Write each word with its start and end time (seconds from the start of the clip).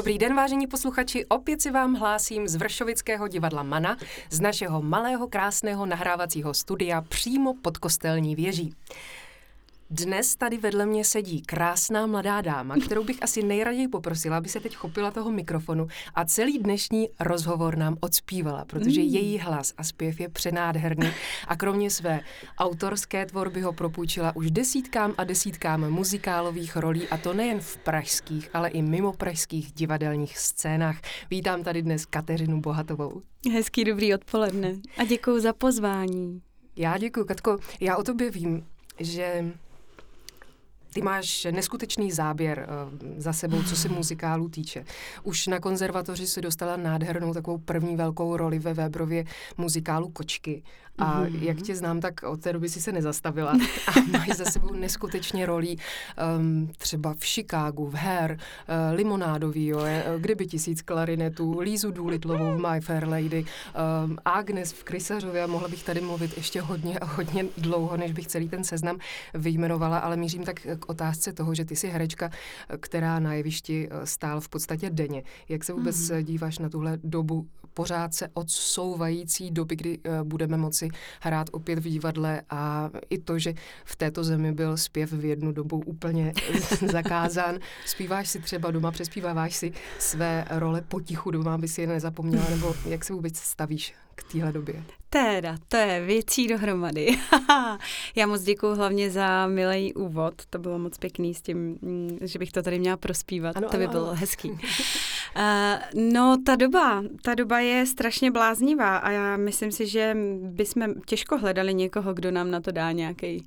Dobrý 0.00 0.18
den, 0.18 0.34
vážení 0.34 0.66
posluchači, 0.66 1.26
opět 1.26 1.62
si 1.62 1.70
vám 1.70 1.94
hlásím 1.94 2.48
z 2.48 2.56
Vršovického 2.56 3.28
divadla 3.28 3.62
Mana, 3.62 3.96
z 4.30 4.40
našeho 4.40 4.82
malého 4.82 5.28
krásného 5.28 5.86
nahrávacího 5.86 6.54
studia 6.54 7.00
přímo 7.00 7.54
pod 7.62 7.78
kostelní 7.78 8.36
věží. 8.36 8.74
Dnes 9.92 10.36
tady 10.36 10.58
vedle 10.58 10.86
mě 10.86 11.04
sedí 11.04 11.42
krásná 11.42 12.06
mladá 12.06 12.40
dáma, 12.40 12.76
kterou 12.84 13.04
bych 13.04 13.22
asi 13.22 13.42
nejraději 13.42 13.88
poprosila, 13.88 14.36
aby 14.36 14.48
se 14.48 14.60
teď 14.60 14.76
chopila 14.76 15.10
toho 15.10 15.30
mikrofonu 15.30 15.86
a 16.14 16.24
celý 16.24 16.58
dnešní 16.58 17.08
rozhovor 17.20 17.76
nám 17.76 17.96
odspívala, 18.00 18.64
protože 18.64 19.00
mm. 19.00 19.06
její 19.06 19.38
hlas 19.38 19.72
a 19.76 19.84
zpěv 19.84 20.20
je 20.20 20.28
přenádherný 20.28 21.10
a 21.48 21.56
kromě 21.56 21.90
své 21.90 22.20
autorské 22.58 23.26
tvorby 23.26 23.60
ho 23.60 23.72
propůjčila 23.72 24.36
už 24.36 24.50
desítkám 24.50 25.14
a 25.18 25.24
desítkám 25.24 25.90
muzikálových 25.90 26.76
rolí 26.76 27.08
a 27.08 27.16
to 27.16 27.34
nejen 27.34 27.60
v 27.60 27.76
pražských, 27.76 28.50
ale 28.54 28.68
i 28.68 28.82
mimo 28.82 29.12
pražských 29.12 29.72
divadelních 29.72 30.38
scénách. 30.38 31.00
Vítám 31.30 31.62
tady 31.62 31.82
dnes 31.82 32.06
Kateřinu 32.06 32.60
Bohatovou. 32.60 33.22
Hezký 33.52 33.84
dobrý 33.84 34.14
odpoledne 34.14 34.74
a 34.98 35.04
děkuji 35.04 35.40
za 35.40 35.52
pozvání. 35.52 36.42
Já 36.76 36.98
děkuji, 36.98 37.24
Katko. 37.24 37.58
Já 37.80 37.96
o 37.96 38.02
tobě 38.02 38.30
vím, 38.30 38.66
že 38.98 39.52
ty 40.92 41.02
máš 41.02 41.46
neskutečný 41.50 42.12
záběr 42.12 42.68
uh, 42.92 42.98
za 43.16 43.32
sebou, 43.32 43.62
co 43.62 43.76
se 43.76 43.88
muzikálu 43.88 44.48
týče. 44.48 44.84
Už 45.22 45.46
na 45.46 45.60
konzervatoři 45.60 46.26
si 46.26 46.40
dostala 46.40 46.76
nádhernou 46.76 47.34
takovou 47.34 47.58
první 47.58 47.96
velkou 47.96 48.36
roli 48.36 48.58
ve 48.58 48.74
Webrově 48.74 49.24
muzikálu 49.56 50.08
Kočky. 50.08 50.62
A 50.98 51.22
mm-hmm. 51.22 51.42
jak 51.42 51.62
tě 51.62 51.76
znám, 51.76 52.00
tak 52.00 52.22
od 52.22 52.40
té 52.40 52.52
doby 52.52 52.68
si 52.68 52.80
se 52.80 52.92
nezastavila. 52.92 53.50
A 53.86 54.18
máš 54.18 54.28
za 54.28 54.44
sebou 54.44 54.59
neskutečně 54.80 55.46
rolí 55.46 55.78
um, 56.38 56.72
třeba 56.78 57.14
v 57.14 57.24
Chicagu, 57.24 57.86
v 57.86 57.94
Hair, 57.94 58.32
uh, 58.32 58.38
Limonádový, 58.96 59.66
jo, 59.66 59.80
je, 59.80 60.04
uh, 60.14 60.20
Kdyby 60.20 60.46
tisíc 60.46 60.82
klarinetů, 60.82 61.60
Lízu 61.60 61.90
Důlitlovou 61.90 62.56
v 62.56 62.66
My 62.70 62.80
Fair 62.80 63.08
Lady, 63.08 63.44
um, 64.04 64.18
Agnes 64.24 64.72
v 64.72 64.84
Krysařově 64.84 65.42
a 65.42 65.46
mohla 65.46 65.68
bych 65.68 65.82
tady 65.82 66.00
mluvit 66.00 66.36
ještě 66.36 66.60
hodně 66.60 66.98
a 66.98 67.04
hodně 67.04 67.44
dlouho, 67.58 67.96
než 67.96 68.12
bych 68.12 68.26
celý 68.26 68.48
ten 68.48 68.64
seznam 68.64 68.98
vyjmenovala, 69.34 69.98
ale 69.98 70.16
mířím 70.16 70.44
tak 70.44 70.60
k 70.80 70.88
otázce 70.88 71.32
toho, 71.32 71.54
že 71.54 71.64
ty 71.64 71.76
jsi 71.76 71.88
herečka, 71.88 72.30
která 72.80 73.18
na 73.18 73.34
jevišti 73.34 73.88
stál 74.04 74.40
v 74.40 74.48
podstatě 74.48 74.90
denně. 74.90 75.22
Jak 75.48 75.64
se 75.64 75.72
vůbec 75.72 75.96
mm-hmm. 75.96 76.22
díváš 76.22 76.58
na 76.58 76.68
tuhle 76.68 76.98
dobu 77.04 77.46
pořád 77.80 78.14
se 78.14 78.28
odsouvající 78.34 79.50
doby, 79.50 79.76
kdy 79.76 79.98
uh, 79.98 80.28
budeme 80.28 80.56
moci 80.56 80.88
hrát 81.20 81.46
opět 81.52 81.78
v 81.78 81.88
divadle 81.88 82.42
a 82.50 82.90
i 83.10 83.18
to, 83.18 83.38
že 83.38 83.54
v 83.84 83.96
této 83.96 84.24
zemi 84.24 84.52
byl 84.52 84.76
zpěv 84.76 85.12
v 85.12 85.24
jednu 85.24 85.52
dobu 85.52 85.82
úplně 85.86 86.32
zakázán. 86.92 87.58
Zpíváš 87.86 88.28
si 88.28 88.38
třeba 88.38 88.70
doma, 88.70 88.90
přespíváváš 88.90 89.56
si 89.56 89.72
své 89.98 90.44
role 90.50 90.82
potichu 90.82 91.30
doma, 91.30 91.54
aby 91.54 91.68
si 91.68 91.80
je 91.80 91.86
nezapomněla, 91.86 92.44
nebo 92.50 92.74
jak 92.86 93.04
se 93.04 93.12
vůbec 93.12 93.36
stavíš 93.36 93.94
k 94.20 94.32
téhle 94.32 94.52
době? 94.52 94.84
Teda, 95.12 95.56
to 95.68 95.76
je 95.76 96.00
věcí 96.00 96.48
dohromady. 96.48 97.18
Já 98.14 98.26
moc 98.26 98.42
děkuji 98.42 98.74
hlavně 98.74 99.10
za 99.10 99.46
milý 99.46 99.94
úvod, 99.94 100.34
to 100.50 100.58
bylo 100.58 100.78
moc 100.78 100.98
pěkný 100.98 101.34
s 101.34 101.42
tím, 101.42 101.78
mm, 101.82 102.18
že 102.20 102.38
bych 102.38 102.52
to 102.52 102.62
tady 102.62 102.78
měla 102.78 102.96
prospívat, 102.96 103.56
ano, 103.56 103.68
to 103.68 103.76
by 103.76 103.84
ano, 103.84 103.92
bylo 103.92 104.06
ano. 104.06 104.14
hezký. 104.14 104.50
Uh, 104.50 104.58
no, 106.12 106.36
ta 106.46 106.56
doba, 106.56 107.02
ta 107.22 107.34
doba 107.34 107.60
je 107.60 107.86
strašně 107.86 108.30
bláznivá 108.30 108.96
a 108.96 109.10
já 109.10 109.36
myslím 109.36 109.72
si, 109.72 109.86
že 109.86 110.16
bychom 110.42 110.94
těžko 111.06 111.38
hledali 111.38 111.74
někoho, 111.74 112.14
kdo 112.14 112.30
nám 112.30 112.50
na 112.50 112.60
to 112.60 112.70
dá 112.70 112.92
nějaký 112.92 113.46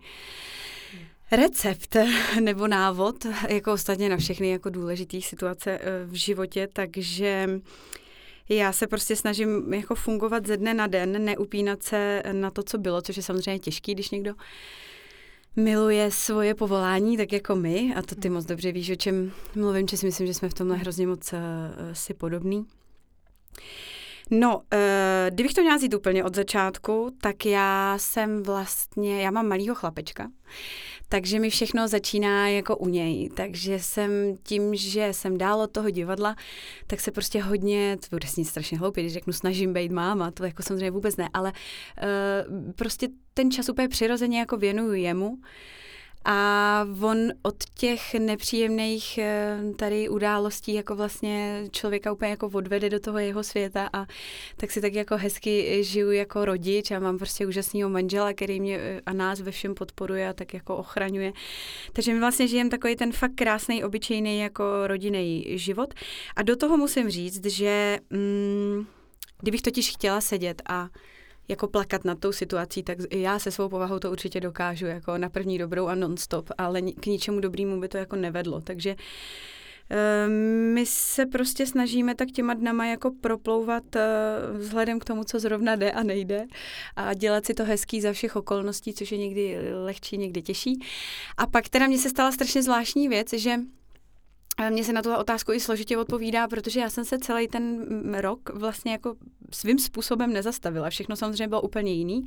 recept 1.32 1.96
nebo 2.40 2.68
návod, 2.68 3.26
jako 3.50 3.74
ostatně 3.74 4.10
na 4.10 4.18
všechny 4.18 4.50
jako 4.50 4.70
důležité 4.70 5.22
situace 5.22 5.80
eh, 5.82 6.06
v 6.06 6.14
životě, 6.14 6.68
takže 6.74 7.50
já 8.50 8.72
se 8.72 8.88
prostě 8.88 9.16
snažím 9.16 9.74
jako 9.74 9.96
fungovat 9.96 10.48
ze 10.48 10.58
dne 10.58 10.74
na 10.74 10.88
den, 10.88 11.26
neupínat 11.26 11.84
se 11.84 12.24
na 12.32 12.52
to, 12.52 12.64
co 12.64 12.78
bylo, 12.78 13.02
což 13.02 13.18
je 13.18 13.24
samozřejmě 13.24 13.60
těžký, 13.60 13.94
když 13.94 14.10
někdo 14.10 14.34
miluje 15.56 16.12
svoje 16.12 16.56
povolání, 16.56 17.18
tak 17.18 17.34
jako 17.34 17.56
my, 17.56 17.94
a 17.96 18.02
to 18.02 18.16
ty 18.16 18.30
moc 18.30 18.46
dobře 18.46 18.72
víš, 18.72 18.90
o 18.90 18.96
čem 18.96 19.32
mluvím, 19.56 19.88
že 19.88 19.98
si 19.98 20.06
myslím, 20.06 20.28
že 20.28 20.34
jsme 20.34 20.50
v 20.50 20.54
tomhle 20.54 20.78
hrozně 20.78 21.08
moc 21.08 21.34
uh, 21.34 21.40
si 21.94 22.14
podobný. 22.14 22.66
No, 24.32 24.58
uh, 24.58 24.64
kdybych 25.30 25.54
to 25.54 25.62
měla 25.62 25.78
vzít 25.78 25.94
úplně 25.94 26.24
od 26.24 26.36
začátku, 26.36 27.12
tak 27.22 27.46
já 27.46 27.96
jsem 27.98 28.44
vlastně, 28.44 29.22
já 29.22 29.32
mám 29.32 29.48
malýho 29.48 29.76
chlapečka, 29.76 30.32
takže 31.14 31.40
mi 31.40 31.50
všechno 31.50 31.88
začíná 31.88 32.48
jako 32.48 32.78
u 32.78 32.88
něj. 32.88 33.30
Takže 33.36 33.80
jsem 33.80 34.12
tím, 34.44 34.76
že 34.76 35.08
jsem 35.12 35.38
dál 35.38 35.62
od 35.62 35.72
toho 35.72 35.90
divadla, 35.90 36.36
tak 36.88 37.00
se 37.00 37.12
prostě 37.12 37.42
hodně, 37.42 37.98
to 38.00 38.08
bude 38.12 38.28
snít 38.28 38.46
strašně 38.46 38.78
hloupě, 38.78 39.04
když 39.04 39.14
řeknu 39.14 39.34
snažím 39.34 39.74
být 39.74 39.92
máma, 39.92 40.32
to 40.32 40.46
jako 40.46 40.64
samozřejmě 40.64 40.92
vůbec 40.92 41.18
ne, 41.18 41.30
ale 41.34 41.54
uh, 41.54 42.72
prostě 42.76 43.08
ten 43.34 43.52
čas 43.52 43.70
úplně 43.70 43.88
přirozeně 43.88 44.40
jako 44.40 44.58
věnuju 44.58 44.94
jemu. 44.94 45.38
A 46.26 46.88
on 47.02 47.18
od 47.42 47.56
těch 47.74 48.14
nepříjemných 48.14 49.18
eh, 49.18 49.58
tady 49.76 50.10
událostí 50.10 50.74
jako 50.74 50.96
vlastně 50.96 51.64
člověka 51.72 52.12
úplně 52.12 52.32
jako 52.32 52.50
odvede 52.54 52.90
do 52.90 53.00
toho 53.00 53.20
jeho 53.20 53.44
světa 53.44 53.90
a 53.94 54.06
tak 54.58 54.72
si 54.72 54.82
tak 54.82 54.94
jako 54.94 55.18
hezky 55.18 55.84
žiju 55.84 56.12
jako 56.12 56.46
rodič 56.46 56.92
a 56.92 57.00
mám 57.00 57.18
prostě 57.18 57.48
úžasného 57.48 57.90
manžela, 57.90 58.34
který 58.34 58.60
mě 58.60 58.78
eh, 58.78 59.02
a 59.06 59.14
nás 59.14 59.42
ve 59.42 59.52
všem 59.52 59.76
podporuje 59.76 60.30
a 60.30 60.34
tak 60.34 60.54
jako 60.54 60.76
ochraňuje. 60.76 61.34
Takže 61.94 62.14
my 62.14 62.20
vlastně 62.20 62.48
žijeme 62.48 62.70
takový 62.70 62.96
ten 62.96 63.12
fakt 63.12 63.36
krásný, 63.36 63.84
obyčejný 63.84 64.40
jako 64.40 64.88
rodinný 64.88 65.46
život. 65.48 65.94
A 66.36 66.42
do 66.42 66.56
toho 66.56 66.78
musím 66.78 67.10
říct, 67.10 67.46
že 67.46 68.00
mm, 68.10 68.86
kdybych 69.42 69.62
totiž 69.62 69.92
chtěla 69.92 70.22
sedět 70.22 70.62
a 70.70 70.90
jako 71.48 71.68
plakat 71.68 72.06
nad 72.06 72.20
tou 72.20 72.32
situací, 72.32 72.84
tak 72.84 72.98
já 73.12 73.40
se 73.40 73.52
svou 73.52 73.70
povahou 73.70 74.00
to 74.00 74.12
určitě 74.12 74.40
dokážu, 74.40 74.86
jako 74.86 75.18
na 75.18 75.30
první 75.30 75.58
dobrou 75.58 75.88
a 75.88 75.96
non-stop, 75.96 76.50
ale 76.58 76.82
k 76.82 77.06
ničemu 77.06 77.40
dobrému 77.40 77.80
by 77.80 77.88
to 77.88 77.98
jako 77.98 78.16
nevedlo, 78.16 78.62
takže 78.62 78.96
ehm, 79.90 80.32
my 80.74 80.86
se 80.86 81.26
prostě 81.26 81.66
snažíme 81.66 82.16
tak 82.16 82.32
těma 82.32 82.54
dnama 82.54 82.86
jako 82.86 83.12
proplouvat 83.22 83.96
eh, 83.96 84.02
vzhledem 84.54 85.00
k 85.00 85.06
tomu, 85.06 85.24
co 85.24 85.40
zrovna 85.40 85.76
jde 85.76 85.92
a 85.92 86.04
nejde 86.04 86.46
a 86.96 87.14
dělat 87.14 87.46
si 87.46 87.54
to 87.54 87.66
hezký 87.66 88.02
za 88.02 88.14
všech 88.14 88.36
okolností, 88.36 88.94
což 88.94 89.12
je 89.12 89.18
někdy 89.18 89.58
lehčí, 89.74 90.18
někdy 90.18 90.42
těžší. 90.42 90.80
A 91.38 91.48
pak 91.48 91.70
teda 91.70 91.88
mně 91.88 91.98
se 91.98 92.10
stala 92.10 92.32
strašně 92.32 92.64
zvláštní 92.64 93.10
věc, 93.10 93.34
že 93.34 93.56
mně 94.70 94.84
se 94.84 94.94
na 94.94 95.02
tuhle 95.02 95.18
otázku 95.18 95.52
i 95.52 95.60
složitě 95.60 95.98
odpovídá, 95.98 96.48
protože 96.48 96.80
já 96.80 96.90
jsem 96.90 97.06
se 97.06 97.20
celý 97.20 97.48
ten 97.48 97.86
rok 98.14 98.50
vlastně 98.54 98.92
jako 98.92 99.16
svým 99.52 99.80
způsobem 99.80 100.34
nezastavila. 100.34 100.90
Všechno 100.90 101.16
samozřejmě 101.16 101.48
bylo 101.48 101.62
úplně 101.62 101.94
jiný 101.94 102.24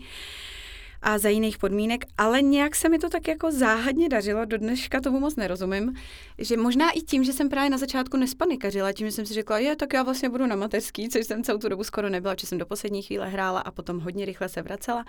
a 1.03 1.19
za 1.19 1.28
jiných 1.28 1.59
podmínek, 1.59 2.04
ale 2.19 2.42
nějak 2.42 2.76
se 2.76 2.88
mi 2.88 2.98
to 2.98 3.09
tak 3.09 3.28
jako 3.28 3.53
záhadně 3.53 4.09
dařilo, 4.09 4.44
do 4.44 4.59
dneška 4.59 5.00
tomu 5.00 5.20
moc 5.20 5.37
nerozumím, 5.37 5.94
že 6.38 6.56
možná 6.56 6.91
i 6.91 7.00
tím, 7.00 7.25
že 7.25 7.32
jsem 7.32 7.48
právě 7.48 7.70
na 7.70 7.78
začátku 7.78 8.16
nespanikařila, 8.16 8.93
tím, 8.93 9.06
že 9.06 9.12
jsem 9.12 9.26
si 9.26 9.34
řekla, 9.34 9.58
je, 9.58 9.76
tak 9.76 9.93
já 9.93 10.03
vlastně 10.03 10.28
budu 10.28 10.47
na 10.47 10.56
mateřský, 10.56 11.08
což 11.08 11.26
jsem 11.26 11.43
celou 11.43 11.58
tu 11.58 11.69
dobu 11.69 11.84
skoro 11.84 12.08
nebyla, 12.08 12.34
že 12.41 12.47
jsem 12.47 12.58
do 12.58 12.66
poslední 12.66 13.03
chvíle 13.03 13.28
hrála 13.28 13.60
a 13.60 13.70
potom 13.70 14.00
hodně 14.00 14.25
rychle 14.25 14.48
se 14.48 14.62
vracela. 14.62 15.04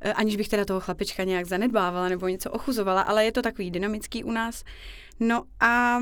Eh, 0.00 0.12
aniž 0.12 0.36
bych 0.36 0.48
teda 0.48 0.64
toho 0.64 0.80
chlapečka 0.80 1.24
nějak 1.24 1.46
zanedbávala 1.46 2.08
nebo 2.08 2.28
něco 2.28 2.50
ochuzovala, 2.50 3.02
ale 3.02 3.24
je 3.24 3.32
to 3.32 3.42
takový 3.42 3.70
dynamický 3.70 4.24
u 4.24 4.30
nás. 4.30 4.64
No 5.22 5.44
a 5.60 5.98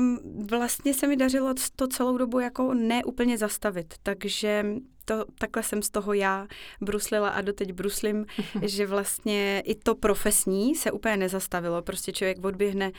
vlastně 0.49 0.93
se 0.93 1.07
mi 1.07 1.17
dařilo 1.17 1.53
to 1.75 1.87
celou 1.87 2.17
dobu 2.17 2.39
jako 2.39 2.73
neúplně 2.73 3.37
zastavit, 3.37 3.93
takže 4.03 4.65
to, 5.05 5.25
takhle 5.39 5.63
jsem 5.63 5.81
z 5.81 5.89
toho 5.89 6.13
já 6.13 6.47
bruslila 6.81 7.29
a 7.29 7.41
doteď 7.41 7.73
bruslím, 7.73 8.25
že 8.61 8.87
vlastně 8.87 9.63
i 9.65 9.75
to 9.75 9.95
profesní 9.95 10.75
se 10.75 10.91
úplně 10.91 11.17
nezastavilo. 11.17 11.81
Prostě 11.81 12.11
člověk 12.11 12.45
odběhne 12.45 12.91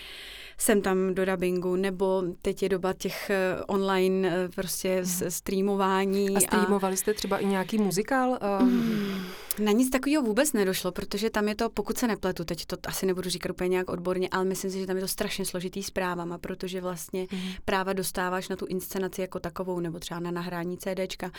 sem 0.59 0.82
tam 0.82 1.15
do 1.15 1.26
dubbingu, 1.26 1.76
nebo 1.76 2.23
teď 2.43 2.62
je 2.62 2.69
doba 2.69 2.93
těch 2.93 3.31
eh, 3.31 3.56
online 3.67 4.29
eh, 4.29 4.49
prostě 4.49 5.03
mhm. 5.03 5.31
streamování. 5.31 6.37
A 6.37 6.41
streamovali 6.41 6.94
a... 6.94 6.97
jste 6.97 7.15
třeba 7.15 7.38
i 7.38 7.47
nějaký 7.47 7.79
muzikál? 7.79 8.38
Um... 8.61 9.26
Na 9.59 9.73
nic 9.73 9.91
takového 9.91 10.23
vůbec 10.23 10.53
nedošlo, 10.53 10.93
protože 10.93 11.31
tam 11.31 11.49
je 11.49 11.55
to, 11.55 11.71
pokud 11.71 11.99
se 11.99 12.06
nepletu, 12.06 12.44
teď 12.44 12.67
to 12.67 12.76
asi 12.87 13.06
nebudu 13.06 13.31
říkat 13.31 13.50
úplně 13.50 13.69
nějak 13.69 13.91
odborně, 13.91 14.29
ale 14.29 14.44
myslím 14.44 14.71
si, 14.71 14.79
že 14.81 14.87
tam 14.87 14.97
je 14.97 15.03
to 15.03 15.09
strašně 15.09 15.44
složitý 15.44 15.82
s 15.82 15.91
právama, 15.91 16.38
protože 16.38 16.81
vlastně 16.81 17.26
mm. 17.32 17.41
práva 17.65 17.93
dostáváš 17.93 18.49
na 18.49 18.56
tu 18.56 18.67
inscenaci 18.67 19.21
jako 19.21 19.41
takovou, 19.41 19.81
nebo 19.81 19.99
třeba 19.99 20.21
na 20.21 20.31
nahrání 20.31 20.79
CDčka 20.79 21.31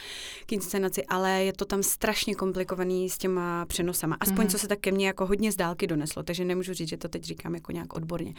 inscenaci, 0.53 1.05
ale 1.05 1.43
je 1.43 1.53
to 1.53 1.65
tam 1.65 1.83
strašně 1.83 2.35
komplikovaný 2.35 3.09
s 3.09 3.17
těma 3.17 3.65
přenosama. 3.65 4.17
Aspoň 4.19 4.45
mm. 4.45 4.49
co 4.49 4.59
se 4.59 4.67
tak 4.67 4.79
ke 4.79 4.91
mně 4.91 5.07
jako 5.07 5.25
hodně 5.25 5.51
z 5.51 5.55
dálky 5.55 5.87
doneslo, 5.87 6.23
takže 6.23 6.45
nemůžu 6.45 6.73
říct, 6.73 6.89
že 6.89 6.97
to 6.97 7.07
teď 7.09 7.23
říkám 7.23 7.55
jako 7.55 7.71
nějak 7.71 7.93
odborně. 7.93 8.33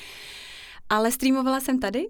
Ale 0.88 1.12
streamovala 1.12 1.60
jsem 1.60 1.78
tady 1.78 2.06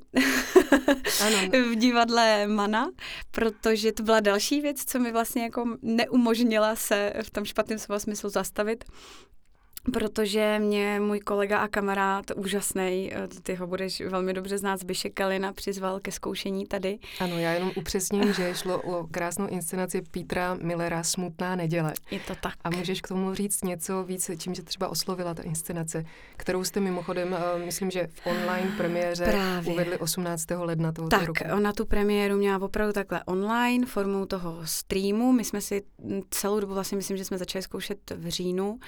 ano. 1.26 1.36
v 1.72 1.74
divadle 1.74 2.46
Mana, 2.46 2.90
protože 3.30 3.92
to 3.92 4.02
byla 4.02 4.20
další 4.20 4.60
věc, 4.60 4.84
co 4.84 4.98
mi 4.98 5.12
vlastně 5.12 5.42
jako 5.42 5.76
neumožnila 5.82 6.76
se 6.76 7.12
v 7.22 7.30
tom 7.30 7.44
špatném 7.44 7.78
slova 7.78 7.98
smyslu 7.98 8.30
zastavit. 8.30 8.84
Protože 9.92 10.58
mě 10.58 11.00
můj 11.00 11.20
kolega 11.20 11.58
a 11.58 11.68
kamarád 11.68 12.24
úžasný, 12.36 13.12
eh, 13.14 13.28
ty 13.42 13.54
ho 13.54 13.66
budeš 13.66 14.00
velmi 14.00 14.32
dobře 14.32 14.58
znát, 14.58 14.80
Zbyšek 14.80 15.14
Kalina, 15.14 15.52
přizval 15.52 16.00
ke 16.00 16.12
zkoušení 16.12 16.66
tady. 16.66 16.98
Ano, 17.20 17.38
já 17.38 17.52
jenom 17.52 17.70
upřesním, 17.76 18.32
že 18.32 18.54
šlo 18.54 18.82
o 18.82 19.06
krásnou 19.06 19.46
inscenaci 19.46 20.02
Petra 20.10 20.54
Millera 20.62 21.02
Smutná 21.02 21.56
neděle. 21.56 21.92
Je 22.10 22.20
to 22.20 22.34
tak. 22.34 22.54
A 22.64 22.70
můžeš 22.70 23.00
k 23.00 23.08
tomu 23.08 23.34
říct 23.34 23.64
něco 23.64 24.04
víc, 24.04 24.30
čím 24.38 24.52
tě 24.52 24.62
třeba 24.62 24.88
oslovila 24.88 25.34
ta 25.34 25.42
inscenace, 25.42 26.04
kterou 26.36 26.64
jste 26.64 26.80
mimochodem, 26.80 27.36
eh, 27.38 27.64
myslím, 27.64 27.90
že 27.90 28.06
v 28.06 28.26
online 28.26 28.72
premiéře 28.76 29.24
Právě. 29.24 29.72
uvedli 29.72 29.98
18. 29.98 30.64
ledna 30.64 30.92
tohoto 30.92 31.16
tak, 31.16 31.26
roku. 31.26 31.42
Tak, 31.42 31.54
ona 31.54 31.72
tu 31.72 31.86
premiéru 31.86 32.36
měla 32.36 32.62
opravdu 32.62 32.92
takhle 32.92 33.24
online, 33.24 33.86
formou 33.86 34.26
toho 34.26 34.60
streamu. 34.64 35.32
My 35.32 35.44
jsme 35.44 35.60
si 35.60 35.82
celou 36.30 36.60
dobu, 36.60 36.74
vlastně 36.74 36.96
myslím, 36.96 37.16
že 37.16 37.24
jsme 37.24 37.38
začali 37.38 37.62
zkoušet 37.62 38.10
v 38.10 38.28
říjnu, 38.28 38.78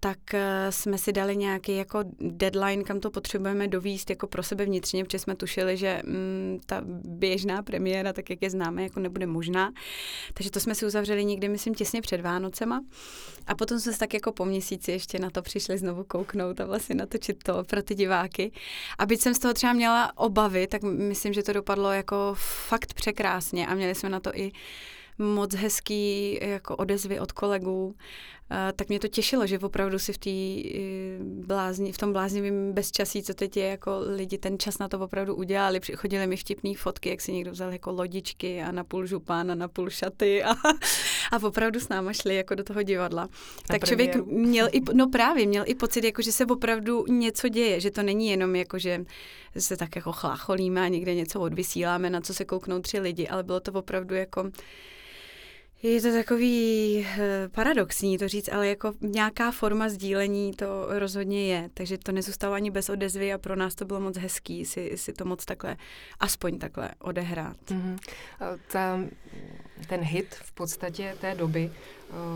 tak 0.00 0.34
e, 0.34 0.72
jsme 0.72 0.98
si 0.98 1.12
dali 1.12 1.36
nějaký 1.36 1.76
jako 1.76 1.98
deadline, 2.20 2.84
kam 2.84 3.00
to 3.00 3.10
potřebujeme 3.10 3.68
dovíst 3.68 4.10
jako 4.10 4.26
pro 4.26 4.42
sebe 4.42 4.64
vnitřně, 4.64 5.04
protože 5.04 5.18
jsme 5.18 5.36
tušili, 5.36 5.76
že 5.76 6.00
mm, 6.04 6.60
ta 6.66 6.82
běžná 7.04 7.62
premiéra, 7.62 8.12
tak 8.12 8.30
jak 8.30 8.42
je 8.42 8.50
známe, 8.50 8.82
jako 8.82 9.00
nebude 9.00 9.26
možná. 9.26 9.72
Takže 10.34 10.50
to 10.50 10.60
jsme 10.60 10.74
si 10.74 10.86
uzavřeli 10.86 11.24
někdy, 11.24 11.48
myslím, 11.48 11.74
těsně 11.74 12.00
před 12.00 12.20
Vánocema. 12.20 12.84
A 13.46 13.54
potom 13.54 13.80
jsme 13.80 13.92
se 13.92 13.98
tak 13.98 14.14
jako 14.14 14.32
po 14.32 14.44
měsíci 14.44 14.92
ještě 14.92 15.18
na 15.18 15.30
to 15.30 15.42
přišli 15.42 15.78
znovu 15.78 16.04
kouknout 16.04 16.60
a 16.60 16.66
vlastně 16.66 16.94
natočit 16.94 17.42
to 17.42 17.64
pro 17.64 17.82
ty 17.82 17.94
diváky. 17.94 18.52
A 18.98 19.06
byť 19.06 19.20
jsem 19.20 19.34
z 19.34 19.38
toho 19.38 19.54
třeba 19.54 19.72
měla 19.72 20.18
obavy, 20.18 20.66
tak 20.66 20.82
myslím, 20.82 21.32
že 21.32 21.42
to 21.42 21.52
dopadlo 21.52 21.92
jako 21.92 22.34
fakt 22.68 22.94
překrásně 22.94 23.66
a 23.66 23.74
měli 23.74 23.94
jsme 23.94 24.08
na 24.08 24.20
to 24.20 24.30
i 24.34 24.52
moc 25.18 25.54
hezký 25.54 26.38
jako 26.42 26.76
odezvy 26.76 27.20
od 27.20 27.32
kolegů 27.32 27.94
tak 28.76 28.88
mě 28.88 29.00
to 29.00 29.08
těšilo, 29.08 29.46
že 29.46 29.58
opravdu 29.58 29.98
si 29.98 30.12
v, 30.12 30.18
tý, 30.18 30.64
eh, 30.74 31.18
blázni, 31.22 31.92
v 31.92 31.98
tom 31.98 32.12
bláznivém 32.12 32.72
bezčasí, 32.72 33.22
co 33.22 33.34
teď 33.34 33.56
je, 33.56 33.66
jako 33.66 34.00
lidi 34.06 34.38
ten 34.38 34.58
čas 34.58 34.78
na 34.78 34.88
to 34.88 34.98
opravdu 34.98 35.34
udělali. 35.34 35.80
Chodili 35.96 36.26
mi 36.26 36.36
vtipné 36.36 36.74
fotky, 36.76 37.08
jak 37.08 37.20
si 37.20 37.32
někdo 37.32 37.50
vzal 37.50 37.72
jako 37.72 37.92
lodičky 37.92 38.62
a 38.62 38.72
na 38.72 38.84
půl 38.84 39.06
župán 39.06 39.50
a 39.50 39.54
na 39.54 39.68
půl 39.68 39.90
šaty 39.90 40.44
a, 40.44 40.50
a 41.32 41.42
opravdu 41.42 41.80
s 41.80 41.88
náma 41.88 42.12
šli 42.12 42.36
jako 42.36 42.54
do 42.54 42.64
toho 42.64 42.82
divadla. 42.82 43.22
A 43.22 43.28
tak 43.72 43.84
člověk 43.84 44.26
měl 44.26 44.68
i, 44.72 44.80
no 44.92 45.08
právě, 45.08 45.46
měl 45.46 45.64
i 45.66 45.74
pocit, 45.74 46.04
jako, 46.04 46.22
že 46.22 46.32
se 46.32 46.46
opravdu 46.46 47.04
něco 47.08 47.48
děje, 47.48 47.80
že 47.80 47.90
to 47.90 48.02
není 48.02 48.28
jenom 48.28 48.56
jako, 48.56 48.78
že 48.78 49.04
se 49.58 49.76
tak 49.76 49.96
jako 49.96 50.12
chlácholíme 50.12 50.82
a 50.82 50.88
někde 50.88 51.14
něco 51.14 51.40
odvysíláme, 51.40 52.10
na 52.10 52.20
co 52.20 52.34
se 52.34 52.44
kouknou 52.44 52.80
tři 52.80 53.00
lidi, 53.00 53.28
ale 53.28 53.42
bylo 53.42 53.60
to 53.60 53.72
opravdu 53.72 54.14
jako 54.14 54.50
je 55.88 56.02
to 56.02 56.12
takový 56.12 57.06
eh, 57.18 57.48
paradoxní 57.48 58.18
to 58.18 58.28
říct, 58.28 58.48
ale 58.48 58.68
jako 58.68 58.92
nějaká 59.00 59.50
forma 59.50 59.88
sdílení 59.88 60.52
to 60.52 60.86
rozhodně 60.88 61.46
je, 61.46 61.70
takže 61.74 61.98
to 61.98 62.12
nezůstalo 62.12 62.54
ani 62.54 62.70
bez 62.70 62.88
odezvy 62.88 63.32
a 63.32 63.38
pro 63.38 63.56
nás 63.56 63.74
to 63.74 63.84
bylo 63.84 64.00
moc 64.00 64.16
hezký 64.16 64.64
si, 64.64 64.92
si 64.96 65.12
to 65.12 65.24
moc 65.24 65.44
takhle, 65.44 65.76
aspoň 66.20 66.58
takhle 66.58 66.90
odehrát. 66.98 67.56
Mm-hmm. 67.66 67.98
Ta, 68.72 69.00
ten 69.88 70.00
hit 70.00 70.34
v 70.34 70.52
podstatě 70.52 71.16
té 71.20 71.34
doby 71.34 71.70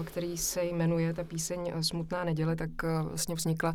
který 0.04 0.36
se 0.36 0.64
jmenuje 0.64 1.14
ta 1.14 1.24
píseň 1.24 1.72
eh, 1.74 1.82
Smutná 1.82 2.24
neděle, 2.24 2.56
tak 2.56 2.70
eh, 2.84 3.02
vlastně 3.02 3.34
vznikla 3.34 3.74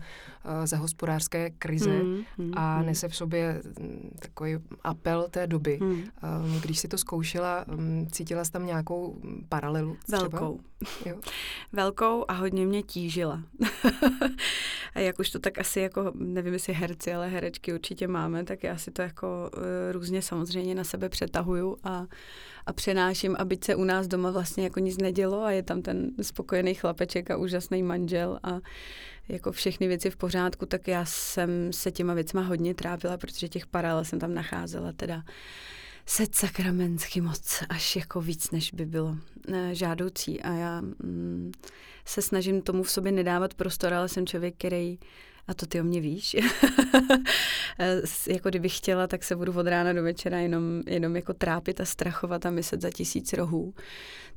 za 0.63 0.77
hospodářské 0.77 1.50
krize 1.50 2.03
mm, 2.03 2.23
mm, 2.38 2.51
a 2.57 2.79
mm. 2.79 2.85
nese 2.85 3.07
v 3.07 3.15
sobě 3.15 3.61
mm, 3.79 4.17
takový 4.19 4.57
apel 4.83 5.27
té 5.29 5.47
doby. 5.47 5.79
Mm. 5.81 6.03
Když 6.61 6.79
si 6.79 6.88
to 6.88 6.97
zkoušela, 6.97 7.65
mm, 7.67 8.07
cítila 8.11 8.45
jsi 8.45 8.51
tam 8.51 8.65
nějakou 8.65 9.21
paralelu? 9.50 9.97
Třeba? 10.03 10.21
Velkou. 10.21 10.59
Jo. 11.05 11.15
Velkou 11.71 12.25
a 12.27 12.33
hodně 12.33 12.65
mě 12.65 12.83
tížila. 12.83 13.44
a 14.95 15.00
jak 15.00 15.19
už 15.19 15.29
to 15.29 15.39
tak 15.39 15.57
asi 15.59 15.79
jako, 15.79 16.11
nevím 16.15 16.53
jestli 16.53 16.73
herci, 16.73 17.13
ale 17.13 17.27
herečky 17.27 17.73
určitě 17.73 18.07
máme, 18.07 18.44
tak 18.44 18.63
já 18.63 18.77
si 18.77 18.91
to 18.91 19.01
jako 19.01 19.50
různě 19.91 20.21
samozřejmě 20.21 20.75
na 20.75 20.83
sebe 20.83 21.09
přetahuju 21.09 21.77
a 21.83 22.05
a 22.65 22.74
přenáším, 22.74 23.36
aby 23.39 23.57
se 23.65 23.75
u 23.75 23.83
nás 23.83 24.07
doma 24.07 24.31
vlastně 24.31 24.63
jako 24.63 24.80
nic 24.80 24.98
nedělo 24.98 25.44
a 25.44 25.51
je 25.51 25.63
tam 25.63 25.81
ten 25.81 26.12
spokojený 26.21 26.74
chlapeček 26.74 27.31
a 27.31 27.38
úžasný 27.38 27.83
manžel 27.83 28.39
a 28.44 28.60
jako 29.27 29.51
všechny 29.51 29.88
věci 29.88 30.10
v 30.10 30.15
pořádku, 30.15 30.65
tak 30.65 30.88
já 30.88 31.06
jsem 31.06 31.74
se 31.74 31.92
těma 31.92 32.13
věcma 32.13 32.42
hodně 32.42 32.74
trápila, 32.74 33.18
protože 33.18 33.50
těch 33.50 33.68
paralel 33.68 34.06
jsem 34.06 34.19
tam 34.19 34.33
nacházela 34.33 34.92
teda 34.94 35.24
set 36.06 36.36
sakramensky 36.36 37.21
moc, 37.21 37.63
až 37.69 37.95
jako 37.95 38.21
víc, 38.21 38.51
než 38.51 38.71
by 38.74 38.86
bylo 38.86 39.18
eh, 39.54 39.75
žádoucí. 39.75 40.42
A 40.42 40.54
já 40.54 40.81
mm, 40.81 41.51
se 42.06 42.21
snažím 42.21 42.62
tomu 42.62 42.83
v 42.83 42.92
sobě 42.92 43.12
nedávat 43.12 43.54
prostor, 43.54 43.94
ale 43.94 44.10
jsem 44.10 44.27
člověk, 44.27 44.56
který 44.57 45.00
a 45.48 45.54
to 45.54 45.66
ty 45.66 45.81
o 45.81 45.84
mě 45.84 46.01
víš. 46.01 46.36
jako 48.28 48.50
kdybych 48.50 48.78
chtěla, 48.78 49.07
tak 49.07 49.24
se 49.24 49.36
budu 49.36 49.54
od 49.54 49.68
rána 49.68 49.94
do 49.94 50.04
večera 50.04 50.40
jenom, 50.40 50.81
jenom 50.88 51.16
jako 51.16 51.34
trápit 51.34 51.81
a 51.81 51.86
strachovat 51.86 52.45
a 52.45 52.51
myslet 52.51 52.81
za 52.81 52.90
tisíc 52.92 53.34
rohů. 53.34 53.74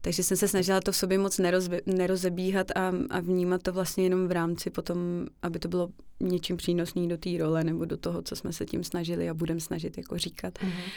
Takže 0.00 0.22
jsem 0.22 0.36
se 0.36 0.48
snažila 0.48 0.80
to 0.80 0.92
v 0.92 0.96
sobě 0.96 1.18
moc 1.18 1.38
nerozbe, 1.38 1.80
nerozebíhat 1.86 2.70
a, 2.70 2.92
a 3.10 3.20
vnímat 3.20 3.62
to 3.62 3.72
vlastně 3.72 4.04
jenom 4.04 4.28
v 4.28 4.32
rámci 4.32 4.70
potom, 4.70 4.98
aby 5.42 5.58
to 5.58 5.68
bylo 5.68 5.88
něčím 6.20 6.56
přínosný 6.56 7.08
do 7.08 7.18
té 7.18 7.30
role 7.38 7.64
nebo 7.64 7.84
do 7.84 7.96
toho, 7.96 8.22
co 8.22 8.36
jsme 8.36 8.52
se 8.52 8.66
tím 8.66 8.84
snažili 8.84 9.28
a 9.28 9.34
budem 9.34 9.60
snažit 9.60 9.96
jako 9.96 10.18
říkat. 10.18 10.54
Mm-hmm. 10.58 10.90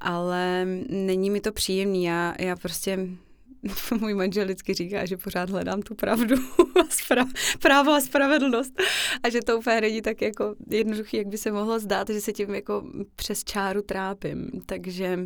Ale 0.00 0.66
není 0.88 1.30
mi 1.30 1.40
to 1.40 1.52
příjemný. 1.52 2.04
Já, 2.04 2.34
já 2.38 2.56
prostě 2.56 2.98
můj 4.00 4.14
manžel 4.14 4.44
vždycky 4.44 4.74
říká, 4.74 5.06
že 5.06 5.16
pořád 5.16 5.50
hledám 5.50 5.82
tu 5.82 5.94
pravdu 5.94 6.34
a 6.80 6.84
spra- 6.84 7.32
právo 7.60 7.92
a 7.92 8.00
spravedlnost 8.00 8.82
a 9.22 9.28
že 9.28 9.40
to 9.42 9.58
úplně 9.58 9.80
není 9.80 10.02
tak 10.02 10.22
jako 10.22 10.54
jednoduchý, 10.70 11.16
jak 11.16 11.26
by 11.26 11.38
se 11.38 11.52
mohlo 11.52 11.78
zdát, 11.78 12.10
že 12.10 12.20
se 12.20 12.32
tím 12.32 12.54
jako 12.54 12.84
přes 13.16 13.44
čáru 13.44 13.82
trápím. 13.82 14.50
Takže 14.66 15.18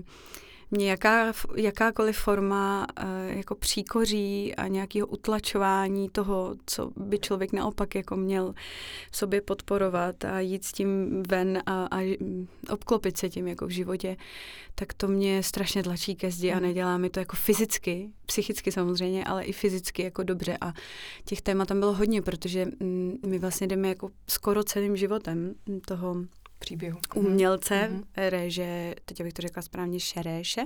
mě 0.70 0.90
jaká, 0.90 1.32
jakákoliv 1.56 2.18
forma 2.18 2.86
uh, 3.02 3.36
jako 3.36 3.54
příkoří 3.54 4.54
a 4.54 4.66
nějakého 4.66 5.06
utlačování 5.06 6.08
toho, 6.08 6.54
co 6.66 6.90
by 6.96 7.18
člověk 7.18 7.52
naopak 7.52 7.94
jako 7.94 8.16
měl 8.16 8.54
v 9.10 9.16
sobě 9.16 9.40
podporovat 9.40 10.24
a 10.24 10.40
jít 10.40 10.64
s 10.64 10.72
tím 10.72 11.22
ven 11.28 11.62
a, 11.66 11.88
a 11.90 12.16
obklopit 12.70 13.16
se 13.16 13.28
tím 13.28 13.48
jako 13.48 13.66
v 13.66 13.70
životě, 13.70 14.16
tak 14.74 14.94
to 14.94 15.08
mě 15.08 15.42
strašně 15.42 15.82
tlačí 15.82 16.16
ke 16.16 16.30
zdi 16.30 16.52
a 16.52 16.54
hmm. 16.54 16.62
nedělá 16.62 16.98
mi 16.98 17.10
to 17.10 17.20
jako 17.20 17.36
fyzicky, 17.36 18.10
psychicky 18.26 18.72
samozřejmě, 18.72 19.24
ale 19.24 19.44
i 19.44 19.52
fyzicky 19.52 20.02
jako 20.02 20.22
dobře 20.22 20.58
a 20.60 20.72
těch 21.24 21.40
témat 21.42 21.68
tam 21.68 21.80
bylo 21.80 21.94
hodně, 21.94 22.22
protože 22.22 22.64
mm, 22.64 23.14
my 23.26 23.38
vlastně 23.38 23.66
jdeme 23.66 23.88
jako 23.88 24.10
skoro 24.28 24.64
celým 24.64 24.96
životem 24.96 25.54
toho 25.86 26.16
příběhu. 26.58 26.98
Umělce, 27.14 27.90
mm-hmm. 27.92 28.28
reže, 28.28 28.94
teď 29.04 29.22
bych 29.22 29.32
to 29.32 29.42
řekla 29.42 29.62
správně, 29.62 30.00
šeréše, 30.00 30.62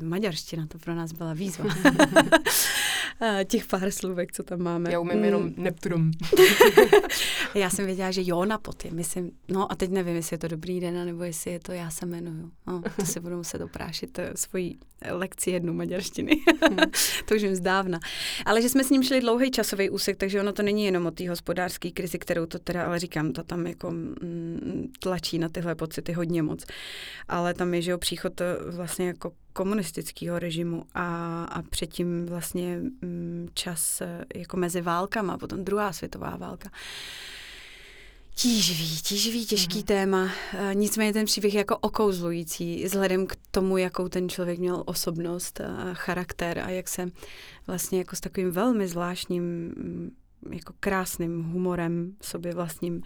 maďarština, 0.00 0.66
to 0.66 0.78
pro 0.78 0.94
nás 0.94 1.12
byla 1.12 1.34
výzva. 1.34 1.64
Těch 3.44 3.66
pár 3.66 3.90
slůvek, 3.90 4.32
co 4.32 4.42
tam 4.42 4.60
máme. 4.60 4.92
Já 4.92 5.00
umím 5.00 5.18
mm. 5.18 5.24
jenom 5.24 5.52
Neptudum. 5.56 6.10
já 7.54 7.70
jsem 7.70 7.86
věděla, 7.86 8.10
že 8.10 8.22
jo 8.24 8.44
na 8.44 8.58
poty. 8.58 8.90
Myslím, 8.90 9.30
no 9.48 9.72
a 9.72 9.74
teď 9.74 9.90
nevím, 9.90 10.16
jestli 10.16 10.34
je 10.34 10.38
to 10.38 10.48
dobrý 10.48 10.80
den, 10.80 11.06
nebo 11.06 11.24
jestli 11.24 11.52
je 11.52 11.60
to 11.60 11.72
já 11.72 11.90
se 11.90 12.06
jmenuju. 12.06 12.50
No, 12.66 12.82
to 12.96 13.06
si 13.06 13.20
budu 13.20 13.36
muset 13.36 13.60
oprášit 13.60 14.18
eh, 14.18 14.32
svoji 14.34 14.76
lekci 15.10 15.50
jednu 15.50 15.72
maďarštiny. 15.72 16.40
Hmm. 16.68 16.78
to 17.28 17.34
už 17.34 17.42
jim 17.42 17.54
zdávna. 17.54 18.00
Ale 18.44 18.62
že 18.62 18.68
jsme 18.68 18.84
s 18.84 18.90
ním 18.90 19.02
šli 19.02 19.20
dlouhý 19.20 19.50
časový 19.50 19.90
úsek, 19.90 20.16
takže 20.16 20.40
ono 20.40 20.52
to 20.52 20.62
není 20.62 20.84
jenom 20.84 21.06
o 21.06 21.10
té 21.10 21.28
hospodářské 21.28 21.90
krizi, 21.90 22.18
kterou 22.18 22.46
to 22.46 22.58
teda, 22.58 22.84
ale 22.84 22.98
říkám, 22.98 23.32
to 23.32 23.42
tam 23.42 23.66
jako 23.66 23.90
mm, 23.90 24.92
tlačí 24.98 25.38
na 25.38 25.48
tyhle 25.48 25.74
pocity 25.74 26.12
hodně 26.12 26.42
moc. 26.42 26.64
Ale 27.28 27.54
tam 27.54 27.74
je, 27.74 27.82
že 27.82 27.90
jo, 27.90 27.98
příchod 27.98 28.40
eh, 28.40 28.44
vlastně 28.70 29.06
jako 29.06 29.32
komunistického 29.52 30.38
režimu 30.38 30.84
a, 30.94 31.44
a 31.44 31.62
předtím 31.62 32.26
vlastně 32.26 32.78
mm, 33.02 33.48
čas 33.54 34.00
eh, 34.00 34.24
jako 34.34 34.56
mezi 34.56 34.80
válkama, 34.80 35.38
potom 35.38 35.64
druhá 35.64 35.92
světová 35.92 36.36
válka. 36.36 36.70
Tíživý, 38.34 39.02
tíživý, 39.02 39.46
těžký 39.46 39.78
mm. 39.78 39.84
téma. 39.84 40.28
E, 40.52 40.74
nicméně 40.74 41.12
ten 41.12 41.26
příběh 41.26 41.54
je 41.54 41.58
jako 41.58 41.78
okouzlující, 41.78 42.84
vzhledem 42.84 43.26
k 43.26 43.36
tomu, 43.50 43.76
jakou 43.76 44.08
ten 44.08 44.28
člověk 44.28 44.58
měl 44.58 44.82
osobnost 44.86 45.60
a 45.60 45.94
charakter 45.94 46.58
a 46.58 46.68
jak 46.70 46.88
se 46.88 47.10
vlastně 47.66 47.98
jako 47.98 48.16
s 48.16 48.20
takovým 48.20 48.50
velmi 48.50 48.88
zvláštním 48.88 49.44
mm, 49.44 50.10
jako 50.50 50.72
krásným 50.80 51.42
humorem 51.42 52.12
sobě 52.22 52.54
vlastním 52.54 53.02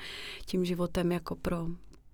tím 0.47 0.65
životem 0.65 1.13
jako 1.13 1.37
pro, 1.37 1.67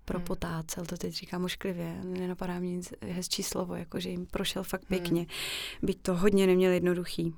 propotácel, 0.05 0.81
hmm. 0.81 0.87
to 0.87 0.97
teď 0.97 1.13
říkám 1.13 1.43
ošklivě, 1.43 1.99
nenapadá 2.03 2.59
mi 2.59 2.67
nic 2.67 2.93
hezčí 3.01 3.43
slovo, 3.43 3.75
jako 3.75 3.99
že 3.99 4.09
jim 4.09 4.25
prošel 4.25 4.63
fakt 4.63 4.85
pěkně, 4.85 5.21
hmm. 5.21 5.29
byť 5.81 6.01
to 6.01 6.15
hodně 6.15 6.47
neměl 6.47 6.71
jednoduchý. 6.71 7.35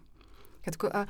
Katko, 0.65 0.89
a 0.93 1.07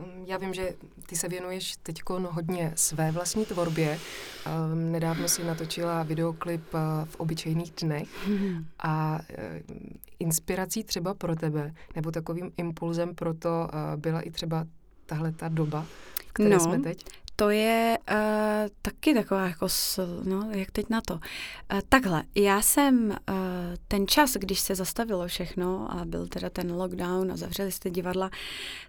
um, 0.00 0.24
já 0.26 0.36
vím, 0.36 0.54
že 0.54 0.74
ty 1.06 1.16
se 1.16 1.28
věnuješ 1.28 1.76
teď 1.82 2.02
no, 2.18 2.32
hodně 2.32 2.72
své 2.74 3.12
vlastní 3.12 3.44
tvorbě. 3.44 3.98
Um, 4.72 4.92
nedávno 4.92 5.28
si 5.28 5.44
natočila 5.44 6.02
videoklip 6.02 6.74
uh, 6.74 6.80
v 7.04 7.16
obyčejných 7.16 7.72
dnech 7.72 8.08
a 8.78 9.18
uh, 9.18 9.78
inspirací 10.18 10.84
třeba 10.84 11.14
pro 11.14 11.36
tebe, 11.36 11.74
nebo 11.94 12.10
takovým 12.10 12.52
impulzem 12.56 13.14
pro 13.14 13.34
to 13.34 13.68
uh, 13.72 14.00
byla 14.00 14.20
i 14.20 14.30
třeba 14.30 14.66
tahle 15.06 15.32
ta 15.32 15.48
doba, 15.48 15.86
které 16.32 16.50
no, 16.50 16.60
jsme 16.60 16.78
teď? 16.78 17.04
To 17.36 17.50
je 17.50 17.98
uh, 18.10 18.16
taky 18.82 19.14
taková 19.14 19.46
jako, 19.46 19.66
no, 20.22 20.48
jak 20.50 20.70
teď 20.70 20.86
na 20.90 21.00
to. 21.00 21.14
Uh, 21.14 21.20
takhle, 21.88 22.22
já 22.34 22.62
jsem 22.62 23.08
uh, 23.08 23.36
ten 23.88 24.06
čas, 24.06 24.36
když 24.36 24.60
se 24.60 24.74
zastavilo 24.74 25.26
všechno 25.26 25.88
a 25.90 26.04
byl 26.04 26.26
teda 26.28 26.50
ten 26.50 26.72
lockdown 26.72 27.32
a 27.32 27.36
zavřeli 27.36 27.72
jste 27.72 27.90
divadla, 27.90 28.30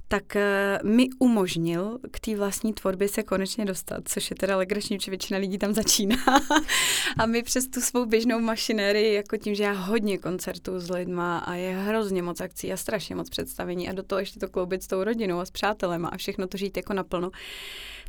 tak 0.08 0.24
uh, 0.36 0.90
mi 0.90 1.08
umožnil 1.20 2.00
k 2.12 2.20
té 2.20 2.36
vlastní 2.36 2.74
tvorbě 2.74 3.08
se 3.08 3.24
konečně 3.24 3.66
dostat, 3.66 4.00
což 4.06 4.30
je 4.30 4.36
teda 4.36 4.58
legrační, 4.58 4.98
že 5.02 5.12
většina 5.12 5.40
lidí 5.40 5.58
tam 5.58 5.74
začíná. 5.74 6.16
a 7.18 7.26
my 7.26 7.44
přes 7.44 7.68
tu 7.68 7.82
svou 7.82 8.06
běžnou 8.06 8.40
mašinérii, 8.40 9.14
jako 9.14 9.38
tím, 9.38 9.56
že 9.56 9.64
já 9.64 9.72
hodně 9.72 10.18
koncertů 10.18 10.80
s 10.80 10.90
lidma 10.90 11.38
a 11.38 11.54
je 11.54 11.76
hrozně 11.76 12.22
moc 12.22 12.42
akcí 12.42 12.74
a 12.74 12.78
strašně 12.78 13.16
moc 13.16 13.30
představení 13.30 13.90
a 13.90 13.94
do 13.94 14.04
toho 14.04 14.20
ještě 14.20 14.40
to 14.40 14.48
kloubit 14.48 14.84
s 14.84 14.88
tou 14.88 15.04
rodinou 15.04 15.40
a 15.40 15.46
s 15.46 15.52
přátelema 15.52 16.08
a 16.08 16.18
všechno 16.18 16.48
to 16.48 16.58
žít 16.58 16.78
jako 16.78 16.94
naplno, 16.94 17.32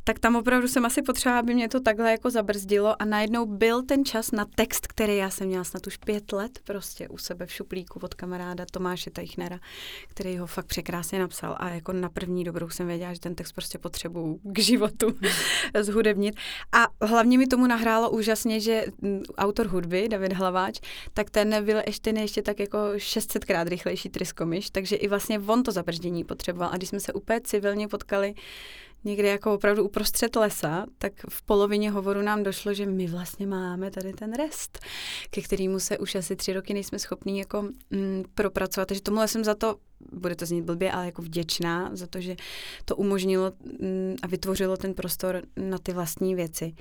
tak 0.09 0.19
tam 0.19 0.37
opravdu 0.37 0.69
jsem 0.69 0.85
asi 0.85 1.03
potřeba, 1.03 1.39
aby 1.39 1.55
mě 1.55 1.69
to 1.69 1.81
takhle 1.81 2.11
jako 2.11 2.31
zabrzdilo 2.31 3.03
a 3.03 3.05
najednou 3.05 3.47
byl 3.47 3.83
ten 3.83 4.05
čas 4.05 4.33
na 4.33 4.47
text, 4.55 4.87
který 4.87 5.17
já 5.17 5.31
jsem 5.31 5.47
měla 5.47 5.65
snad 5.65 5.87
už 5.87 5.97
pět 5.97 6.33
let 6.33 6.59
prostě 6.65 7.09
u 7.09 7.19
sebe 7.19 7.47
v 7.47 7.53
šuplíku 7.53 8.01
od 8.03 8.15
kamaráda 8.15 8.67
Tomáše 8.71 9.11
Tajchnera, 9.11 9.59
který 10.09 10.39
ho 10.39 10.47
fakt 10.47 10.67
překrásně 10.67 11.19
napsal 11.19 11.57
a 11.59 11.69
jako 11.69 11.93
na 11.93 12.09
první 12.09 12.45
dobrou 12.45 12.71
jsem 12.71 12.87
věděla, 12.87 13.15
že 13.15 13.21
ten 13.21 13.35
text 13.35 13.53
prostě 13.53 13.79
potřebuju 13.79 14.41
k 14.43 14.59
životu 14.59 15.19
zhudebnit. 15.81 16.35
A 16.73 17.07
hlavně 17.07 17.39
mi 17.39 17.47
tomu 17.47 17.67
nahrálo 17.67 18.11
úžasně, 18.11 18.61
že 18.61 18.85
autor 19.39 19.67
hudby, 19.67 20.09
David 20.09 20.33
Hlaváč, 20.33 20.81
tak 21.15 21.31
ten 21.31 21.65
byl 21.65 21.83
ještě 21.87 22.11
ještě 22.11 22.43
tak 22.43 22.61
jako 22.61 22.79
600krát 22.79 23.69
rychlejší 23.69 24.09
tryskomiš, 24.09 24.71
takže 24.71 24.97
i 24.97 25.09
vlastně 25.09 25.39
on 25.39 25.63
to 25.63 25.73
zabrždění 25.73 26.25
potřeboval. 26.25 26.71
A 26.73 26.77
když 26.77 26.89
jsme 26.89 27.01
se 27.01 27.13
úplně 27.13 27.41
civilně 27.41 27.89
potkali 27.89 28.35
někde 29.07 29.29
jako 29.29 29.55
opravdu 29.55 29.85
uprostřed 29.85 30.37
lesa, 30.37 30.87
tak 30.99 31.13
v 31.29 31.43
polovině 31.43 31.91
hovoru 31.91 32.23
nám 32.23 32.43
došlo, 32.43 32.75
že 32.75 32.87
my 32.87 33.07
vlastně 33.07 33.47
máme 33.47 33.91
tady 33.91 34.13
ten 34.13 34.35
rest, 34.35 34.79
ke 35.31 35.43
kterému 35.43 35.79
se 35.79 35.99
už 35.99 36.15
asi 36.15 36.37
tři 36.37 36.53
roky 36.53 36.75
nejsme 36.75 36.99
schopní 36.99 37.39
jako 37.39 37.63
mm, 37.91 38.25
propracovat. 38.35 38.89
Takže 38.89 39.03
tomuhle 39.03 39.29
jsem 39.29 39.45
za 39.45 39.55
to, 39.55 39.77
bude 40.13 40.37
to 40.37 40.47
znít 40.47 40.65
blbě, 40.65 40.93
ale 40.93 41.07
jako 41.07 41.23
vděčná 41.23 41.91
za 41.93 42.07
to, 42.07 42.21
že 42.21 42.37
to 42.85 42.97
umožnilo 42.97 43.53
mm, 43.81 44.17
a 44.23 44.27
vytvořilo 44.27 44.77
ten 44.77 44.95
prostor 44.95 45.43
na 45.57 45.79
ty 45.79 45.93
vlastní 45.93 46.35
věci. 46.35 46.75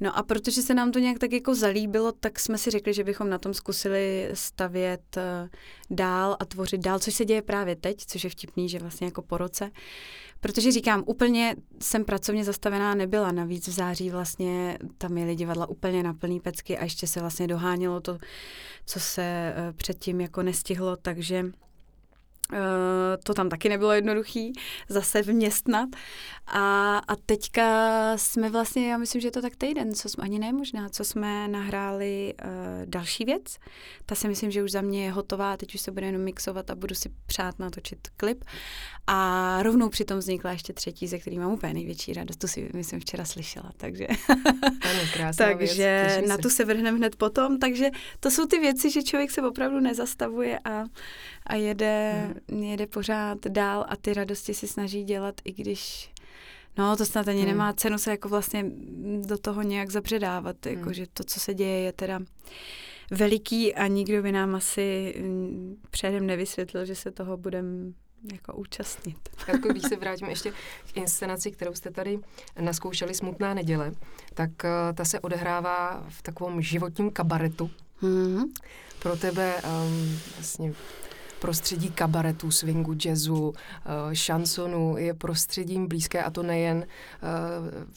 No 0.00 0.18
a 0.18 0.22
protože 0.22 0.62
se 0.62 0.74
nám 0.74 0.92
to 0.92 0.98
nějak 0.98 1.18
tak 1.18 1.32
jako 1.32 1.54
zalíbilo, 1.54 2.12
tak 2.12 2.40
jsme 2.40 2.58
si 2.58 2.70
řekli, 2.70 2.94
že 2.94 3.04
bychom 3.04 3.30
na 3.30 3.38
tom 3.38 3.54
zkusili 3.54 4.30
stavět 4.34 5.16
uh, 5.16 5.48
dál 5.90 6.36
a 6.40 6.44
tvořit 6.44 6.80
dál, 6.80 6.98
což 6.98 7.14
se 7.14 7.24
děje 7.24 7.42
právě 7.42 7.76
teď, 7.76 7.96
což 8.06 8.24
je 8.24 8.30
vtipný, 8.30 8.68
že 8.68 8.78
vlastně 8.78 9.06
jako 9.06 9.22
po 9.22 9.38
roce 9.38 9.70
Protože 10.42 10.72
říkám, 10.72 11.02
úplně 11.06 11.56
jsem 11.82 12.04
pracovně 12.04 12.44
zastavená 12.44 12.94
nebyla. 12.94 13.32
Navíc 13.32 13.68
v 13.68 13.72
září 13.72 14.10
vlastně 14.10 14.78
tam 14.98 15.12
měli 15.12 15.36
divadla 15.36 15.66
úplně 15.66 16.02
na 16.02 16.14
plný 16.14 16.40
pecky 16.40 16.78
a 16.78 16.84
ještě 16.84 17.06
se 17.06 17.20
vlastně 17.20 17.46
dohánělo 17.46 18.00
to, 18.00 18.18
co 18.86 19.00
se 19.00 19.22
eh, 19.22 19.72
předtím 19.72 20.20
jako 20.20 20.42
nestihlo, 20.42 20.96
takže 20.96 21.44
to 23.24 23.34
tam 23.34 23.48
taky 23.48 23.68
nebylo 23.68 23.92
jednoduchý, 23.92 24.52
zase 24.88 25.22
vměstnat. 25.22 25.88
A, 26.46 26.98
a 26.98 27.16
teďka 27.26 27.66
jsme 28.16 28.50
vlastně, 28.50 28.90
já 28.90 28.98
myslím, 28.98 29.20
že 29.20 29.28
je 29.28 29.32
to 29.32 29.42
tak 29.42 29.56
týden, 29.56 29.94
co 29.94 30.08
jsme, 30.08 30.24
ani 30.24 30.38
ne 30.38 30.52
možná, 30.52 30.88
co 30.88 31.04
jsme 31.04 31.48
nahráli 31.48 32.34
uh, 32.44 32.50
další 32.84 33.24
věc. 33.24 33.56
Ta 34.06 34.14
si 34.14 34.28
myslím, 34.28 34.50
že 34.50 34.62
už 34.62 34.70
za 34.70 34.80
mě 34.80 35.04
je 35.04 35.12
hotová, 35.12 35.56
teď 35.56 35.74
už 35.74 35.80
se 35.80 35.90
bude 35.90 36.06
jenom 36.06 36.22
mixovat 36.22 36.70
a 36.70 36.74
budu 36.74 36.94
si 36.94 37.10
přát 37.26 37.58
natočit 37.58 37.98
klip. 38.16 38.44
A 39.06 39.58
rovnou 39.62 39.88
přitom 39.88 40.18
vznikla 40.18 40.52
ještě 40.52 40.72
třetí, 40.72 41.06
ze 41.08 41.18
který 41.18 41.38
mám 41.38 41.52
úplně 41.52 41.74
největší 41.74 42.12
radost. 42.12 42.36
Tu 42.36 42.48
si, 42.48 42.70
myslím, 42.74 43.00
včera 43.00 43.24
slyšela, 43.24 43.72
takže... 43.76 44.06
Ano, 44.82 45.32
takže 45.36 46.06
věc, 46.16 46.28
na 46.28 46.38
tu 46.38 46.50
se 46.50 46.64
vrhneme 46.64 46.98
hned 46.98 47.16
potom. 47.16 47.58
Takže 47.58 47.90
to 48.20 48.30
jsou 48.30 48.46
ty 48.46 48.58
věci, 48.58 48.90
že 48.90 49.02
člověk 49.02 49.30
se 49.30 49.42
opravdu 49.42 49.80
nezastavuje 49.80 50.58
a, 50.58 50.84
a 51.46 51.54
jede, 51.54 52.26
hmm. 52.50 52.62
jede 52.62 52.86
pořád 52.86 53.38
dál 53.48 53.84
a 53.88 53.96
ty 53.96 54.14
radosti 54.14 54.54
si 54.54 54.68
snaží 54.68 55.04
dělat, 55.04 55.34
i 55.44 55.52
když 55.52 56.12
No, 56.78 56.96
to 56.96 57.06
snad 57.06 57.28
ani 57.28 57.38
hmm. 57.40 57.48
nemá 57.48 57.72
cenu 57.72 57.98
se 57.98 58.10
jako 58.10 58.28
vlastně 58.28 58.64
do 59.26 59.38
toho 59.38 59.62
nějak 59.62 59.90
zabředávat, 59.90 60.66
jako 60.66 60.84
hmm. 60.84 60.94
že 60.94 61.06
to, 61.12 61.24
co 61.24 61.40
se 61.40 61.54
děje, 61.54 61.80
je 61.80 61.92
teda 61.92 62.20
veliký 63.10 63.74
a 63.74 63.86
nikdo 63.86 64.22
by 64.22 64.32
nám 64.32 64.54
asi 64.54 65.14
mm, 65.20 65.76
předem 65.90 66.26
nevysvětlil, 66.26 66.84
že 66.84 66.94
se 66.94 67.10
toho 67.10 67.36
budeme 67.36 67.92
jako 68.32 68.52
účastnit. 68.52 69.16
Jako 69.48 69.68
když 69.68 69.82
se 69.82 69.96
vrátím 69.96 70.28
ještě 70.28 70.50
k 70.92 70.96
inscenaci, 70.96 71.50
kterou 71.50 71.74
jste 71.74 71.90
tady 71.90 72.18
naskoušeli 72.60 73.14
Smutná 73.14 73.54
neděle, 73.54 73.92
tak 74.34 74.50
uh, 74.50 74.70
ta 74.94 75.04
se 75.04 75.20
odehrává 75.20 76.06
v 76.08 76.22
takovém 76.22 76.62
životním 76.62 77.10
kabaretu. 77.10 77.70
Mm-hmm. 78.02 78.44
Pro 78.98 79.16
tebe 79.16 79.54
um, 79.62 80.18
vlastně 80.36 80.72
prostředí 81.42 81.90
kabaretu, 81.90 82.50
swingu, 82.50 82.94
jazzu, 83.04 83.52
eh, 83.54 84.14
šansonu 84.14 84.96
je 84.96 85.14
prostředím 85.14 85.86
blízké 85.86 86.22
a 86.22 86.30
to 86.30 86.42
nejen 86.42 86.76
uh, 86.76 86.84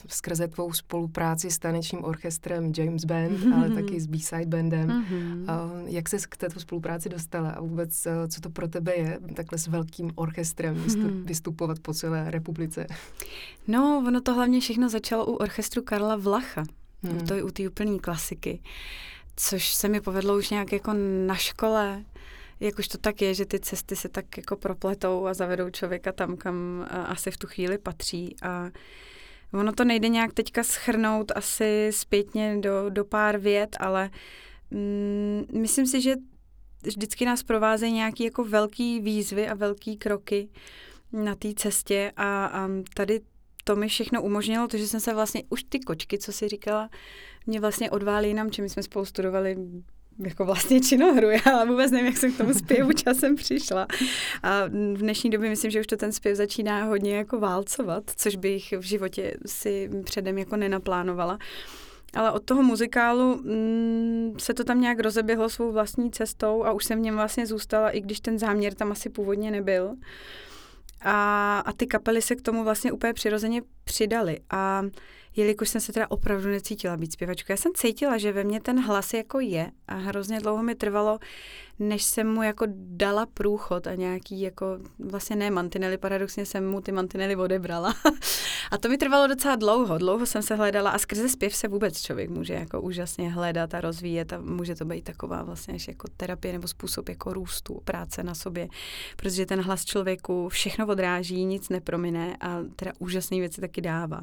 skrze 0.08 0.48
tvou 0.48 0.72
spolupráci 0.72 1.50
s 1.50 1.58
tanečním 1.58 2.04
orchestrem 2.04 2.72
James 2.76 3.04
Band, 3.04 3.30
mm-hmm. 3.30 3.54
ale 3.54 3.70
taky 3.70 4.00
s 4.00 4.06
B-side 4.06 4.46
bandem. 4.46 4.88
Mm-hmm. 4.88 5.42
Uh, 5.42 5.88
jak 5.88 6.08
se 6.08 6.16
k 6.28 6.36
této 6.36 6.60
spolupráci 6.60 7.08
dostala 7.08 7.50
a 7.50 7.60
vůbec 7.60 8.06
co 8.28 8.40
to 8.40 8.50
pro 8.50 8.68
tebe 8.68 8.94
je 8.94 9.18
takhle 9.34 9.58
s 9.58 9.66
velkým 9.66 10.10
orchestrem 10.14 10.74
mm-hmm. 10.74 11.24
vystupovat 11.24 11.78
po 11.78 11.94
celé 11.94 12.30
republice? 12.30 12.86
No, 13.68 14.04
ono 14.06 14.20
to 14.20 14.34
hlavně 14.34 14.60
všechno 14.60 14.88
začalo 14.88 15.26
u 15.26 15.32
orchestru 15.32 15.82
Karla 15.82 16.16
Vlacha. 16.16 16.64
Mm. 17.02 17.26
To 17.26 17.34
je 17.34 17.42
u 17.42 17.50
té 17.50 17.68
úplné 17.68 17.98
klasiky 17.98 18.60
což 19.36 19.74
se 19.74 19.88
mi 19.88 20.00
povedlo 20.00 20.36
už 20.36 20.50
nějak 20.50 20.72
jako 20.72 20.92
na 21.26 21.34
škole 21.34 22.04
jak 22.60 22.78
už 22.78 22.88
to 22.88 22.98
tak 22.98 23.22
je, 23.22 23.34
že 23.34 23.46
ty 23.46 23.60
cesty 23.60 23.96
se 23.96 24.08
tak 24.08 24.36
jako 24.36 24.56
propletou 24.56 25.26
a 25.26 25.34
zavedou 25.34 25.70
člověka 25.70 26.12
tam, 26.12 26.36
kam 26.36 26.86
asi 26.90 27.30
v 27.30 27.36
tu 27.36 27.46
chvíli 27.46 27.78
patří. 27.78 28.36
A 28.42 28.70
ono 29.52 29.72
to 29.72 29.84
nejde 29.84 30.08
nějak 30.08 30.32
teďka 30.32 30.62
schrnout 30.62 31.32
asi 31.34 31.88
zpětně 31.92 32.56
do, 32.60 32.90
do 32.90 33.04
pár 33.04 33.38
vět, 33.38 33.76
ale 33.80 34.10
mm, 34.70 35.44
myslím 35.52 35.86
si, 35.86 36.00
že 36.00 36.14
vždycky 36.82 37.24
nás 37.24 37.42
provázejí 37.42 37.92
nějaký 37.92 38.24
jako 38.24 38.44
velký 38.44 39.00
výzvy 39.00 39.48
a 39.48 39.54
velký 39.54 39.96
kroky 39.96 40.48
na 41.12 41.34
té 41.34 41.54
cestě. 41.54 42.12
A, 42.16 42.46
a 42.46 42.68
tady 42.94 43.20
to 43.64 43.76
mi 43.76 43.88
všechno 43.88 44.22
umožnilo, 44.22 44.68
to, 44.68 44.78
že 44.78 44.88
jsem 44.88 45.00
se 45.00 45.14
vlastně, 45.14 45.42
už 45.48 45.64
ty 45.64 45.80
kočky, 45.80 46.18
co 46.18 46.32
si 46.32 46.48
říkala, 46.48 46.90
mě 47.46 47.60
vlastně 47.60 47.90
odválí 47.90 48.34
nám, 48.34 48.50
čím 48.50 48.68
jsme 48.68 48.82
spolu 48.82 49.04
studovali 49.04 49.56
jako 50.18 50.44
vlastně 50.44 50.80
činohru. 50.80 51.28
Já 51.46 51.64
vůbec 51.64 51.90
nevím, 51.90 52.06
jak 52.06 52.16
jsem 52.16 52.32
k 52.32 52.38
tomu 52.38 52.54
zpěvu 52.54 52.92
časem 52.92 53.36
přišla. 53.36 53.86
A 54.42 54.66
v 54.66 54.98
dnešní 54.98 55.30
době 55.30 55.50
myslím, 55.50 55.70
že 55.70 55.80
už 55.80 55.86
to 55.86 55.96
ten 55.96 56.12
zpěv 56.12 56.36
začíná 56.36 56.84
hodně 56.84 57.16
jako 57.16 57.40
válcovat, 57.40 58.02
což 58.16 58.36
bych 58.36 58.72
v 58.72 58.82
životě 58.82 59.34
si 59.46 59.90
předem 60.04 60.38
jako 60.38 60.56
nenaplánovala. 60.56 61.38
Ale 62.14 62.32
od 62.32 62.44
toho 62.44 62.62
muzikálu 62.62 63.36
mm, 63.36 64.34
se 64.38 64.54
to 64.54 64.64
tam 64.64 64.80
nějak 64.80 65.00
rozeběhlo 65.00 65.48
svou 65.48 65.72
vlastní 65.72 66.10
cestou 66.10 66.64
a 66.64 66.72
už 66.72 66.84
jsem 66.84 66.98
v 66.98 67.02
něm 67.02 67.14
vlastně 67.14 67.46
zůstala, 67.46 67.90
i 67.90 68.00
když 68.00 68.20
ten 68.20 68.38
záměr 68.38 68.74
tam 68.74 68.92
asi 68.92 69.08
původně 69.08 69.50
nebyl. 69.50 69.94
A, 71.00 71.58
a 71.66 71.72
ty 71.72 71.86
kapely 71.86 72.22
se 72.22 72.36
k 72.36 72.42
tomu 72.42 72.64
vlastně 72.64 72.92
úplně 72.92 73.12
přirozeně 73.12 73.62
přidali. 73.84 74.38
A 74.50 74.82
jelikož 75.36 75.68
jsem 75.68 75.80
se 75.80 75.92
teda 75.92 76.10
opravdu 76.10 76.48
necítila 76.48 76.96
být 76.96 77.12
zpěvačkou. 77.12 77.52
Já 77.52 77.56
jsem 77.56 77.72
cítila, 77.74 78.18
že 78.18 78.32
ve 78.32 78.44
mně 78.44 78.60
ten 78.60 78.80
hlas 78.80 79.14
jako 79.14 79.40
je 79.40 79.70
a 79.88 79.94
hrozně 79.94 80.40
dlouho 80.40 80.62
mi 80.62 80.74
trvalo, 80.74 81.18
než 81.78 82.04
jsem 82.04 82.34
mu 82.34 82.42
jako 82.42 82.66
dala 82.76 83.26
průchod 83.26 83.86
a 83.86 83.94
nějaký 83.94 84.40
jako 84.40 84.78
vlastně 84.98 85.36
ne 85.36 85.50
mantinely, 85.50 85.98
paradoxně 85.98 86.46
jsem 86.46 86.70
mu 86.70 86.80
ty 86.80 86.92
mantinely 86.92 87.36
odebrala. 87.36 87.94
a 88.70 88.78
to 88.78 88.88
mi 88.88 88.98
trvalo 88.98 89.26
docela 89.26 89.56
dlouho, 89.56 89.98
dlouho 89.98 90.26
jsem 90.26 90.42
se 90.42 90.54
hledala 90.54 90.90
a 90.90 90.98
skrze 90.98 91.28
zpěv 91.28 91.56
se 91.56 91.68
vůbec 91.68 92.02
člověk 92.02 92.30
může 92.30 92.54
jako 92.54 92.80
úžasně 92.80 93.30
hledat 93.30 93.74
a 93.74 93.80
rozvíjet 93.80 94.32
a 94.32 94.40
může 94.40 94.74
to 94.74 94.84
být 94.84 95.04
taková 95.04 95.42
vlastně 95.42 95.74
až 95.74 95.88
jako 95.88 96.08
terapie 96.16 96.52
nebo 96.52 96.68
způsob 96.68 97.08
jako 97.08 97.32
růstu, 97.32 97.80
práce 97.84 98.22
na 98.22 98.34
sobě, 98.34 98.68
protože 99.16 99.46
ten 99.46 99.60
hlas 99.60 99.84
člověku 99.84 100.48
všechno 100.48 100.86
odráží, 100.86 101.44
nic 101.44 101.68
nepromine 101.68 102.36
a 102.40 102.58
teda 102.76 102.92
úžasné 102.98 103.36
věci 103.40 103.60
taky 103.60 103.80
dává. 103.80 104.20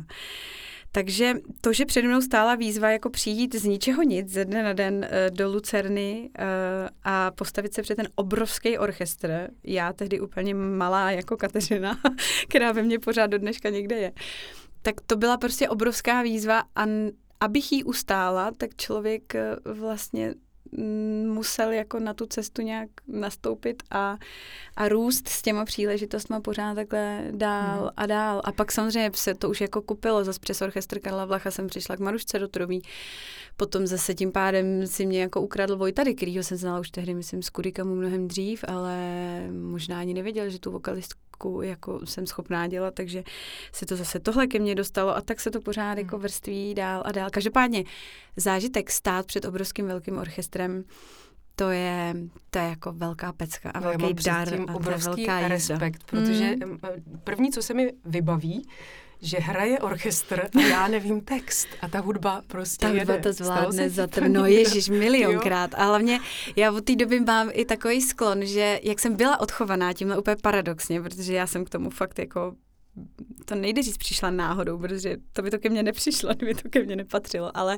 Takže 0.96 1.34
to, 1.62 1.74
že 1.74 1.86
přede 1.86 2.08
mnou 2.08 2.22
stála 2.22 2.56
výzva 2.56 2.90
jako 2.90 3.10
přijít 3.10 3.56
z 3.56 3.64
ničeho 3.64 4.04
nic 4.04 4.30
ze 4.30 4.46
dne 4.46 4.64
na 4.64 4.74
den 4.74 4.94
uh, 4.96 5.38
do 5.38 5.52
Lucerny 5.52 6.30
uh, 6.40 6.46
a 7.04 7.32
postavit 7.44 7.74
se 7.74 7.82
před 7.82 7.96
ten 7.96 8.08
obrovský 8.16 8.78
orchestr, 8.78 9.50
já 9.64 9.94
tehdy 9.94 10.20
úplně 10.20 10.56
malá 10.56 11.12
jako 11.12 11.38
Kateřina, 11.38 12.00
která 12.50 12.72
ve 12.72 12.84
mně 12.84 13.00
pořád 13.00 13.28
do 13.28 13.38
dneška 13.38 13.70
někde 13.70 13.96
je, 13.96 14.12
tak 14.82 15.02
to 15.08 15.16
byla 15.16 15.38
prostě 15.38 15.70
obrovská 15.70 16.22
výzva 16.22 16.64
a 16.76 16.86
abych 17.40 17.72
jí 17.72 17.84
ustála, 17.84 18.52
tak 18.58 18.76
člověk 18.76 19.34
uh, 19.36 19.78
vlastně 19.78 20.34
musel 21.28 21.72
jako 21.72 22.00
na 22.00 22.14
tu 22.14 22.26
cestu 22.26 22.62
nějak 22.62 22.90
nastoupit 23.08 23.84
a, 23.92 24.18
a 24.76 24.88
růst 24.88 25.28
s 25.28 25.42
těma 25.42 25.66
příležitostmi 25.66 26.36
pořád 26.42 26.76
takhle 26.76 27.24
dál 27.32 27.80
hmm. 27.80 27.90
a 27.98 28.06
dál. 28.06 28.42
A 28.46 28.52
pak 28.52 28.72
samozřejmě 28.72 29.12
se 29.14 29.34
to 29.34 29.50
už 29.50 29.62
jako 29.62 29.82
kupilo. 29.82 30.24
Zas 30.24 30.40
přes 30.40 30.62
orchestr 30.62 31.00
Karla 31.00 31.26
Vlacha 31.26 31.52
jsem 31.52 31.68
přišla 31.68 31.96
k 31.96 32.00
Marušce 32.00 32.40
do 32.40 32.48
Trubí. 32.48 32.82
Potom 33.58 33.88
zase 33.88 34.14
tím 34.14 34.32
pádem 34.32 34.88
si 34.88 35.06
mě 35.06 35.22
jako 35.22 35.42
ukradl 35.42 35.78
Vojtady, 35.78 36.16
kterýho 36.16 36.44
jsem 36.44 36.58
znala 36.58 36.80
už 36.80 36.92
tehdy, 36.92 37.14
myslím, 37.14 37.44
z 37.44 37.50
Kurikamu 37.50 37.96
mnohem 37.96 38.28
dřív, 38.28 38.66
ale 38.68 38.98
možná 39.52 40.00
ani 40.00 40.14
nevěděl, 40.14 40.50
že 40.50 40.60
tu 40.60 40.72
vokalistku 40.72 41.20
jako 41.62 42.06
jsem 42.06 42.28
schopná 42.28 42.68
dělat, 42.68 42.94
takže 42.94 43.24
se 43.72 43.86
to 43.86 43.96
zase 43.96 44.20
tohle 44.20 44.48
ke 44.48 44.60
mně 44.60 44.76
dostalo 44.76 45.16
a 45.18 45.22
tak 45.22 45.40
se 45.40 45.52
to 45.52 45.62
pořád 45.62 45.98
jako 45.98 46.16
hmm. 46.16 46.22
vrství 46.22 46.74
dál 46.74 47.04
a 47.06 47.12
dál. 47.12 47.30
Každopádně 47.30 47.84
zážitek 48.38 48.92
stát 48.92 49.26
před 49.26 49.46
obrovským 49.46 49.88
velkým 49.88 50.18
orchestrem, 50.18 50.84
to 51.56 51.70
je, 51.70 52.16
to 52.50 52.60
je 52.60 52.66
jako 52.66 52.92
velká 52.92 53.34
pecka 53.34 53.70
a 53.70 53.80
no, 53.80 53.94
velký 53.98 54.24
dar. 54.24 54.50
Tím 54.50 54.66
a 54.70 54.76
obrovský 54.76 55.26
velká 55.26 55.48
respekt, 55.48 56.04
protože 56.04 56.56
mm. 56.66 56.80
první, 57.24 57.52
co 57.52 57.62
se 57.64 57.74
mi 57.74 57.92
vybaví, 58.06 58.68
že 59.24 59.38
hraje 59.38 59.80
orchestr 59.80 60.50
a 60.56 60.62
já 60.62 60.88
nevím 60.88 61.22
text 61.22 61.68
a 61.82 61.88
ta 61.88 62.00
hudba 62.00 62.42
prostě 62.48 62.86
ta 62.86 62.92
hudba 62.92 63.18
to 63.18 63.34
zvládne 63.34 63.90
za 63.90 64.08
to, 64.08 64.28
no 64.28 64.46
ježiš, 64.46 64.90
milionkrát. 64.90 65.76
A 65.76 65.86
hlavně 65.86 66.20
já 66.56 66.72
od 66.72 66.86
té 66.86 66.96
doby 66.96 67.20
mám 67.20 67.50
i 67.54 67.66
takový 67.66 68.02
sklon, 68.02 68.46
že 68.46 68.80
jak 68.84 69.00
jsem 69.00 69.16
byla 69.16 69.40
odchovaná 69.40 69.94
tímhle 69.94 70.18
úplně 70.18 70.36
paradoxně, 70.42 71.02
protože 71.02 71.34
já 71.34 71.48
jsem 71.48 71.66
k 71.66 71.70
tomu 71.70 71.90
fakt 71.90 72.20
jako 72.20 72.56
to 73.46 73.56
nejde 73.56 73.84
říct 73.84 73.98
přišla 73.98 74.30
náhodou, 74.30 74.78
protože 74.78 75.18
to 75.34 75.42
by 75.42 75.52
to 75.52 75.60
ke 75.60 75.70
mně 75.70 75.84
nepřišlo, 75.84 76.34
kdyby 76.36 76.56
to 76.56 76.70
ke 76.70 76.84
mně 76.84 76.96
nepatřilo, 76.96 77.58
ale 77.58 77.78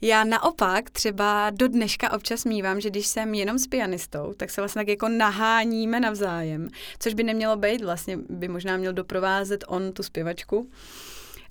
já 0.00 0.24
naopak 0.24 0.90
třeba 0.90 1.50
do 1.50 1.68
dneška 1.68 2.12
občas 2.12 2.44
mývám, 2.44 2.80
že 2.80 2.90
když 2.90 3.06
jsem 3.06 3.34
jenom 3.34 3.58
s 3.58 3.66
pianistou, 3.66 4.32
tak 4.36 4.50
se 4.50 4.60
vlastně 4.60 4.80
tak 4.80 4.88
jako 4.88 5.08
naháníme 5.08 6.00
navzájem, 6.00 6.68
což 6.98 7.14
by 7.14 7.22
nemělo 7.22 7.56
být, 7.56 7.84
vlastně 7.84 8.18
by 8.28 8.48
možná 8.48 8.76
měl 8.76 8.92
doprovázet 8.92 9.64
on 9.68 9.92
tu 9.92 10.02
zpěvačku. 10.02 10.70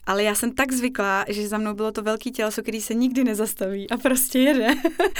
Ale 0.05 0.23
já 0.23 0.35
jsem 0.35 0.51
tak 0.51 0.71
zvyklá, 0.71 1.25
že 1.27 1.47
za 1.47 1.57
mnou 1.57 1.73
bylo 1.73 1.91
to 1.91 2.01
velký 2.01 2.31
těleso, 2.31 2.61
který 2.61 2.81
se 2.81 2.93
nikdy 2.93 3.23
nezastaví 3.23 3.89
a 3.89 3.97
prostě 3.97 4.39
jede. 4.39 4.67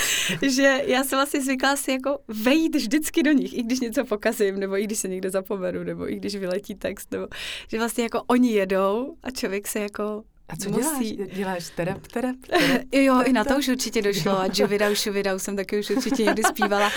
že 0.50 0.84
já 0.86 1.04
jsem 1.04 1.18
vlastně 1.18 1.42
zvyklá 1.42 1.76
si 1.76 1.92
jako 1.92 2.20
vejít 2.28 2.76
vždycky 2.76 3.24
do 3.24 3.32
nich, 3.32 3.58
i 3.58 3.64
když 3.64 3.80
něco 3.80 4.06
pokazím, 4.06 4.60
nebo 4.60 4.78
i 4.78 4.84
když 4.84 5.00
se 5.00 5.08
někde 5.08 5.30
zapomenu, 5.30 5.84
nebo 5.84 6.12
i 6.12 6.16
když 6.16 6.36
vyletí 6.36 6.76
text, 6.76 7.12
nebo 7.12 7.28
že 7.68 7.78
vlastně 7.78 8.04
jako 8.04 8.24
oni 8.28 8.52
jedou 8.52 9.16
a 9.24 9.32
člověk 9.32 9.68
se 9.68 9.80
jako 9.80 10.24
a 10.50 10.56
co 10.56 10.70
musí. 10.70 11.16
děláš? 11.16 11.32
Děláš 11.34 11.70
terap, 11.76 12.08
terap, 12.08 12.36
terap 12.50 12.82
Jo, 12.92 13.22
i 13.26 13.34
na 13.34 13.44
to 13.44 13.58
už 13.58 13.68
určitě 13.68 14.02
došlo. 14.02 14.40
A 14.40 14.46
Jovidau, 14.54 14.96
Šovidau 14.96 15.40
jsem 15.40 15.56
taky 15.56 15.80
už 15.80 15.90
určitě 15.90 16.24
někdy 16.24 16.44
zpívala. 16.44 16.92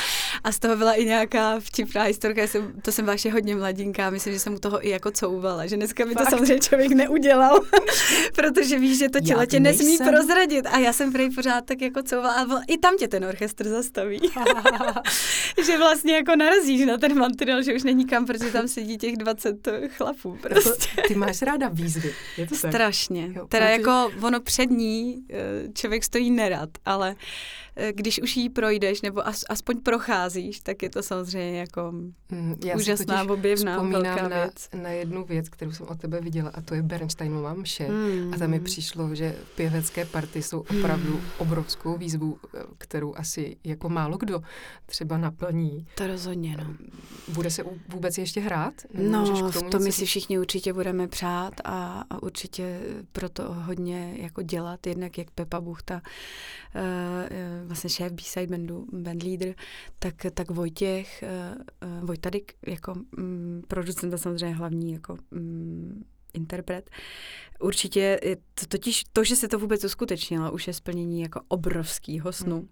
A 0.45 0.53
z 0.53 0.59
toho 0.59 0.77
byla 0.77 0.93
i 0.93 1.05
nějaká 1.05 1.61
vtipná 1.61 2.03
historka. 2.03 2.43
Jsem, 2.43 2.73
to 2.83 2.93
jsem 2.93 3.05
byla 3.05 3.13
ještě 3.13 3.31
hodně 3.31 3.57
mladinká. 3.57 4.11
Myslím, 4.11 4.33
že 4.33 4.39
jsem 4.41 4.55
u 4.55 4.59
toho 4.59 4.87
i 4.87 4.91
jako 4.91 5.11
couvala. 5.11 5.67
Že 5.67 5.77
dneska 5.77 6.07
by 6.07 6.15
to 6.15 6.19
Fakt? 6.19 6.31
samozřejmě 6.31 6.59
člověk 6.59 6.93
neudělal. 6.93 7.61
protože 8.35 8.79
víš, 8.79 8.99
že 8.99 9.09
to 9.09 9.21
tělo 9.21 9.47
tě 9.47 9.61
nesmí 9.61 9.87
nejsem. 9.87 10.09
prozradit. 10.09 10.67
A 10.67 10.79
já 10.79 10.93
jsem 10.93 11.13
prej 11.13 11.31
pořád 11.31 11.65
tak 11.65 11.81
jako 11.81 12.03
couvala. 12.03 12.35
A 12.35 12.47
i 12.69 12.79
tam 12.79 12.97
tě 12.97 13.09
ten 13.09 13.25
orchestr 13.25 13.69
zastaví. 13.69 14.21
že 15.65 15.79
vlastně 15.79 16.15
jako 16.15 16.37
narazíš 16.37 16.87
na 16.87 16.99
ten 16.99 17.19
mantinel, 17.19 17.63
že 17.63 17.75
už 17.75 17.83
není 17.83 18.07
kam, 18.07 18.27
protože 18.27 18.53
tam 18.53 18.69
sedí 18.69 18.99
těch 18.99 19.17
20 19.17 19.69
chlapů. 19.89 20.39
Prostě. 20.41 21.03
Ty 21.09 21.15
máš 21.15 21.43
ráda 21.43 21.69
výzvy. 21.69 22.15
Je 22.37 22.47
to 22.47 22.55
tak? 22.61 22.71
Strašně. 22.71 23.40
Teda 23.49 23.69
jako 23.69 24.11
ono 24.23 24.41
před 24.41 24.71
ní 24.71 25.25
eh, 25.31 25.73
člověk 25.75 26.05
stojí 26.05 26.31
nerad, 26.31 26.69
ale 26.85 27.17
když 27.93 28.23
už 28.23 28.37
jí 28.37 28.49
projdeš 28.49 29.03
nebo 29.03 29.27
as, 29.27 29.45
aspoň 29.49 29.81
procházíš, 29.81 30.61
tak 30.61 30.83
je 30.83 30.91
to 30.91 31.03
samozřejmě 31.03 31.59
jako 31.59 31.93
mm, 32.31 32.57
Já 32.65 32.77
úžasná, 32.77 33.23
objevná, 33.23 33.83
velká 33.83 34.29
na, 34.29 34.29
věc. 34.29 34.69
na 34.83 34.89
jednu 34.89 35.25
věc, 35.25 35.49
kterou 35.49 35.73
jsem 35.73 35.87
od 35.87 36.01
tebe 36.01 36.21
viděla 36.21 36.51
a 36.55 36.61
to 36.61 36.75
je 36.75 36.83
Bernsteinova 36.83 37.55
mše. 37.55 37.89
Mm. 37.89 38.35
A 38.35 38.39
tam 38.39 38.51
mi 38.51 38.61
přišlo, 38.61 39.15
že 39.15 39.37
pěvecké 39.57 40.05
party 40.05 40.43
jsou 40.43 40.61
opravdu 40.61 41.13
mm. 41.13 41.21
obrovskou 41.39 41.99
výzvu, 41.99 42.39
eh, 42.55 42.63
kterou 42.79 43.15
asi 43.17 43.57
jako 43.65 43.89
málo 43.89 44.17
kdo 44.17 44.43
třeba 44.87 45.19
naplní. 45.19 45.87
To 45.95 46.07
rozhodně, 46.07 46.57
no. 46.57 46.75
Bude 47.29 47.51
se 47.51 47.65
vůbec 47.89 48.19
ještě 48.19 48.41
hrát? 48.41 48.75
No, 48.95 49.51
to 49.71 49.79
my 49.79 49.93
si 49.93 50.07
všichni 50.07 50.39
určitě 50.39 50.73
budeme 50.73 51.09
přát 51.09 51.55
a, 51.65 52.05
a 52.11 52.23
určitě 52.23 52.81
proto 53.13 53.55
hodně 53.55 54.15
jako 54.17 54.43
dělat, 54.43 54.87
jednak 54.87 55.19
jak 55.19 55.31
Pepa 55.31 55.61
Buchta 55.61 55.95
uh, 56.75 56.81
vlastně 57.65 57.91
šéf 57.91 58.13
B-side 58.13 58.47
bandu, 58.47 58.87
bandleader, 58.93 59.55
tak, 59.99 60.15
tak 60.35 60.51
Vojtěch, 60.51 61.25
uh, 61.83 62.07
Vojtadik 62.07 62.55
jako 62.67 62.95
um, 63.19 63.63
producent 63.69 64.15
a 64.15 64.19
samozřejmě 64.19 64.55
hlavní 64.55 64.93
jako 64.93 65.17
um, 65.33 66.05
interpret. 66.35 66.91
Určitě 67.61 68.21
je 68.23 68.37
to, 68.37 68.67
totiž 68.69 69.05
to, 69.13 69.25
že 69.25 69.37
se 69.37 69.49
to 69.49 69.59
vůbec 69.59 69.85
uskutečnilo, 69.85 70.53
už 70.53 70.67
je 70.67 70.73
splnění 70.73 71.21
jako 71.21 71.41
obrovského 71.49 72.33
snu. 72.33 72.57
Hmm. 72.57 72.69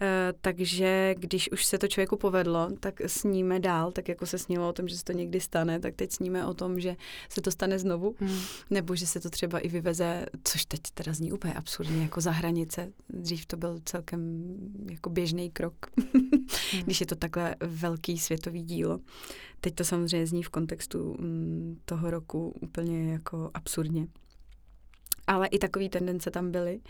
Eh, 0.00 0.32
takže 0.40 1.14
když 1.18 1.52
už 1.52 1.64
se 1.64 1.78
to 1.78 1.88
člověku 1.88 2.16
povedlo, 2.16 2.68
tak 2.80 3.00
sníme 3.06 3.60
dál, 3.60 3.92
tak 3.92 4.08
jako 4.08 4.26
se 4.26 4.38
snilo 4.38 4.68
o 4.68 4.72
tom, 4.72 4.88
že 4.88 4.98
se 4.98 5.04
to 5.04 5.12
někdy 5.12 5.40
stane, 5.40 5.80
tak 5.80 5.94
teď 5.94 6.12
sníme 6.12 6.46
o 6.46 6.54
tom, 6.54 6.80
že 6.80 6.96
se 7.28 7.40
to 7.40 7.50
stane 7.50 7.78
znovu, 7.78 8.14
hmm. 8.20 8.38
nebo 8.70 8.96
že 8.96 9.06
se 9.06 9.20
to 9.20 9.30
třeba 9.30 9.58
i 9.58 9.68
vyveze, 9.68 10.26
což 10.44 10.64
teď 10.64 10.80
teda 10.94 11.12
zní 11.12 11.32
úplně 11.32 11.54
absurdně, 11.54 12.02
jako 12.02 12.20
za 12.20 12.30
hranice. 12.30 12.92
Dřív 13.08 13.46
to 13.46 13.56
byl 13.56 13.80
celkem 13.84 14.44
jako 14.90 15.10
běžný 15.10 15.50
krok, 15.50 15.74
hmm. 16.14 16.30
když 16.84 17.00
je 17.00 17.06
to 17.06 17.14
takhle 17.14 17.56
velký 17.60 18.18
světový 18.18 18.62
dílo. 18.62 19.00
Teď 19.60 19.74
to 19.74 19.84
samozřejmě 19.84 20.26
zní 20.26 20.42
v 20.42 20.48
kontextu 20.48 21.16
mm, 21.20 21.78
toho 21.84 22.10
roku 22.10 22.54
úplně 22.60 23.12
jako 23.12 23.50
absurdně 23.54 24.06
ale 25.26 25.46
i 25.46 25.58
takové 25.58 25.88
tendence 25.88 26.30
tam 26.30 26.50
byly. 26.50 26.80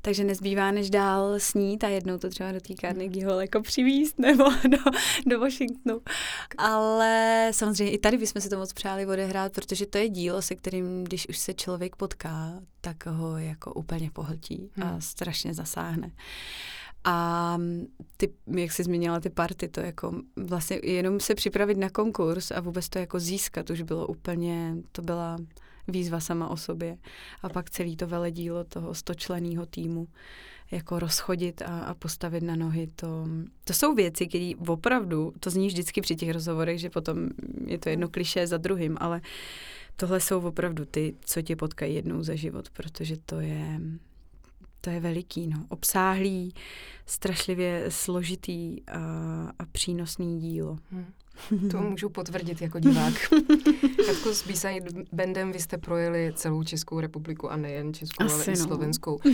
Takže 0.00 0.24
nezbývá, 0.24 0.70
než 0.70 0.90
dál 0.90 1.34
snít 1.38 1.84
a 1.84 1.88
jednou 1.88 2.18
to 2.18 2.28
třeba 2.28 2.52
do 2.52 2.60
té 2.60 2.74
Carnegie 2.80 3.26
Hall 3.26 3.40
jako 3.40 3.62
přivíst 3.62 4.18
nebo 4.18 4.44
do, 4.68 4.78
do 5.26 5.40
Washingtonu. 5.40 6.00
Ale 6.58 7.50
samozřejmě 7.52 7.92
i 7.92 7.98
tady 7.98 8.18
bychom 8.18 8.42
si 8.42 8.48
to 8.48 8.58
moc 8.58 8.72
přáli 8.72 9.06
odehrát, 9.06 9.52
protože 9.52 9.86
to 9.86 9.98
je 9.98 10.08
dílo, 10.08 10.42
se 10.42 10.54
kterým, 10.54 11.04
když 11.04 11.28
už 11.28 11.38
se 11.38 11.54
člověk 11.54 11.96
potká, 11.96 12.60
tak 12.80 13.06
ho 13.06 13.38
jako 13.38 13.72
úplně 13.72 14.10
pohltí 14.10 14.70
a 14.82 14.86
hmm. 14.86 15.00
strašně 15.00 15.54
zasáhne. 15.54 16.10
A 17.04 17.58
ty, 18.16 18.32
jak 18.46 18.72
jsi 18.72 18.84
zmínila 18.84 19.20
ty 19.20 19.30
party, 19.30 19.68
to 19.68 19.80
jako 19.80 20.20
vlastně 20.36 20.80
jenom 20.82 21.20
se 21.20 21.34
připravit 21.34 21.78
na 21.78 21.90
konkurs 21.90 22.50
a 22.50 22.60
vůbec 22.60 22.88
to 22.88 22.98
jako 22.98 23.20
získat 23.20 23.70
už 23.70 23.82
bylo 23.82 24.06
úplně, 24.06 24.76
to 24.92 25.02
byla 25.02 25.36
výzva 25.88 26.20
sama 26.20 26.48
o 26.48 26.56
sobě. 26.56 26.98
A 27.42 27.48
pak 27.48 27.70
celý 27.70 27.96
to 27.96 28.06
veledílo 28.06 28.64
toho 28.64 28.94
stočleného 28.94 29.66
týmu 29.66 30.08
jako 30.70 30.98
rozchodit 30.98 31.62
a, 31.62 31.80
a 31.80 31.94
postavit 31.94 32.42
na 32.42 32.56
nohy, 32.56 32.86
to, 32.96 33.26
to 33.64 33.72
jsou 33.72 33.94
věci, 33.94 34.26
které 34.26 34.52
opravdu, 34.68 35.32
to 35.40 35.50
zní 35.50 35.66
vždycky 35.68 36.00
při 36.00 36.16
těch 36.16 36.30
rozhovorech, 36.30 36.80
že 36.80 36.90
potom 36.90 37.28
je 37.66 37.78
to 37.78 37.88
jedno 37.88 38.08
kliše 38.08 38.46
za 38.46 38.56
druhým, 38.56 38.96
ale 39.00 39.20
tohle 39.96 40.20
jsou 40.20 40.40
opravdu 40.40 40.84
ty, 40.84 41.14
co 41.24 41.42
tě 41.42 41.56
potkají 41.56 41.94
jednou 41.94 42.22
za 42.22 42.34
život, 42.34 42.70
protože 42.70 43.16
to 43.26 43.40
je, 43.40 43.80
to 44.80 44.90
je 44.90 45.00
veliký, 45.00 45.46
no. 45.46 45.66
Obsáhlý, 45.68 46.54
strašlivě 47.06 47.84
složitý 47.88 48.82
a, 48.86 49.00
a 49.58 49.66
přínosný 49.72 50.40
dílo. 50.40 50.78
Hmm. 50.90 51.06
To 51.70 51.78
můžu 51.90 52.08
potvrdit 52.08 52.62
jako 52.62 52.78
divák. 52.78 53.14
Katko, 54.06 54.34
s 54.34 54.46
b 54.46 54.80
bandem 55.12 55.52
vy 55.52 55.60
jste 55.60 55.78
projeli 55.78 56.32
celou 56.34 56.62
Českou 56.62 57.00
republiku 57.00 57.52
a 57.52 57.56
nejen 57.56 57.94
Českou, 57.94 58.24
Asi 58.24 58.34
ale 58.34 58.44
no. 58.46 58.52
i 58.52 58.56
Slovenskou. 58.56 59.18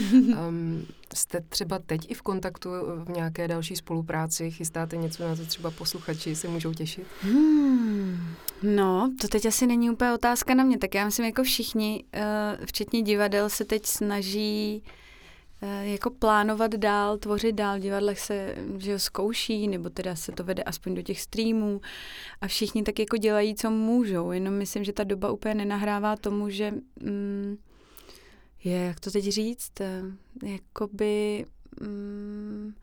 Um, 0.49 0.87
jste 1.15 1.41
třeba 1.41 1.79
teď 1.79 2.11
i 2.11 2.15
v 2.15 2.23
kontaktu 2.23 2.71
v 3.05 3.09
nějaké 3.09 3.49
další 3.49 3.77
spolupráci? 3.77 4.51
Chystáte 4.51 4.97
něco 4.97 5.29
na 5.29 5.37
to 5.37 5.47
třeba 5.47 5.71
posluchači 5.71 6.37
se 6.37 6.49
můžou 6.49 6.75
těšit? 6.75 7.07
Hmm, 7.23 8.35
no, 8.63 9.13
to 9.21 9.29
teď 9.29 9.47
asi 9.47 9.67
není 9.67 9.91
úplně 9.91 10.13
otázka 10.13 10.55
na 10.55 10.65
mě. 10.65 10.79
Tak 10.79 10.95
já 10.95 11.05
myslím, 11.05 11.27
jako 11.27 11.43
všichni, 11.43 12.05
uh, 12.15 12.65
včetně 12.67 13.03
divadel, 13.03 13.49
se 13.49 13.65
teď 13.65 13.87
snaží 13.87 14.83
Eh, 14.83 15.01
jako 15.83 16.11
plánovat 16.11 16.75
dál, 16.75 17.19
tvořit 17.19 17.53
dál, 17.53 17.79
divadlech 17.79 18.21
se 18.21 18.55
že 18.79 18.99
zkouší, 18.99 19.69
nebo 19.69 19.91
teda 19.91 20.17
se 20.17 20.33
to 20.33 20.45
vede 20.45 20.63
aspoň 20.63 20.95
do 20.95 21.03
těch 21.03 21.21
streamů. 21.21 21.81
A 22.41 22.47
všichni 22.47 22.83
tak 22.83 22.99
jako 22.99 23.17
dělají, 23.17 23.55
co 23.55 23.71
můžou, 23.71 24.31
jenom 24.31 24.55
myslím, 24.55 24.85
že 24.85 24.93
ta 24.93 25.05
doba 25.05 25.31
úplně 25.31 25.55
nenahrává 25.55 26.17
tomu, 26.17 26.51
že 26.51 26.75
mm, 27.01 27.57
je, 28.65 28.77
jak 28.77 29.01
to 29.01 29.11
teď 29.11 29.25
říct, 29.25 29.81
eh, 29.81 30.03
jakoby 30.43 31.45
mm, 31.81 32.75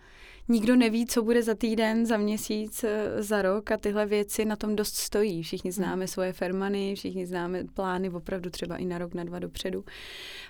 nikdo 0.49 0.75
neví, 0.75 1.05
co 1.05 1.23
bude 1.23 1.43
za 1.43 1.55
týden, 1.55 2.05
za 2.05 2.17
měsíc, 2.17 2.83
eh, 2.83 3.23
za 3.23 3.41
rok 3.41 3.71
a 3.71 3.77
tyhle 3.77 4.05
věci 4.05 4.45
na 4.45 4.55
tom 4.55 4.75
dost 4.75 4.95
stojí. 4.95 5.43
Všichni 5.43 5.71
hmm. 5.71 5.75
známe 5.75 6.07
svoje 6.07 6.33
fermany, 6.33 6.95
všichni 6.95 7.25
známe 7.25 7.63
plány 7.73 8.09
opravdu 8.09 8.49
třeba 8.49 8.77
i 8.77 8.85
na 8.85 8.97
rok, 8.97 9.13
na 9.13 9.23
dva 9.23 9.39
dopředu. 9.39 9.85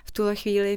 V 0.04 0.12
tuhle 0.12 0.36
chvíli 0.36 0.76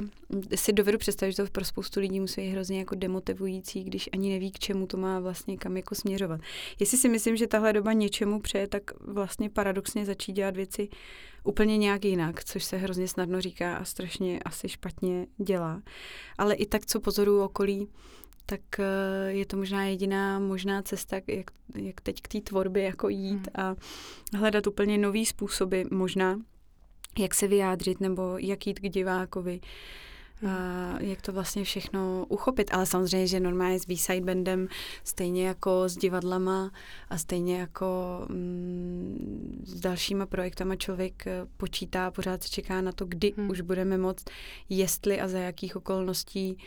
si 0.54 0.72
dovedu 0.72 0.98
představit, 0.98 1.32
že 1.32 1.42
to 1.42 1.50
pro 1.50 1.64
spoustu 1.64 2.00
lidí 2.00 2.20
musí 2.20 2.40
být 2.40 2.50
hrozně 2.50 2.78
jako 2.78 2.94
demotivující, 2.94 3.84
když 3.84 4.08
ani 4.12 4.32
neví, 4.32 4.50
k 4.50 4.58
čemu 4.58 4.86
to 4.86 4.96
má 4.96 5.20
vlastně 5.20 5.56
kam 5.56 5.76
jako 5.76 5.94
směřovat. 5.94 6.40
Jestli 6.80 6.98
si 6.98 7.08
myslím, 7.08 7.36
že 7.36 7.46
tahle 7.46 7.72
doba 7.72 7.92
něčemu 7.92 8.40
přeje, 8.40 8.68
tak 8.68 8.82
vlastně 9.00 9.50
paradoxně 9.50 10.04
začít 10.04 10.32
dělat 10.32 10.56
věci 10.56 10.88
úplně 11.44 11.78
nějak 11.78 12.04
jinak, 12.04 12.44
což 12.44 12.64
se 12.64 12.76
hrozně 12.76 13.08
snadno 13.08 13.40
říká 13.40 13.76
a 13.76 13.84
strašně 13.84 14.40
asi 14.44 14.68
špatně 14.68 15.26
dělá. 15.36 15.82
Ale 16.38 16.54
i 16.54 16.66
tak, 16.66 16.86
co 16.86 17.00
pozoruju 17.00 17.42
okolí, 17.42 17.88
tak 18.46 18.60
eh, 18.78 19.32
je 19.32 19.46
to 19.46 19.56
možná 19.56 19.84
jediná 19.84 20.38
možná 20.38 20.82
cesta, 20.82 21.16
jak, 21.26 21.50
jak 21.74 22.00
teď 22.00 22.22
k 22.22 22.28
té 22.28 22.40
tvorbě 22.40 22.82
jako 22.82 23.08
jít 23.08 23.48
hmm. 23.56 23.66
a 23.66 23.74
hledat 24.38 24.66
úplně 24.66 24.98
nový 24.98 25.26
způsoby 25.26 25.82
možná, 25.90 26.40
jak 27.18 27.34
se 27.34 27.48
vyjádřit 27.48 28.00
nebo 28.00 28.34
jak 28.38 28.66
jít 28.66 28.80
k 28.80 28.88
divákovi. 28.88 29.60
A 30.48 30.96
jak 31.00 31.22
to 31.22 31.32
vlastně 31.32 31.64
všechno 31.64 32.26
uchopit. 32.28 32.74
Ale 32.74 32.86
samozřejmě, 32.86 33.26
že 33.26 33.40
normálně 33.40 33.80
s 33.80 33.86
V-Side 33.86 34.20
Bandem, 34.20 34.68
stejně 35.04 35.46
jako 35.46 35.88
s 35.88 35.96
divadlama 35.96 36.70
a 37.08 37.18
stejně 37.18 37.58
jako 37.58 38.20
mm, 38.28 39.62
s 39.66 39.80
dalšíma 39.80 40.26
projektama 40.26 40.76
člověk 40.76 41.26
eh, 41.26 41.46
počítá, 41.56 42.10
pořád 42.10 42.50
čeká 42.50 42.80
na 42.80 42.92
to, 42.92 43.04
kdy 43.04 43.32
hmm. 43.36 43.50
už 43.50 43.60
budeme 43.60 43.98
moct, 43.98 44.24
jestli 44.68 45.20
a 45.20 45.28
za 45.28 45.38
jakých 45.38 45.76
okolností 45.76 46.56
Uh, 46.56 46.62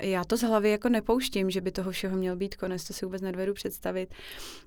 já 0.00 0.24
to 0.24 0.36
z 0.36 0.42
hlavy 0.42 0.70
jako 0.70 0.88
nepouštím, 0.88 1.50
že 1.50 1.60
by 1.60 1.72
toho 1.72 1.90
všeho 1.90 2.16
měl 2.16 2.36
být 2.36 2.56
konec, 2.56 2.84
to 2.84 2.92
si 2.92 3.04
vůbec 3.04 3.22
nedvedu 3.22 3.54
představit. 3.54 4.14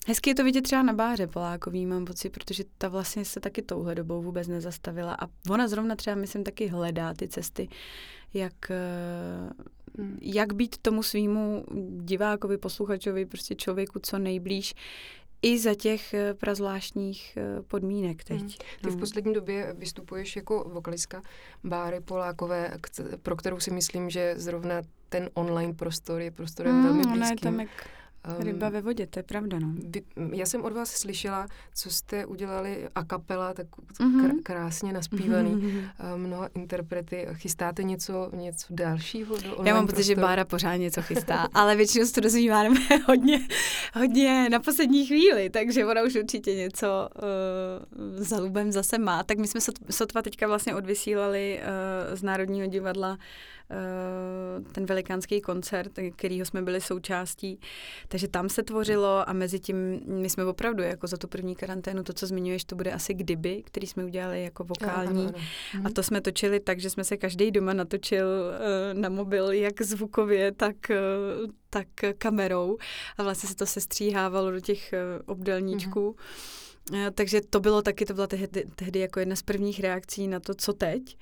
Hezky 0.08 0.30
je 0.30 0.36
to 0.36 0.44
vidět 0.44 0.62
třeba 0.62 0.84
na 0.84 0.94
báře 0.94 1.28
Polákový, 1.28 1.86
mám 1.86 2.06
pocit, 2.06 2.30
protože 2.30 2.64
ta 2.78 2.88
vlastně 2.88 3.26
se 3.26 3.40
taky 3.40 3.62
touhle 3.62 3.96
dobou 3.96 4.22
vůbec 4.22 4.48
nezastavila 4.48 5.18
a 5.22 5.28
ona 5.50 5.68
zrovna 5.68 5.96
třeba, 5.96 6.16
myslím, 6.16 6.44
taky 6.44 6.68
hledá 6.68 7.14
ty 7.14 7.28
cesty, 7.28 7.68
jak, 8.34 8.54
uh, 8.70 10.08
jak 10.22 10.54
být 10.54 10.78
tomu 10.78 11.04
svýmu 11.04 11.66
divákovi, 12.00 12.58
posluchačovi, 12.58 13.26
prostě 13.26 13.56
člověku 13.56 14.00
co 14.04 14.20
nejblíž, 14.20 14.74
i 15.42 15.60
za 15.60 15.76
těch 15.76 16.14
eh, 16.14 16.34
prazvláštních 16.34 17.38
eh, 17.38 17.62
podmínek 17.62 18.24
teď. 18.24 18.40
Hmm. 18.40 18.50
Ty 18.82 18.90
v 18.90 18.94
no. 18.94 19.00
poslední 19.00 19.34
době 19.34 19.76
vystupuješ 19.78 20.36
jako 20.36 20.70
vokalistka 20.74 21.22
Báry 21.64 22.00
Polákové, 22.02 22.78
pro 23.22 23.36
kterou 23.36 23.60
si 23.60 23.72
myslím, 23.72 24.10
že 24.10 24.34
zrovna 24.38 24.82
ten 25.10 25.30
online 25.34 25.74
prostor 25.74 26.22
je 26.22 26.32
prostorem 26.32 26.74
hmm, 26.74 26.84
velmi 26.84 27.04
blízkým. 27.04 27.22
Ona 27.22 27.30
je 27.30 27.38
tam 27.38 27.60
jak 27.60 27.70
Um, 28.28 28.44
Ryba 28.44 28.70
ve 28.70 28.82
vodě, 28.82 29.08
to 29.08 29.20
je 29.20 29.24
pravda, 29.24 29.60
no. 29.60 29.74
Vy, 29.88 30.04
já 30.34 30.46
jsem 30.46 30.64
od 30.64 30.74
vás 30.74 30.90
slyšela, 30.90 31.48
co 31.76 31.90
jste 31.90 32.26
udělali 32.26 32.90
a 32.96 33.04
kapela, 33.04 33.54
tak 33.54 33.68
mm-hmm. 33.68 34.26
kr- 34.26 34.44
krásně 34.44 34.94
naspívaný, 34.94 35.56
mm-hmm. 35.56 36.18
mnoha 36.18 36.50
interprety. 36.56 37.28
Chystáte 37.34 37.84
něco, 37.84 38.30
něco 38.34 38.68
dalšího 38.70 39.38
do 39.38 39.64
Já 39.64 39.74
mám 39.74 39.88
pocit, 39.88 40.04
že 40.04 40.16
Bára 40.16 40.46
pořád 40.46 40.76
něco 40.76 41.02
chystá, 41.02 41.48
ale 41.54 41.76
většinou 41.76 42.06
se 42.06 42.14
to 42.14 42.22
dozvíváme 42.22 42.80
hodně, 43.08 43.48
hodně 43.94 44.50
na 44.50 44.60
poslední 44.60 45.06
chvíli, 45.06 45.50
takže 45.50 45.86
ona 45.86 46.04
už 46.04 46.16
určitě 46.16 46.56
něco 46.56 47.10
uh, 47.16 48.24
za 48.24 48.40
lubem 48.40 48.72
zase 48.72 48.98
má. 48.98 49.24
Tak 49.24 49.38
my 49.38 49.48
jsme 49.48 49.60
sotva 49.90 50.22
teďka 50.22 50.48
vlastně 50.48 50.76
odvysílali 50.76 51.60
uh, 51.60 52.16
z 52.16 52.24
Národního 52.24 52.68
divadla 52.68 53.18
Eh, 53.18 53.61
ten 54.72 54.86
velikánský 54.86 55.42
koncert, 55.42 55.92
kterýho 56.16 56.46
jsme 56.46 56.62
byli 56.62 56.82
součástí. 56.82 57.60
Takže 58.08 58.28
tam 58.28 58.50
se 58.50 58.64
tvořilo 58.64 59.30
a 59.30 59.34
mezi 59.34 59.60
tím 59.60 60.02
my 60.06 60.30
jsme 60.30 60.46
opravdu 60.46 60.84
jako 60.84 61.08
za 61.08 61.18
tu 61.18 61.28
první 61.28 61.56
karanténu, 61.56 62.04
to, 62.04 62.14
co 62.14 62.28
zmiňuješ, 62.28 62.64
to 62.64 62.76
bude 62.76 62.92
asi 62.92 63.14
kdyby, 63.14 63.64
který 63.66 63.88
jsme 63.88 64.06
udělali 64.06 64.44
jako 64.44 64.64
vokální. 64.64 65.24
Ano, 65.24 65.34
ano. 65.36 65.46
A 65.74 65.78
mhm. 65.78 65.94
to 65.94 66.04
jsme 66.04 66.22
točili 66.22 66.60
tak, 66.60 66.80
že 66.80 66.90
jsme 66.90 67.04
se 67.04 67.18
každý 67.18 67.52
doma 67.52 67.74
natočil 67.74 68.28
uh, 68.28 69.00
na 69.00 69.10
mobil, 69.10 69.52
jak 69.52 69.82
zvukově, 69.82 70.52
tak, 70.52 70.76
uh, 70.90 71.52
tak 71.70 71.88
kamerou. 72.18 72.78
A 73.18 73.24
vlastně 73.24 73.50
se 73.50 73.56
to 73.56 73.66
sestříhávalo 73.66 74.52
do 74.52 74.60
těch 74.60 74.94
uh, 74.94 75.22
obdelníčků. 75.26 76.16
Mm-hmm. 76.18 76.62
Eh, 76.94 77.12
takže 77.12 77.42
to 77.42 77.60
bylo 77.60 77.82
taky, 77.82 78.06
to 78.06 78.14
byla 78.14 78.28
tehdy, 78.28 78.66
tehdy 78.76 79.00
jako 79.00 79.20
jedna 79.20 79.36
z 79.36 79.42
prvních 79.42 79.80
reakcí 79.80 80.28
na 80.28 80.40
to, 80.40 80.54
co 80.54 80.74
teď. 80.74 81.18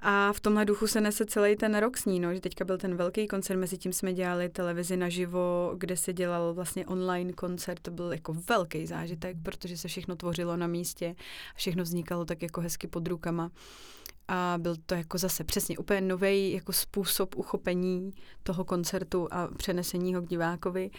A 0.00 0.32
v 0.32 0.40
tomhle 0.40 0.64
duchu 0.64 0.86
se 0.86 1.00
nese 1.00 1.26
celý 1.26 1.56
ten 1.56 1.76
rok 1.76 1.96
s 1.96 2.04
ní, 2.04 2.20
no, 2.20 2.34
že 2.34 2.40
teďka 2.40 2.64
byl 2.64 2.78
ten 2.78 2.96
velký 2.96 3.26
koncert, 3.26 3.56
mezi 3.56 3.78
tím 3.78 3.92
jsme 3.92 4.12
dělali 4.12 4.48
televizi 4.48 4.96
naživo, 4.96 5.74
kde 5.78 5.96
se 5.96 6.12
dělal 6.12 6.54
vlastně 6.54 6.86
online 6.86 7.32
koncert, 7.32 7.80
to 7.80 7.90
byl 7.90 8.12
jako 8.12 8.36
velký 8.48 8.86
zážitek, 8.86 9.36
protože 9.42 9.76
se 9.76 9.88
všechno 9.88 10.16
tvořilo 10.16 10.56
na 10.56 10.66
místě, 10.66 11.14
všechno 11.56 11.82
vznikalo 11.82 12.24
tak 12.24 12.42
jako 12.42 12.60
hezky 12.60 12.86
pod 12.86 13.08
rukama 13.08 13.50
a 14.28 14.54
byl 14.58 14.76
to 14.86 14.94
jako 14.94 15.18
zase 15.18 15.44
přesně 15.44 15.78
úplně 15.78 16.00
nový 16.00 16.52
jako 16.52 16.72
způsob 16.72 17.36
uchopení 17.36 18.14
toho 18.42 18.64
koncertu 18.64 19.28
a 19.30 19.48
přenesení 19.56 20.14
ho 20.14 20.22
k 20.22 20.28
divákovi. 20.28 20.90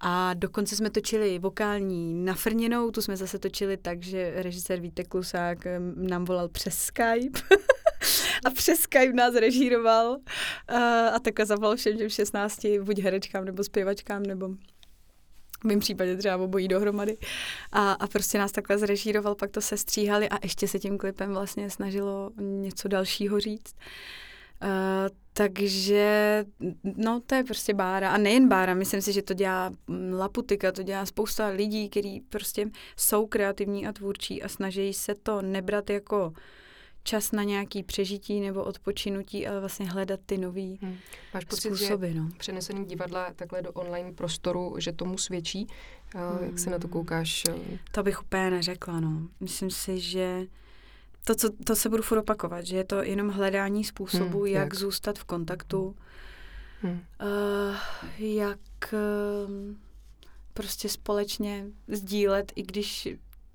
A 0.00 0.34
dokonce 0.34 0.76
jsme 0.76 0.90
točili 0.90 1.38
vokální 1.38 2.24
nafrněnou, 2.24 2.90
tu 2.90 3.02
jsme 3.02 3.16
zase 3.16 3.38
točili 3.38 3.76
tak, 3.76 4.02
že 4.02 4.32
režisér 4.36 4.80
Vítek 4.80 5.08
Klusák 5.08 5.58
nám 5.96 6.24
volal 6.24 6.48
přes 6.48 6.78
Skype 6.78 7.40
a 8.44 8.50
přes 8.50 8.78
Skype 8.78 9.12
nás 9.12 9.34
režíroval 9.34 10.16
a 11.14 11.18
takhle 11.18 11.46
zavolal 11.46 11.76
všem 11.76 11.96
těm 11.96 12.08
16 12.08 12.66
buď 12.82 12.98
herečkám 13.00 13.44
nebo 13.44 13.64
zpěvačkám 13.64 14.22
nebo 14.22 14.48
v 15.60 15.64
mém 15.64 15.78
případě 15.78 16.16
třeba 16.16 16.36
obojí 16.36 16.68
dohromady. 16.68 17.16
A, 17.72 17.92
a 17.92 18.06
prostě 18.06 18.38
nás 18.38 18.52
takhle 18.52 18.78
zrežíroval, 18.78 19.34
pak 19.34 19.50
to 19.50 19.60
se 19.60 19.76
stříhali 19.76 20.28
a 20.28 20.38
ještě 20.42 20.68
se 20.68 20.78
tím 20.78 20.98
klipem 20.98 21.30
vlastně 21.30 21.70
snažilo 21.70 22.30
něco 22.40 22.88
dalšího 22.88 23.40
říct. 23.40 23.74
Uh, 24.62 24.68
takže, 25.32 26.44
no 26.96 27.20
to 27.26 27.34
je 27.34 27.44
prostě 27.44 27.74
bára. 27.74 28.10
A 28.10 28.16
nejen 28.16 28.48
bára, 28.48 28.74
myslím 28.74 29.02
si, 29.02 29.12
že 29.12 29.22
to 29.22 29.34
dělá 29.34 29.72
Laputika, 30.18 30.72
to 30.72 30.82
dělá 30.82 31.06
spousta 31.06 31.48
lidí, 31.48 31.88
kteří 31.88 32.20
prostě 32.20 32.66
jsou 32.96 33.26
kreativní 33.26 33.86
a 33.86 33.92
tvůrčí 33.92 34.42
a 34.42 34.48
snaží 34.48 34.94
se 34.94 35.14
to 35.14 35.42
nebrat 35.42 35.90
jako 35.90 36.26
uh, 36.26 36.34
čas 37.08 37.32
na 37.32 37.42
nějaký 37.42 37.82
přežití 37.82 38.40
nebo 38.40 38.64
odpočinutí, 38.64 39.46
ale 39.46 39.60
vlastně 39.60 39.90
hledat 39.90 40.20
ty 40.26 40.38
nový 40.38 40.78
hmm. 40.82 40.96
Máš 41.34 41.44
pocit, 41.44 41.68
způsoby. 41.68 42.08
Že 42.08 42.14
no. 42.14 42.28
přenesení 42.38 42.84
divadla 42.84 43.32
takhle 43.36 43.62
do 43.62 43.72
online 43.72 44.12
prostoru, 44.12 44.74
že 44.78 44.92
tomu 44.92 45.18
svědčí? 45.18 45.66
Hmm. 46.14 46.44
Jak 46.46 46.58
se 46.58 46.70
na 46.70 46.78
to 46.78 46.86
hmm. 46.86 46.92
koukáš? 46.92 47.44
To 47.92 48.02
bych 48.02 48.22
úplně 48.22 48.50
neřekla, 48.50 49.00
no. 49.00 49.28
Myslím 49.40 49.70
si, 49.70 50.00
že 50.00 50.46
to, 51.24 51.34
co, 51.34 51.50
to 51.64 51.76
se 51.76 51.88
budu 51.88 52.02
furt 52.02 52.18
opakovat, 52.18 52.66
že 52.66 52.76
je 52.76 52.84
to 52.84 53.02
jenom 53.02 53.28
hledání 53.28 53.84
způsobu, 53.84 54.38
hmm, 54.38 54.46
jak, 54.46 54.62
jak 54.62 54.74
zůstat 54.74 55.18
v 55.18 55.24
kontaktu, 55.24 55.96
hmm. 56.80 56.92
uh, 56.92 57.76
jak 58.18 58.60
uh, 58.92 59.76
prostě 60.54 60.88
společně 60.88 61.66
sdílet, 61.88 62.52
i 62.56 62.62
když 62.62 63.08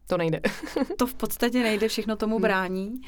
to 0.08 0.18
nejde. 0.18 0.42
to 0.98 1.08
v 1.08 1.14
podstatě 1.14 1.64
nejde, 1.64 1.88
všechno 1.88 2.16
tomu 2.16 2.36
hmm. 2.36 2.42
brání. 2.42 3.02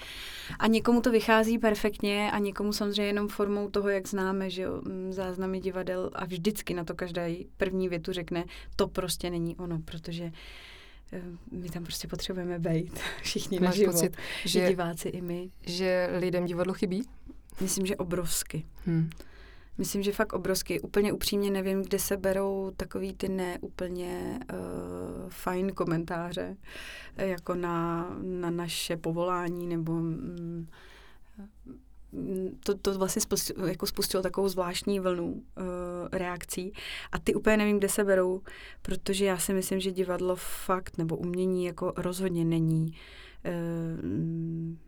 A 0.60 0.68
někomu 0.68 1.02
to 1.02 1.12
vychází 1.12 1.58
perfektně 1.58 2.32
a 2.32 2.40
někomu 2.40 2.74
samozřejmě 2.74 3.06
jenom 3.06 3.28
formou 3.28 3.70
toho, 3.70 3.90
jak 3.90 4.08
známe, 4.08 4.50
že 4.50 4.62
jo, 4.62 4.82
záznamy 5.10 5.60
divadel 5.60 6.12
a 6.14 6.26
vždycky 6.26 6.74
na 6.74 6.84
to 6.84 6.96
každý 6.96 7.48
první 7.58 7.90
větu 7.90 8.14
řekne, 8.14 8.46
to 8.76 8.88
prostě 8.88 9.30
není 9.30 9.56
ono, 9.56 9.80
protože 9.80 10.32
eh, 11.14 11.22
my 11.52 11.70
tam 11.70 11.84
prostě 11.84 12.08
potřebujeme 12.08 12.60
být 12.60 13.00
všichni 13.22 13.60
Máš 13.60 13.68
naživo, 13.68 13.92
pocit, 13.92 14.18
že 14.46 14.68
diváci 14.70 15.10
i 15.10 15.22
my. 15.22 15.50
Že 15.66 16.10
lidem 16.20 16.46
divadlo 16.46 16.74
chybí? 16.74 17.04
Myslím, 17.62 17.86
že 17.86 17.96
obrovsky. 17.96 18.66
Hmm. 18.86 19.10
Myslím, 19.78 20.04
že 20.04 20.12
fakt 20.12 20.34
obrovský. 20.34 20.80
Úplně 20.80 21.14
upřímně 21.14 21.52
nevím, 21.52 21.82
kde 21.82 22.00
se 22.00 22.18
berou 22.18 22.72
takový 22.78 23.14
ty 23.14 23.30
neúplně 23.30 24.40
uh, 24.54 25.30
fajn 25.30 25.72
komentáře, 25.72 26.58
jako 27.18 27.56
na, 27.56 28.10
na 28.22 28.50
naše 28.50 28.98
povolání 28.98 29.68
nebo 29.68 29.94
mm, 29.94 30.68
to, 32.66 32.78
to 32.78 32.98
vlastně 32.98 33.22
spustilo, 33.22 33.68
jako 33.68 33.88
spustilo 33.88 34.24
takovou 34.24 34.48
zvláštní 34.48 35.00
vlnu 35.00 35.34
uh, 35.34 35.44
reakcí 36.12 36.74
a 37.12 37.20
ty 37.20 37.34
úplně 37.34 37.58
nevím, 37.58 37.78
kde 37.78 37.90
se 37.90 38.04
berou, 38.04 38.42
protože 38.82 39.26
já 39.26 39.38
si 39.38 39.54
myslím, 39.54 39.80
že 39.80 39.92
divadlo 39.92 40.36
fakt 40.36 40.98
nebo 40.98 41.18
umění 41.18 41.66
jako 41.66 41.94
rozhodně 41.98 42.46
není 42.46 42.98
uh, 43.46 44.85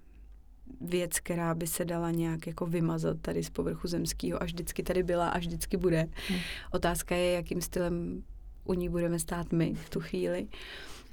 věc, 0.82 1.20
která 1.20 1.56
by 1.56 1.68
se 1.68 1.86
dala 1.86 2.12
nějak 2.12 2.48
jako 2.48 2.66
vymazat 2.66 3.18
tady 3.22 3.44
z 3.44 3.50
povrchu 3.50 3.88
zemského 3.88 4.42
a 4.42 4.46
vždycky 4.46 4.84
tady 4.84 5.04
byla 5.04 5.30
a 5.30 5.38
vždycky 5.38 5.78
bude. 5.78 6.08
Hmm. 6.28 6.40
Otázka 6.72 7.16
je, 7.16 7.32
jakým 7.32 7.62
stylem 7.62 8.24
u 8.64 8.74
ní 8.74 8.90
budeme 8.90 9.20
stát 9.20 9.52
my 9.52 9.74
v 9.74 9.90
tu 9.90 10.00
chvíli. 10.00 10.48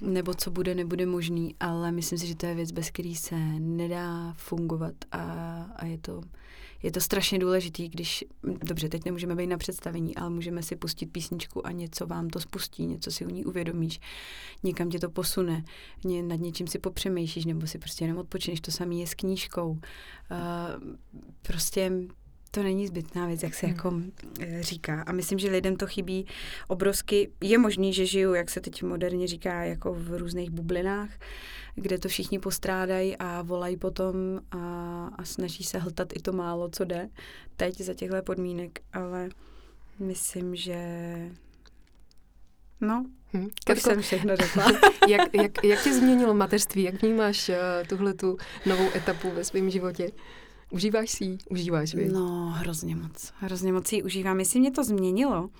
nebo 0.00 0.34
co 0.34 0.50
bude, 0.50 0.74
nebude 0.74 1.06
možný, 1.06 1.54
ale 1.60 1.92
myslím 1.92 2.18
si, 2.18 2.26
že 2.26 2.36
to 2.36 2.46
je 2.46 2.54
věc, 2.54 2.72
bez 2.72 2.90
který 2.90 3.16
se 3.16 3.36
nedá 3.58 4.34
fungovat 4.36 4.94
a, 5.12 5.22
a 5.76 5.86
je 5.86 5.98
to 5.98 6.22
je 6.84 6.92
to 6.92 7.00
strašně 7.00 7.38
důležitý, 7.38 7.88
když, 7.88 8.24
dobře, 8.42 8.88
teď 8.88 9.04
nemůžeme 9.04 9.34
být 9.34 9.46
na 9.46 9.56
představení, 9.56 10.16
ale 10.16 10.30
můžeme 10.30 10.62
si 10.62 10.76
pustit 10.76 11.06
písničku 11.06 11.66
a 11.66 11.72
něco 11.72 12.06
vám 12.06 12.28
to 12.28 12.40
spustí, 12.40 12.86
něco 12.86 13.10
si 13.10 13.26
u 13.26 13.28
ní 13.28 13.44
uvědomíš, 13.44 14.00
někam 14.62 14.90
tě 14.90 14.98
to 14.98 15.10
posune, 15.10 15.64
ně, 16.04 16.22
nad 16.22 16.40
něčím 16.40 16.66
si 16.66 16.78
popřemýšlíš, 16.78 17.44
nebo 17.44 17.66
si 17.66 17.78
prostě 17.78 18.04
jenom 18.04 18.18
odpočineš, 18.18 18.60
to 18.60 18.70
samé 18.70 18.94
je 18.94 19.06
s 19.06 19.14
knížkou. 19.14 19.70
Uh, 19.70 19.78
prostě 21.42 21.92
to 22.54 22.62
není 22.62 22.86
zbytná 22.86 23.26
věc, 23.26 23.42
jak 23.42 23.54
se 23.54 23.66
hmm. 23.66 23.76
jako 23.76 24.00
eh, 24.40 24.62
říká. 24.62 25.02
A 25.02 25.12
myslím, 25.12 25.38
že 25.38 25.50
lidem 25.50 25.76
to 25.76 25.86
chybí 25.86 26.26
obrovsky. 26.68 27.30
Je 27.40 27.58
možný, 27.58 27.92
že 27.92 28.06
žiju, 28.06 28.34
jak 28.34 28.50
se 28.50 28.60
teď 28.60 28.82
moderně 28.82 29.26
říká, 29.26 29.62
jako 29.62 29.94
v 29.94 30.18
různých 30.18 30.50
bublinách, 30.50 31.10
kde 31.74 31.98
to 31.98 32.08
všichni 32.08 32.38
postrádají 32.38 33.16
a 33.16 33.42
volají 33.42 33.76
potom 33.76 34.40
a, 34.50 34.58
a 35.18 35.24
snaží 35.24 35.64
se 35.64 35.78
hltat 35.78 36.08
i 36.16 36.20
to 36.20 36.32
málo, 36.32 36.68
co 36.68 36.84
jde 36.84 37.08
teď 37.56 37.80
za 37.80 37.94
těchto 37.94 38.22
podmínek. 38.22 38.80
Ale 38.92 39.28
myslím, 39.98 40.56
že 40.56 40.78
No, 42.80 43.06
Hmm. 43.34 43.48
Tak 43.64 43.78
jsem 43.78 44.02
všechno 44.02 44.36
řekla. 44.36 44.64
jak, 45.08 45.34
jak, 45.34 45.64
jak 45.64 45.82
tě 45.82 45.94
změnilo 45.94 46.34
mateřství? 46.34 46.82
Jak 46.82 47.02
vnímáš 47.02 47.48
uh, 47.48 47.54
tuhle 47.88 48.14
tu 48.14 48.36
novou 48.66 48.88
etapu 48.94 49.30
ve 49.30 49.44
svém 49.44 49.70
životě? 49.70 50.10
Užíváš 50.74 51.10
si 51.10 51.24
ji? 51.24 51.38
Užíváš, 51.50 51.94
vy? 51.94 52.08
No, 52.08 52.50
hrozně 52.50 52.96
moc. 52.96 53.32
Hrozně 53.36 53.72
moc 53.72 53.92
ji 53.92 54.02
užívám. 54.02 54.38
Jestli 54.38 54.60
mě 54.60 54.70
to 54.70 54.84
změnilo, 54.84 55.50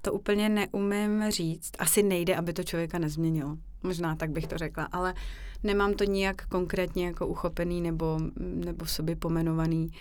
to 0.00 0.12
úplně 0.12 0.48
neumím 0.48 1.24
říct. 1.30 1.72
Asi 1.78 2.02
nejde, 2.02 2.36
aby 2.36 2.52
to 2.52 2.64
člověka 2.64 2.98
nezměnilo. 2.98 3.56
Možná 3.82 4.16
tak 4.16 4.30
bych 4.30 4.46
to 4.46 4.58
řekla, 4.58 4.84
ale 4.84 5.14
nemám 5.62 5.94
to 5.94 6.04
nijak 6.04 6.46
konkrétně 6.46 7.06
jako 7.06 7.26
uchopený 7.26 7.80
nebo, 7.80 8.18
nebo 8.38 8.84
v 8.84 8.90
sobě 8.90 9.16
pomenovaný. 9.16 9.92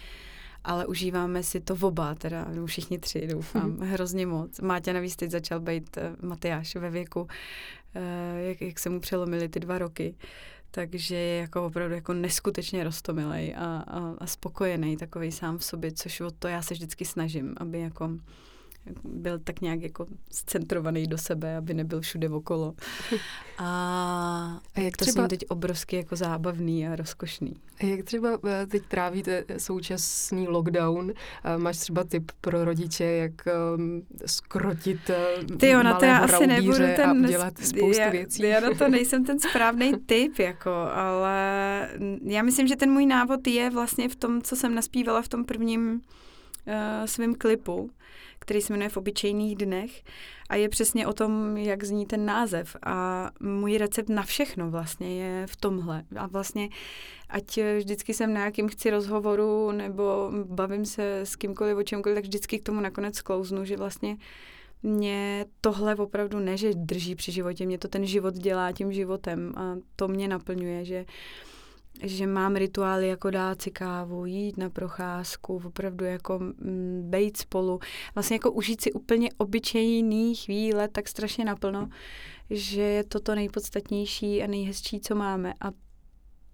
Ale 0.64 0.86
užíváme 0.86 1.44
si 1.44 1.60
to 1.60 1.76
v 1.76 1.84
oba, 1.86 2.16
teda 2.16 2.48
všichni 2.66 3.00
tři, 3.00 3.28
doufám, 3.28 3.78
hrozně 3.80 4.26
moc. 4.26 4.60
Máťa 4.60 4.94
navíc 4.94 5.16
teď 5.16 5.32
začal 5.32 5.60
být 5.60 5.98
uh, 5.98 6.30
Matyáš 6.30 6.76
ve 6.76 6.90
věku, 6.90 7.22
uh, 7.22 7.28
jak, 8.38 8.62
jak 8.62 8.80
se 8.80 8.90
mu 8.90 9.00
přelomily 9.00 9.50
ty 9.50 9.60
dva 9.60 9.78
roky 9.78 10.16
takže 10.72 11.16
je 11.16 11.42
jako 11.42 11.66
opravdu 11.66 11.96
jako 11.96 12.14
neskutečně 12.14 12.84
rostomilej 12.84 13.56
a, 13.58 13.78
a, 13.88 14.16
a 14.18 14.28
spokojený 14.28 14.98
takový 14.98 15.32
sám 15.32 15.58
v 15.58 15.64
sobě, 15.64 15.92
což 15.92 16.22
o 16.22 16.32
to 16.32 16.48
já 16.48 16.62
se 16.62 16.74
vždycky 16.74 17.06
snažím, 17.06 17.56
aby 17.58 17.80
jako 17.80 18.10
byl 19.04 19.40
tak 19.40 19.62
nějak 19.62 19.82
jako 19.82 20.06
scentrovaný 20.32 21.08
do 21.08 21.18
sebe, 21.18 21.58
aby 21.58 21.74
nebyl 21.74 22.02
všude 22.02 22.30
okolo. 22.30 22.74
A, 23.60 24.62
a 24.76 24.80
jak 24.80 24.98
to 24.98 25.06
třeba... 25.06 25.28
teď 25.28 25.46
obrovsky 25.50 25.96
jako 25.96 26.16
zábavný 26.16 26.88
a 26.88 26.96
rozkošný. 26.96 27.54
A 27.80 27.86
jak 27.86 28.04
třeba 28.06 28.30
eh, 28.48 28.68
teď 28.68 28.84
trávíte 28.88 29.44
současný 29.58 30.48
lockdown? 30.48 31.12
Eh, 31.44 31.58
máš 31.58 31.78
třeba 31.78 32.04
tip 32.04 32.32
pro 32.42 32.66
rodiče, 32.66 33.04
jak 33.04 33.32
um, 33.76 34.02
skrotit 34.26 35.10
eh, 35.10 35.56
Ty 35.60 35.70
jo, 35.70 35.84
na 35.84 35.94
to 35.94 36.06
já 36.06 36.18
asi 36.18 36.48
nebudu 36.48 36.78
ten... 36.78 37.10
A 37.10 37.14
udělat 37.14 37.58
spoustu 37.58 38.02
já, 38.02 38.10
věcí? 38.10 38.44
Já 38.44 38.60
na 38.60 38.74
to 38.74 38.88
nejsem 38.90 39.26
ten 39.26 39.40
správný 39.40 39.94
tip, 40.06 40.40
jako, 40.40 40.72
ale 40.94 41.90
já 42.24 42.44
myslím, 42.44 42.68
že 42.68 42.76
ten 42.76 42.92
můj 42.92 43.06
návod 43.06 43.48
je 43.48 43.70
vlastně 43.70 44.10
v 44.10 44.16
tom, 44.16 44.42
co 44.42 44.56
jsem 44.56 44.76
naspívala 44.76 45.22
v 45.22 45.28
tom 45.28 45.46
prvním 45.46 45.92
uh, 45.92 47.06
svém 47.06 47.36
klipu, 47.36 47.90
který 48.48 48.62
se 48.62 48.74
jmenuje 48.74 48.90
V 48.90 48.98
obyčejných 48.98 49.56
dnech 49.56 50.04
a 50.50 50.56
je 50.56 50.70
přesně 50.70 51.08
o 51.08 51.14
tom, 51.14 51.58
jak 51.58 51.84
zní 51.84 52.06
ten 52.06 52.26
název. 52.26 52.76
A 52.86 53.30
můj 53.40 53.78
recept 53.78 54.10
na 54.10 54.24
všechno 54.24 54.72
vlastně 54.72 55.24
je 55.24 55.48
v 55.48 55.56
tomhle. 55.56 56.04
A 56.16 56.28
vlastně, 56.28 56.70
ať 57.30 57.60
vždycky 57.78 58.14
jsem 58.14 58.34
na 58.34 58.46
jakým 58.46 58.68
chci 58.68 58.90
rozhovoru 58.90 59.72
nebo 59.72 60.32
bavím 60.44 60.86
se 60.86 61.20
s 61.20 61.36
kýmkoliv 61.36 61.78
o 61.78 61.84
čemkoliv, 61.84 62.16
tak 62.16 62.24
vždycky 62.24 62.60
k 62.60 62.64
tomu 62.64 62.82
nakonec 62.82 63.16
sklouznu, 63.16 63.66
že 63.66 63.78
vlastně 63.78 64.18
mě 64.84 65.46
tohle 65.62 65.96
opravdu 65.96 66.40
ne, 66.40 66.58
že 66.58 66.74
drží 66.74 67.16
při 67.16 67.32
životě, 67.32 67.66
mě 67.66 67.78
to 67.78 67.88
ten 67.88 68.06
život 68.06 68.34
dělá 68.34 68.72
tím 68.72 68.92
životem 68.92 69.54
a 69.56 69.76
to 69.96 70.08
mě 70.08 70.28
naplňuje, 70.28 70.86
že 70.86 71.06
že 72.04 72.28
mám 72.28 72.56
rituály 72.56 73.08
jako 73.08 73.30
dát 73.30 73.62
si 73.62 73.72
kávu, 73.72 74.26
jít 74.26 74.58
na 74.58 74.70
procházku, 74.70 75.62
opravdu 75.66 76.06
jako 76.06 76.40
mm, 76.40 77.04
bejt 77.10 77.38
spolu, 77.38 77.80
vlastně 78.16 78.36
jako 78.36 78.52
užít 78.52 78.82
si 78.82 78.94
úplně 78.94 79.30
obyčejný 79.38 80.36
chvíle 80.36 80.88
tak 80.88 81.08
strašně 81.08 81.46
naplno, 81.46 81.90
že 82.50 82.82
je 82.82 83.04
to 83.04 83.20
to 83.20 83.36
nejpodstatnější 83.36 84.44
a 84.44 84.48
nejhezčí, 84.48 85.00
co 85.00 85.16
máme. 85.16 85.54
A 85.62 85.72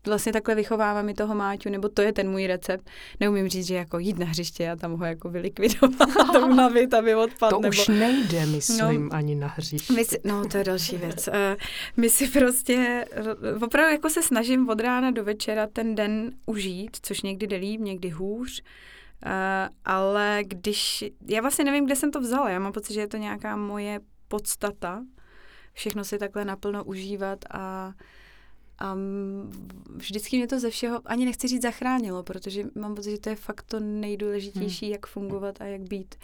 vlastně 0.07 0.33
takhle 0.33 0.55
vychovávám 0.55 1.09
i 1.09 1.13
toho 1.13 1.35
Máťu, 1.35 1.69
nebo 1.69 1.89
to 1.89 2.01
je 2.01 2.13
ten 2.13 2.29
můj 2.29 2.47
recept. 2.47 2.89
Neumím 3.19 3.49
říct, 3.49 3.67
že 3.67 3.75
jako 3.75 3.99
jít 3.99 4.19
na 4.19 4.25
hřiště 4.25 4.71
a 4.71 4.75
tam 4.75 4.93
ho 4.93 5.05
jako 5.05 5.29
vylikvidovat 5.29 6.09
to 6.33 6.47
unavit, 6.47 6.93
aby 6.93 7.15
odpadl. 7.15 7.55
To 7.55 7.61
nebo... 7.61 7.69
už 7.69 7.87
nejde, 7.87 8.45
myslím, 8.45 9.05
no, 9.05 9.15
ani 9.15 9.35
na 9.35 9.47
hřiště. 9.47 9.93
My 9.93 10.05
si, 10.05 10.19
no, 10.23 10.47
to 10.47 10.57
je 10.57 10.63
další 10.63 10.97
věc. 10.97 11.27
Uh, 11.27 11.33
my 11.97 12.09
si 12.09 12.27
prostě, 12.27 13.05
opravdu 13.61 13.91
jako 13.91 14.09
se 14.09 14.23
snažím 14.23 14.69
od 14.69 14.79
rána 14.79 15.11
do 15.11 15.23
večera 15.23 15.67
ten 15.67 15.95
den 15.95 16.31
užít, 16.45 16.97
což 17.01 17.21
někdy 17.21 17.47
jde 17.47 17.55
líp, 17.55 17.81
někdy 17.81 18.09
hůř. 18.09 18.61
Uh, 19.25 19.31
ale 19.85 20.39
když, 20.43 21.05
já 21.27 21.41
vlastně 21.41 21.65
nevím, 21.65 21.85
kde 21.85 21.95
jsem 21.95 22.11
to 22.11 22.19
vzala, 22.19 22.49
já 22.49 22.59
mám 22.59 22.71
pocit, 22.71 22.93
že 22.93 22.99
je 22.99 23.07
to 23.07 23.17
nějaká 23.17 23.55
moje 23.55 23.99
podstata, 24.27 25.03
všechno 25.73 26.03
si 26.03 26.17
takhle 26.17 26.45
naplno 26.45 26.83
užívat 26.83 27.39
a 27.51 27.91
a 28.83 28.97
vždycky 29.95 30.37
mě 30.37 30.47
to 30.47 30.59
ze 30.59 30.69
všeho, 30.69 31.01
ani 31.05 31.25
nechci 31.25 31.47
říct 31.47 31.61
zachránilo, 31.61 32.23
protože 32.23 32.63
mám 32.75 32.95
pocit, 32.95 33.11
že 33.11 33.17
to 33.17 33.29
je 33.29 33.35
fakt 33.35 33.63
to 33.63 33.79
nejdůležitější, 33.79 34.85
hmm. 34.85 34.91
jak 34.91 35.05
fungovat 35.05 35.61
a 35.61 35.65
jak 35.65 35.81
být. 35.81 36.15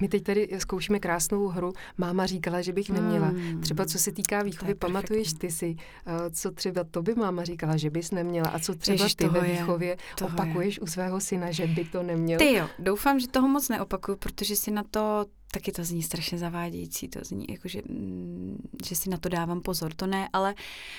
My 0.00 0.08
teď 0.08 0.22
tady 0.22 0.48
zkoušíme 0.58 1.00
krásnou 1.00 1.48
hru. 1.48 1.72
Máma 1.98 2.26
říkala, 2.26 2.62
že 2.62 2.72
bych 2.72 2.90
neměla. 2.90 3.26
Hmm. 3.26 3.60
Třeba 3.60 3.84
co 3.84 3.98
se 3.98 4.12
týká 4.12 4.42
výchovy, 4.42 4.74
pamatuješ 4.74 5.32
ty 5.32 5.50
si, 5.50 5.66
uh, 5.66 6.12
co 6.30 6.50
třeba 6.50 6.84
to 6.84 7.02
by 7.02 7.14
máma 7.14 7.44
říkala, 7.44 7.76
že 7.76 7.90
bys 7.90 8.10
neměla 8.10 8.48
a 8.48 8.58
co 8.58 8.74
třeba 8.74 8.94
Ježiš, 8.94 9.14
ty 9.14 9.28
ve 9.28 9.40
výchově 9.40 9.88
je, 9.88 10.26
opakuješ 10.26 10.76
je. 10.76 10.80
u 10.80 10.86
svého 10.86 11.20
syna, 11.20 11.50
že 11.50 11.66
by 11.66 11.84
to 11.84 12.02
neměl? 12.02 12.38
Ty 12.38 12.52
jo, 12.52 12.68
doufám, 12.78 13.20
že 13.20 13.28
toho 13.28 13.48
moc 13.48 13.68
neopakuju, 13.68 14.16
protože 14.16 14.56
si 14.56 14.70
na 14.70 14.82
to 14.90 15.26
taky 15.52 15.72
to 15.72 15.84
zní 15.84 16.02
strašně 16.02 16.38
zavádějící, 16.38 17.08
to 17.08 17.18
zní 17.22 17.46
jako, 17.48 17.68
že, 17.68 17.82
mm, 17.88 18.68
že 18.84 18.94
si 18.94 19.10
na 19.10 19.16
to 19.16 19.28
dávám 19.28 19.60
pozor, 19.60 19.94
to 19.94 20.06
ne, 20.06 20.28
ale 20.32 20.54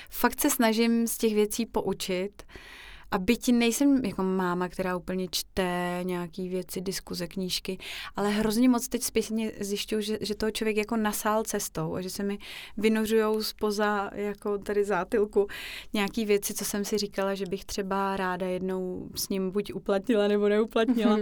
fakt 0.10 0.42
se 0.42 0.50
snažím 0.50 1.08
z 1.08 1.18
těch 1.18 1.34
věcí 1.34 1.66
poučit 1.66 2.44
a 3.14 3.18
byť 3.18 3.52
nejsem 3.52 4.06
jako 4.06 4.24
máma, 4.24 4.70
která 4.70 4.98
úplně 4.98 5.28
čte 5.32 6.00
nějaký 6.04 6.50
věci, 6.50 6.82
diskuze, 6.82 7.28
knížky, 7.28 7.78
ale 8.16 8.30
hrozně 8.30 8.70
moc 8.70 8.88
teď 8.88 9.04
zpětně 9.04 9.52
zjišťuju, 9.60 10.02
že, 10.02 10.18
že 10.22 10.36
toho 10.36 10.52
člověk 10.52 10.78
jako 10.78 10.98
nasál 10.98 11.44
cestou 11.44 11.96
a 11.96 12.02
že 12.02 12.10
se 12.10 12.24
mi 12.24 12.38
vynořujou 12.78 13.44
spoza 13.44 14.10
jako 14.14 14.58
tady 14.58 14.86
zátilku 14.86 15.48
nějaký 15.94 16.26
věci, 16.26 16.54
co 16.54 16.66
jsem 16.66 16.86
si 16.86 16.98
říkala, 16.98 17.36
že 17.36 17.46
bych 17.46 17.66
třeba 17.66 18.18
ráda 18.18 18.48
jednou 18.48 19.10
s 19.16 19.30
ním 19.30 19.52
buď 19.52 19.74
uplatnila 19.74 20.28
nebo 20.28 20.50
neuplatnila. 20.50 21.18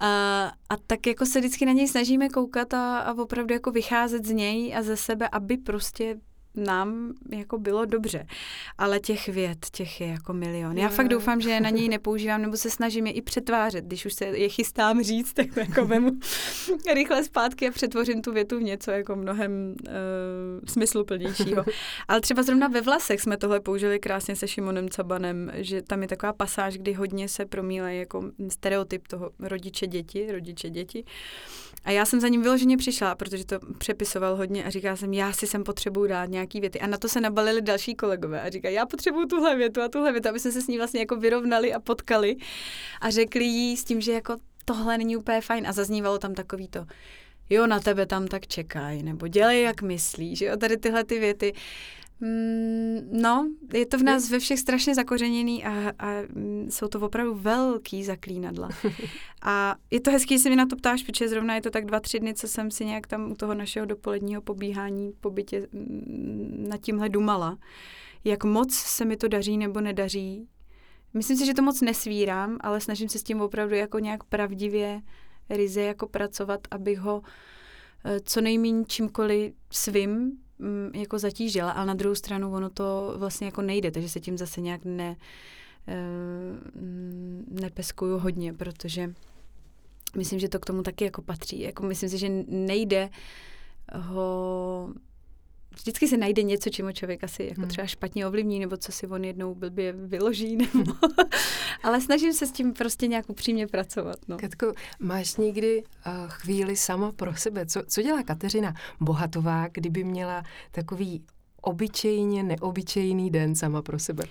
A, 0.00 0.44
a 0.68 0.76
tak 0.86 1.06
jako 1.06 1.26
se 1.26 1.38
vždycky 1.38 1.66
na 1.66 1.72
něj 1.72 1.88
snažíme 1.88 2.28
koukat 2.28 2.74
a, 2.74 2.98
a 2.98 3.14
opravdu 3.14 3.54
jako 3.54 3.70
vycházet 3.70 4.26
z 4.26 4.30
něj 4.30 4.76
a 4.76 4.82
ze 4.82 4.96
sebe, 4.96 5.28
aby 5.32 5.56
prostě 5.56 6.16
nám 6.58 7.12
jako 7.30 7.58
bylo 7.58 7.84
dobře. 7.84 8.26
Ale 8.78 9.00
těch 9.00 9.28
věd, 9.28 9.58
těch 9.72 10.00
je 10.00 10.06
jako 10.06 10.32
milion. 10.32 10.78
Já 10.78 10.88
fakt 10.88 11.08
doufám, 11.08 11.40
že 11.40 11.60
na 11.60 11.70
něj 11.70 11.88
nepoužívám, 11.88 12.42
nebo 12.42 12.56
se 12.56 12.70
snažím 12.70 13.06
je 13.06 13.12
i 13.12 13.22
přetvářet. 13.22 13.84
Když 13.84 14.06
už 14.06 14.14
se 14.14 14.24
je 14.24 14.48
chystám 14.48 15.02
říct, 15.02 15.32
tak 15.32 15.56
jako 15.56 15.86
vemu 15.86 16.10
rychle 16.94 17.24
zpátky 17.24 17.68
a 17.68 17.70
přetvořím 17.70 18.22
tu 18.22 18.32
větu 18.32 18.58
v 18.58 18.62
něco 18.62 18.90
jako 18.90 19.16
mnohem 19.16 19.74
uh, 19.86 19.94
smysluplnějšího. 20.68 21.64
Ale 22.08 22.20
třeba 22.20 22.42
zrovna 22.42 22.68
ve 22.68 22.80
vlasech 22.80 23.20
jsme 23.20 23.36
tohle 23.36 23.60
použili 23.60 23.98
krásně 23.98 24.36
se 24.36 24.48
Šimonem 24.48 24.88
Cabanem, 24.88 25.50
že 25.54 25.82
tam 25.82 26.02
je 26.02 26.08
taková 26.08 26.32
pasáž, 26.32 26.78
kdy 26.78 26.92
hodně 26.92 27.28
se 27.28 27.46
promílá 27.46 27.90
jako 27.90 28.30
stereotyp 28.48 29.08
toho 29.08 29.30
rodiče 29.40 29.86
děti, 29.86 30.32
rodiče 30.32 30.70
děti. 30.70 31.04
A 31.84 31.90
já 31.90 32.04
jsem 32.04 32.20
za 32.20 32.28
ním 32.28 32.42
vyloženě 32.42 32.76
přišla, 32.76 33.14
protože 33.14 33.44
to 33.44 33.58
přepisoval 33.78 34.36
hodně 34.36 34.64
a 34.64 34.70
říkala 34.70 34.96
jsem, 34.96 35.12
já 35.12 35.32
si 35.32 35.46
sem 35.46 35.64
potřebuju 35.64 36.06
dát 36.06 36.26
nějaký 36.26 36.60
věty. 36.60 36.80
A 36.80 36.86
na 36.86 36.98
to 36.98 37.08
se 37.08 37.20
nabalili 37.20 37.62
další 37.62 37.94
kolegové 37.94 38.40
a 38.40 38.50
říkají, 38.50 38.74
já 38.74 38.86
potřebuju 38.86 39.26
tuhle 39.26 39.56
větu 39.56 39.82
a 39.82 39.88
tuhle 39.88 40.12
větu, 40.12 40.28
aby 40.28 40.40
jsme 40.40 40.52
se 40.52 40.60
s 40.60 40.66
ní 40.66 40.76
vlastně 40.76 41.00
jako 41.00 41.16
vyrovnali 41.16 41.74
a 41.74 41.80
potkali 41.80 42.36
a 43.00 43.10
řekli 43.10 43.44
jí 43.44 43.76
s 43.76 43.84
tím, 43.84 44.00
že 44.00 44.12
jako 44.12 44.36
tohle 44.64 44.98
není 44.98 45.16
úplně 45.16 45.40
fajn. 45.40 45.66
A 45.66 45.72
zaznívalo 45.72 46.18
tam 46.18 46.34
takový 46.34 46.68
to, 46.68 46.86
jo, 47.50 47.66
na 47.66 47.80
tebe 47.80 48.06
tam 48.06 48.26
tak 48.26 48.46
čekají, 48.46 49.02
nebo 49.02 49.28
dělej, 49.28 49.62
jak 49.62 49.82
myslíš, 49.82 50.40
jo, 50.40 50.56
tady 50.56 50.76
tyhle 50.76 51.04
ty 51.04 51.18
věty 51.18 51.52
Mm, 52.20 53.08
no, 53.12 53.50
je 53.72 53.86
to 53.86 53.98
v 53.98 54.02
nás 54.02 54.30
ve 54.30 54.38
všech 54.38 54.58
strašně 54.58 54.94
zakořeněný 54.94 55.64
a, 55.64 55.92
a 55.98 56.12
mm, 56.34 56.66
jsou 56.70 56.88
to 56.88 57.00
opravdu 57.00 57.34
velký 57.34 58.04
zaklínadla. 58.04 58.68
A 59.42 59.76
je 59.90 60.00
to 60.00 60.10
hezký, 60.10 60.34
že 60.34 60.42
se 60.42 60.50
mi 60.50 60.56
na 60.56 60.66
to 60.66 60.76
ptáš, 60.76 61.02
protože 61.02 61.28
zrovna 61.28 61.54
je 61.54 61.60
to 61.60 61.70
tak 61.70 61.84
dva, 61.84 62.00
tři 62.00 62.20
dny, 62.20 62.34
co 62.34 62.48
jsem 62.48 62.70
si 62.70 62.84
nějak 62.84 63.06
tam 63.06 63.32
u 63.32 63.34
toho 63.34 63.54
našeho 63.54 63.86
dopoledního 63.86 64.42
pobíhání 64.42 65.12
po 65.20 65.30
bytě 65.30 65.66
mm, 65.72 66.66
nad 66.68 66.80
tímhle 66.80 67.08
dumala. 67.08 67.58
Jak 68.24 68.44
moc 68.44 68.74
se 68.74 69.04
mi 69.04 69.16
to 69.16 69.28
daří 69.28 69.58
nebo 69.58 69.80
nedaří. 69.80 70.48
Myslím 71.14 71.36
si, 71.36 71.46
že 71.46 71.54
to 71.54 71.62
moc 71.62 71.80
nesvírám, 71.80 72.56
ale 72.60 72.80
snažím 72.80 73.08
se 73.08 73.18
s 73.18 73.22
tím 73.22 73.40
opravdu 73.40 73.74
jako 73.74 73.98
nějak 73.98 74.24
pravdivě 74.24 75.00
ryze 75.50 75.82
jako 75.82 76.06
pracovat, 76.06 76.60
abych 76.70 76.98
ho 76.98 77.22
eh, 78.04 78.20
co 78.20 78.40
nejméně 78.40 78.84
čímkoliv 78.84 79.52
svým 79.72 80.38
mm, 80.58 80.90
jako 80.94 81.18
zatížila, 81.18 81.70
ale 81.70 81.86
na 81.86 81.94
druhou 81.94 82.14
stranu 82.14 82.52
ono 82.52 82.70
to 82.70 83.14
vlastně 83.16 83.46
jako 83.46 83.62
nejde, 83.62 83.90
takže 83.90 84.08
se 84.08 84.20
tím 84.20 84.38
zase 84.38 84.60
nějak 84.60 84.80
ne, 84.84 85.16
eh, 85.88 85.94
nepeskuju 87.50 88.18
hodně, 88.18 88.52
protože 88.52 89.14
myslím, 90.16 90.38
že 90.38 90.48
to 90.48 90.58
k 90.58 90.66
tomu 90.66 90.82
taky 90.82 91.04
jako 91.04 91.22
patří. 91.22 91.60
Jako 91.60 91.86
myslím 91.86 92.08
si, 92.08 92.18
že 92.18 92.28
nejde 92.48 93.08
ho 93.94 94.94
vždycky 95.78 96.08
se 96.08 96.16
najde 96.16 96.42
něco, 96.42 96.70
čemu 96.70 96.92
člověk 96.92 97.24
asi 97.24 97.42
jako 97.42 97.60
hmm. 97.60 97.70
třeba 97.70 97.86
špatně 97.86 98.26
ovlivní, 98.26 98.58
nebo 98.58 98.76
co 98.76 98.92
si 98.92 99.06
on 99.06 99.24
jednou 99.24 99.54
blbě 99.54 99.92
vyloží, 99.92 100.56
nebo... 100.56 100.92
ale 101.88 102.00
snažím 102.00 102.32
se 102.32 102.46
s 102.46 102.52
tím 102.52 102.72
prostě 102.72 103.06
nějak 103.06 103.30
upřímně 103.30 103.66
pracovat. 103.66 104.16
No. 104.28 104.36
Katko, 104.36 104.72
máš 105.00 105.36
někdy 105.36 105.82
uh, 105.82 106.12
chvíli 106.28 106.76
sama 106.76 107.12
pro 107.12 107.36
sebe? 107.36 107.66
Co, 107.66 107.82
co 107.86 108.02
dělá 108.02 108.22
Kateřina 108.22 108.74
Bohatová, 109.00 109.68
kdyby 109.68 110.04
měla 110.04 110.42
takový 110.70 111.24
obyčejně 111.62 112.42
neobyčejný 112.42 113.30
den 113.30 113.54
sama 113.54 113.82
pro 113.82 113.98
sebe? 113.98 114.24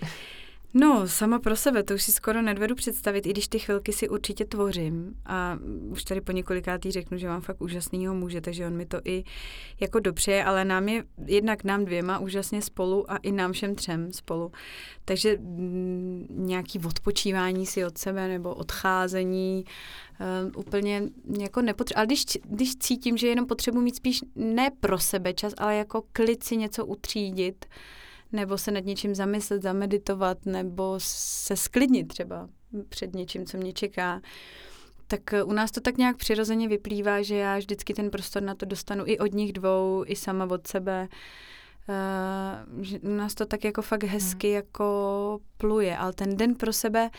No, 0.73 1.08
sama 1.08 1.39
pro 1.39 1.56
sebe, 1.56 1.84
to 1.84 1.93
už 1.93 2.03
si 2.03 2.12
skoro 2.12 2.41
nedvedu 2.41 2.75
představit, 2.75 3.25
i 3.25 3.30
když 3.30 3.47
ty 3.47 3.60
chvilky 3.60 3.93
si 3.93 4.10
určitě 4.10 4.45
tvořím. 4.45 5.13
A 5.25 5.60
už 5.89 6.03
tady 6.03 6.21
po 6.21 6.32
několikátý 6.32 6.91
řeknu, 6.91 7.17
že 7.17 7.27
mám 7.27 7.41
fakt 7.41 7.62
úžasnýho 7.62 8.15
muže, 8.15 8.41
takže 8.41 8.67
on 8.67 8.75
mi 8.75 8.86
to 8.86 8.97
i 9.06 9.23
jako 9.80 9.99
dobře, 9.99 10.43
ale 10.43 10.65
nám 10.65 10.89
je 10.89 11.03
jednak 11.25 11.63
nám 11.63 11.86
dvěma 11.86 12.19
úžasně 12.19 12.62
spolu 12.62 13.12
a 13.12 13.17
i 13.17 13.32
nám 13.32 13.51
všem 13.51 13.75
třem 13.75 14.13
spolu. 14.13 14.51
Takže 15.06 15.32
m, 15.32 15.39
mm, 15.39 16.27
nějaký 16.30 16.80
odpočívání 16.80 17.65
si 17.65 17.86
od 17.86 17.97
sebe 17.97 18.27
nebo 18.27 18.56
odcházení 18.56 19.65
uh, 19.65 20.60
úplně 20.60 21.03
jako 21.39 21.62
nepotřebuji. 21.62 21.97
Ale 21.97 22.06
když, 22.06 22.25
když 22.43 22.75
cítím, 22.75 23.17
že 23.17 23.27
jenom 23.27 23.45
potřebuji 23.45 23.82
mít 23.82 23.95
spíš 23.95 24.21
ne 24.36 24.71
pro 24.80 24.99
sebe 24.99 25.34
čas, 25.34 25.53
ale 25.58 25.75
jako 25.75 26.03
klid 26.12 26.43
si 26.43 26.58
něco 26.58 26.86
utřídit, 26.86 27.65
nebo 28.32 28.58
se 28.58 28.72
nad 28.72 28.86
něčím 28.86 29.16
zamyslet, 29.16 29.62
zameditovat, 29.62 30.46
nebo 30.46 30.96
se 30.98 31.56
sklidnit 31.56 32.08
třeba 32.08 32.50
před 32.90 33.16
něčím, 33.16 33.46
co 33.46 33.58
mě 33.58 33.74
čeká. 33.74 34.22
Tak 35.08 35.34
eh, 35.34 35.44
u 35.44 35.52
nás 35.52 35.72
to 35.72 35.82
tak 35.82 35.98
nějak 35.98 36.18
přirozeně 36.18 36.68
vyplývá, 36.68 37.22
že 37.22 37.36
já 37.36 37.58
vždycky 37.58 37.94
ten 37.94 38.10
prostor 38.10 38.44
na 38.44 38.56
to 38.56 38.66
dostanu 38.66 39.04
i 39.08 39.18
od 39.20 39.34
nich 39.34 39.54
dvou, 39.54 40.04
i 40.08 40.16
sama 40.16 40.46
od 40.46 40.68
sebe. 40.68 41.08
Uh, 41.90 42.84
že 42.84 43.00
u 43.00 43.10
nás 43.10 43.36
to 43.36 43.46
tak 43.46 43.63
jako 43.63 43.82
fakt 43.82 44.04
hezky 44.04 44.48
hmm. 44.48 44.56
jako 44.56 45.40
pluje, 45.58 45.98
ale 45.98 46.13
ten 46.13 46.38
den 46.38 46.56
pro 46.56 46.74
sebe, 46.74 47.10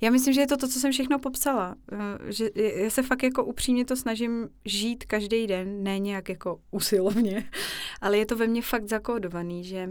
já 0.00 0.10
myslím, 0.10 0.34
že 0.34 0.40
je 0.40 0.46
to 0.46 0.56
to, 0.56 0.68
co 0.68 0.80
jsem 0.80 0.92
všechno 0.92 1.18
popsala. 1.18 1.74
Uh, 1.92 1.98
že 2.28 2.50
já 2.54 2.90
se 2.90 3.02
fakt 3.02 3.22
jako 3.22 3.44
upřímně 3.44 3.84
to 3.84 3.96
snažím 3.96 4.48
žít 4.64 5.04
každý 5.04 5.46
den, 5.46 5.82
ne 5.82 5.98
nějak 5.98 6.28
jako 6.28 6.60
usilovně, 6.70 7.50
ale 8.00 8.18
je 8.18 8.26
to 8.26 8.36
ve 8.36 8.46
mně 8.46 8.62
fakt 8.62 8.88
zakódovaný, 8.88 9.64
že 9.64 9.90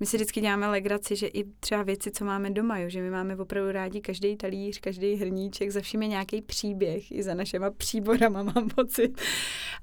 my 0.00 0.06
si 0.06 0.16
vždycky 0.16 0.40
děláme 0.40 0.66
legraci, 0.68 1.16
že 1.16 1.26
i 1.26 1.44
třeba 1.60 1.82
věci, 1.82 2.10
co 2.10 2.24
máme 2.24 2.50
doma, 2.50 2.78
jo, 2.78 2.88
že 2.88 3.02
my 3.02 3.10
máme 3.10 3.36
opravdu 3.36 3.72
rádi 3.72 4.00
každý 4.00 4.36
talíř, 4.36 4.80
každý 4.80 5.14
hrníček, 5.14 5.70
za 5.70 5.80
vším 5.80 6.02
je 6.02 6.08
nějaký 6.08 6.42
příběh, 6.42 7.12
i 7.12 7.22
za 7.22 7.34
našima 7.34 7.70
příborama 7.70 8.42
mám 8.54 8.68
pocit. 8.68 9.20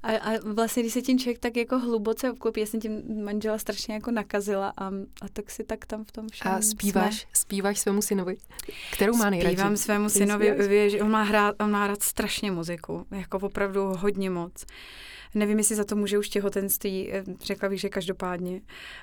A, 0.02 0.16
a 0.16 0.30
vlastně, 0.44 0.82
když 0.82 0.92
se 0.92 1.02
tím 1.02 1.18
člověk 1.18 1.38
tak 1.38 1.56
jako 1.56 1.78
hluboce 1.78 2.30
obklopí, 2.30 2.60
já 2.60 2.66
jsem 2.66 2.80
tím 2.80 3.24
manžela 3.24 3.58
strašně 3.58 3.94
jako 3.94 4.10
nakazila 4.10 4.72
a, 4.76 4.86
a 5.22 5.28
tak 5.32 5.50
si 5.50 5.64
tak 5.64 5.86
tam 5.86 6.04
v 6.04 6.12
tom 6.12 6.28
všem 6.28 6.52
A 6.52 6.62
zpíváš, 6.62 7.20
jsme. 7.20 7.30
zpíváš 7.32 7.78
svému 7.78 8.02
synovi? 8.02 8.36
Kterou 8.92 9.16
má 9.16 9.30
nejradši? 9.30 9.56
Zpívám 9.56 9.76
svému 9.76 10.08
synovi, 10.08 10.90
že 10.90 11.02
on 11.02 11.10
má, 11.10 11.22
hrát, 11.22 11.54
on 11.60 11.70
má 11.70 11.86
rád 11.86 12.02
strašně 12.02 12.50
muziku, 12.50 13.06
jako 13.10 13.38
opravdu 13.38 13.84
hodně 13.84 14.30
moc. 14.30 14.64
Nevím, 15.34 15.58
jestli 15.58 15.76
za 15.76 15.84
to 15.84 15.96
může 15.96 16.18
už 16.18 16.28
těhotenství, 16.28 17.12
eh, 17.12 17.24
řekla 17.44 17.68
bych, 17.68 17.80
že 17.80 17.88
každopádně, 17.88 18.60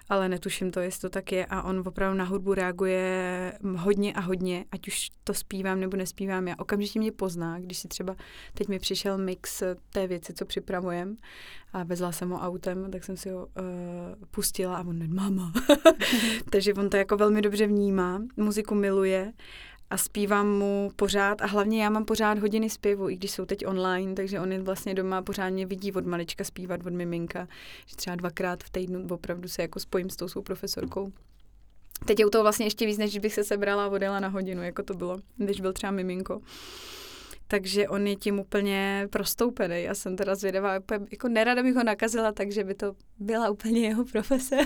ale 0.09 0.29
netuším 0.29 0.71
to, 0.71 0.79
jestli 0.79 1.01
to 1.01 1.09
tak 1.09 1.31
je. 1.31 1.45
A 1.45 1.61
on 1.61 1.83
opravdu 1.87 2.17
na 2.17 2.25
hudbu 2.25 2.53
reaguje 2.53 3.53
hodně 3.77 4.13
a 4.13 4.19
hodně, 4.19 4.65
ať 4.71 4.87
už 4.87 5.09
to 5.23 5.33
zpívám 5.33 5.79
nebo 5.79 5.97
nespívám. 5.97 6.47
Já 6.47 6.55
okamžitě 6.57 6.99
mě 6.99 7.11
pozná, 7.11 7.59
když 7.59 7.77
si 7.77 7.87
třeba, 7.87 8.15
teď 8.53 8.67
mi 8.67 8.79
přišel 8.79 9.17
mix 9.17 9.63
té 9.93 10.07
věci, 10.07 10.33
co 10.33 10.45
připravujem 10.45 11.17
a 11.73 11.83
vezla 11.83 12.11
jsem 12.11 12.29
ho 12.29 12.39
autem, 12.39 12.91
tak 12.91 13.03
jsem 13.03 13.17
si 13.17 13.29
ho 13.29 13.45
uh, 13.45 13.45
pustila 14.31 14.77
a 14.77 14.87
on, 14.87 15.15
máma. 15.15 15.53
Takže 16.51 16.73
on 16.73 16.89
to 16.89 16.97
jako 16.97 17.17
velmi 17.17 17.41
dobře 17.41 17.67
vnímá, 17.67 18.21
muziku 18.37 18.75
miluje 18.75 19.33
a 19.89 19.97
zpívám 19.97 20.47
mu 20.47 20.91
pořád 20.95 21.41
a 21.41 21.45
hlavně 21.45 21.83
já 21.83 21.89
mám 21.89 22.05
pořád 22.05 22.39
hodiny 22.39 22.69
zpěvu, 22.69 23.09
i 23.09 23.15
když 23.15 23.31
jsou 23.31 23.45
teď 23.45 23.65
online, 23.67 24.15
takže 24.15 24.39
on 24.39 24.51
je 24.51 24.61
vlastně 24.61 24.93
doma 24.93 25.21
pořád 25.21 25.49
mě 25.49 25.65
vidí 25.65 25.91
od 25.91 26.05
malička 26.05 26.43
zpívat, 26.43 26.85
od 26.85 26.93
miminka, 26.93 27.47
že 27.85 27.95
třeba 27.95 28.15
dvakrát 28.15 28.63
v 28.63 28.69
týdnu 28.69 29.07
opravdu 29.09 29.47
se 29.47 29.61
jako 29.61 29.79
spojím 29.79 30.09
s 30.09 30.15
tou 30.15 30.27
svou 30.27 30.41
profesorkou. 30.41 31.11
Teď 32.05 32.19
je 32.19 32.25
u 32.25 32.29
toho 32.29 32.43
vlastně 32.43 32.65
ještě 32.65 32.85
víc, 32.85 32.97
než 32.97 33.17
bych 33.17 33.33
se 33.33 33.43
sebrala 33.43 33.85
a 33.85 33.89
odjela 33.89 34.19
na 34.19 34.27
hodinu, 34.27 34.63
jako 34.63 34.83
to 34.83 34.93
bylo, 34.93 35.17
když 35.37 35.61
byl 35.61 35.73
třeba 35.73 35.91
miminko. 35.91 36.41
Takže 37.47 37.87
on 37.87 38.07
je 38.07 38.15
tím 38.15 38.39
úplně 38.39 39.07
prostoupený. 39.11 39.83
Já 39.83 39.95
jsem 39.95 40.15
teda 40.15 40.35
zvědavá, 40.35 40.73
jako 41.11 41.27
nerada 41.27 41.63
bych 41.63 41.75
ho 41.75 41.83
nakazila, 41.83 42.31
takže 42.31 42.63
by 42.63 42.73
to 42.73 42.95
byla 43.19 43.49
úplně 43.49 43.87
jeho 43.87 44.05
profese. 44.05 44.57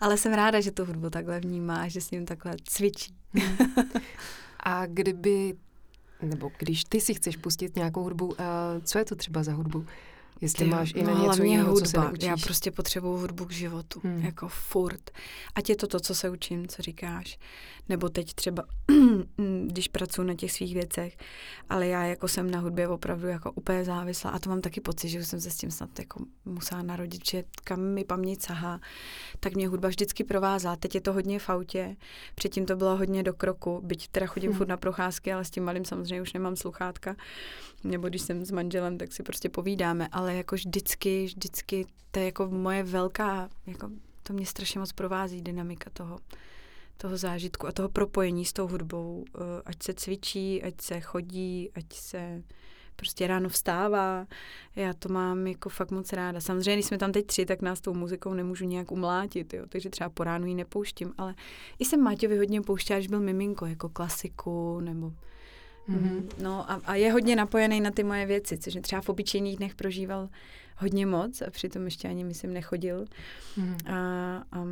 Ale 0.00 0.16
jsem 0.16 0.32
ráda, 0.32 0.60
že 0.60 0.70
tu 0.70 0.84
hudbu 0.84 1.10
takhle 1.10 1.40
vnímá, 1.40 1.88
že 1.88 2.00
s 2.00 2.10
ním 2.10 2.26
takhle 2.26 2.56
cvičí. 2.64 3.14
A 4.60 4.86
kdyby, 4.86 5.54
nebo 6.22 6.50
když 6.58 6.84
ty 6.84 7.00
si 7.00 7.14
chceš 7.14 7.36
pustit 7.36 7.76
nějakou 7.76 8.02
hudbu, 8.02 8.26
uh, 8.26 8.34
co 8.84 8.98
je 8.98 9.04
to 9.04 9.16
třeba 9.16 9.42
za 9.42 9.52
hudbu? 9.52 9.86
Jestli 10.40 10.64
Ty, 10.64 10.70
máš 10.70 10.92
i 10.96 11.02
na 11.02 11.14
no, 11.14 11.26
něco 11.26 11.42
jiného, 11.42 11.70
hudba. 11.70 11.86
co 11.86 11.90
se 11.90 12.00
neučíš. 12.00 12.28
Já 12.28 12.36
prostě 12.36 12.70
potřebuju 12.70 13.16
hudbu 13.16 13.44
k 13.44 13.52
životu, 13.52 14.00
hmm. 14.04 14.24
jako 14.24 14.48
furt. 14.48 15.10
Ať 15.54 15.68
je 15.68 15.76
to 15.76 15.86
to, 15.86 16.00
co 16.00 16.14
se 16.14 16.30
učím, 16.30 16.68
co 16.68 16.82
říkáš. 16.82 17.38
Nebo 17.88 18.08
teď 18.08 18.34
třeba, 18.34 18.64
když 19.66 19.88
pracuji 19.88 20.22
na 20.22 20.34
těch 20.34 20.52
svých 20.52 20.74
věcech, 20.74 21.16
ale 21.68 21.86
já 21.86 22.04
jako 22.04 22.28
jsem 22.28 22.50
na 22.50 22.58
hudbě 22.58 22.88
opravdu 22.88 23.26
jako 23.26 23.52
úplně 23.52 23.84
závislá 23.84 24.30
a 24.30 24.38
to 24.38 24.50
mám 24.50 24.60
taky 24.60 24.80
pocit, 24.80 25.08
že 25.08 25.20
už 25.20 25.26
jsem 25.26 25.40
se 25.40 25.50
s 25.50 25.56
tím 25.56 25.70
snad 25.70 25.98
jako 25.98 26.24
musela 26.44 26.82
narodit, 26.82 27.30
že 27.30 27.44
kam 27.64 27.80
mi 27.80 28.04
paměť 28.04 28.42
sahá, 28.42 28.80
tak 29.40 29.54
mě 29.54 29.68
hudba 29.68 29.88
vždycky 29.88 30.24
provázá. 30.24 30.76
Teď 30.76 30.94
je 30.94 31.00
to 31.00 31.12
hodně 31.12 31.38
v 31.38 31.50
autě, 31.50 31.96
předtím 32.34 32.66
to 32.66 32.76
bylo 32.76 32.96
hodně 32.96 33.22
do 33.22 33.34
kroku, 33.34 33.80
byť 33.84 34.08
teda 34.08 34.26
chodím 34.26 34.50
hmm. 34.50 34.58
furt 34.58 34.68
na 34.68 34.76
procházky, 34.76 35.32
ale 35.32 35.44
s 35.44 35.50
tím 35.50 35.64
malým 35.64 35.84
samozřejmě 35.84 36.22
už 36.22 36.32
nemám 36.32 36.56
sluchátka. 36.56 37.16
Nebo 37.84 38.08
když 38.08 38.22
jsem 38.22 38.44
s 38.44 38.50
manželem, 38.50 38.98
tak 38.98 39.12
si 39.12 39.22
prostě 39.22 39.48
povídáme, 39.48 40.08
ale 40.12 40.34
jako 40.34 40.54
vždycky, 40.54 41.24
vždycky, 41.24 41.86
to 42.10 42.18
je 42.18 42.24
jako 42.24 42.46
moje 42.46 42.82
velká, 42.82 43.48
jako 43.66 43.90
to 44.22 44.32
mě 44.32 44.46
strašně 44.46 44.80
moc 44.80 44.92
provází 44.92 45.42
dynamika 45.42 45.90
toho, 45.90 46.18
toho 46.96 47.16
zážitku 47.16 47.66
a 47.66 47.72
toho 47.72 47.88
propojení 47.88 48.44
s 48.44 48.52
tou 48.52 48.68
hudbou, 48.68 49.24
eh, 49.34 49.40
ať 49.64 49.82
se 49.82 49.94
cvičí, 49.94 50.62
ať 50.62 50.80
se 50.80 51.00
chodí, 51.00 51.70
ať 51.74 51.84
se 51.92 52.42
prostě 52.98 53.26
ráno 53.26 53.48
vstává. 53.48 54.26
Já 54.76 54.94
to 54.94 55.08
mám 55.08 55.46
jako 55.46 55.68
fakt 55.68 55.90
moc 55.90 56.12
ráda. 56.12 56.40
Samozřejmě, 56.40 56.74
když 56.74 56.86
jsme 56.86 56.98
tam 56.98 57.12
teď 57.12 57.26
tři, 57.26 57.46
tak 57.46 57.62
nás 57.62 57.80
tou 57.80 57.94
muzikou 57.94 58.34
nemůžu 58.34 58.64
nějak 58.64 58.92
umlátit, 58.92 59.54
jo? 59.54 59.64
takže 59.68 59.90
třeba 59.90 60.10
po 60.10 60.24
ránu 60.24 60.46
ji 60.46 60.54
nepouštím, 60.54 61.12
ale 61.18 61.34
i 61.78 61.84
jsem 61.84 62.00
Máťovi 62.00 62.38
hodně 62.38 62.62
pouštěla, 62.62 62.98
když 62.98 63.08
byl 63.08 63.20
miminko, 63.20 63.66
jako 63.66 63.88
klasiku 63.88 64.80
nebo 64.80 65.12
Mm-hmm. 65.88 66.22
No 66.42 66.70
a, 66.70 66.80
a 66.84 66.94
je 66.94 67.12
hodně 67.12 67.36
napojený 67.36 67.80
na 67.80 67.90
ty 67.90 68.04
moje 68.04 68.26
věci, 68.26 68.58
což 68.58 68.78
třeba 68.82 69.02
v 69.02 69.08
obyčejných 69.08 69.56
dnech 69.56 69.74
prožíval 69.74 70.28
hodně 70.76 71.06
moc 71.06 71.42
a 71.42 71.50
přitom 71.50 71.84
ještě 71.84 72.08
ani, 72.08 72.24
myslím, 72.24 72.52
nechodil. 72.52 73.04
Mm-hmm. 73.58 73.94
A, 73.94 74.36
a 74.52 74.64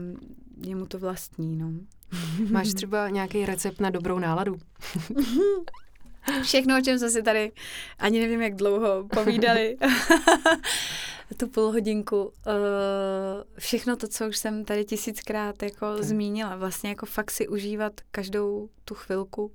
je 0.66 0.76
mu 0.76 0.86
to 0.86 0.98
vlastní, 0.98 1.56
no. 1.56 1.70
Máš 2.50 2.74
třeba 2.74 3.08
nějaký 3.08 3.46
recept 3.46 3.80
na 3.80 3.90
dobrou 3.90 4.18
náladu? 4.18 4.56
Všechno, 6.42 6.78
o 6.78 6.80
čem 6.80 6.98
jsme 6.98 7.10
si 7.10 7.22
tady 7.22 7.52
ani 7.98 8.20
nevím, 8.20 8.42
jak 8.42 8.54
dlouho 8.54 9.08
povídali. 9.14 9.76
tu 11.36 11.48
půl 11.48 11.72
hodinku. 11.72 12.24
Uh, 12.24 12.32
všechno 13.58 13.96
to, 13.96 14.08
co 14.08 14.28
už 14.28 14.36
jsem 14.36 14.64
tady 14.64 14.84
tisíckrát 14.84 15.62
jako 15.62 15.92
okay. 15.92 16.04
zmínila. 16.04 16.56
Vlastně 16.56 16.90
jako 16.90 17.06
fakt 17.06 17.30
si 17.30 17.48
užívat 17.48 17.92
každou 18.10 18.68
tu 18.84 18.94
chvilku 18.94 19.52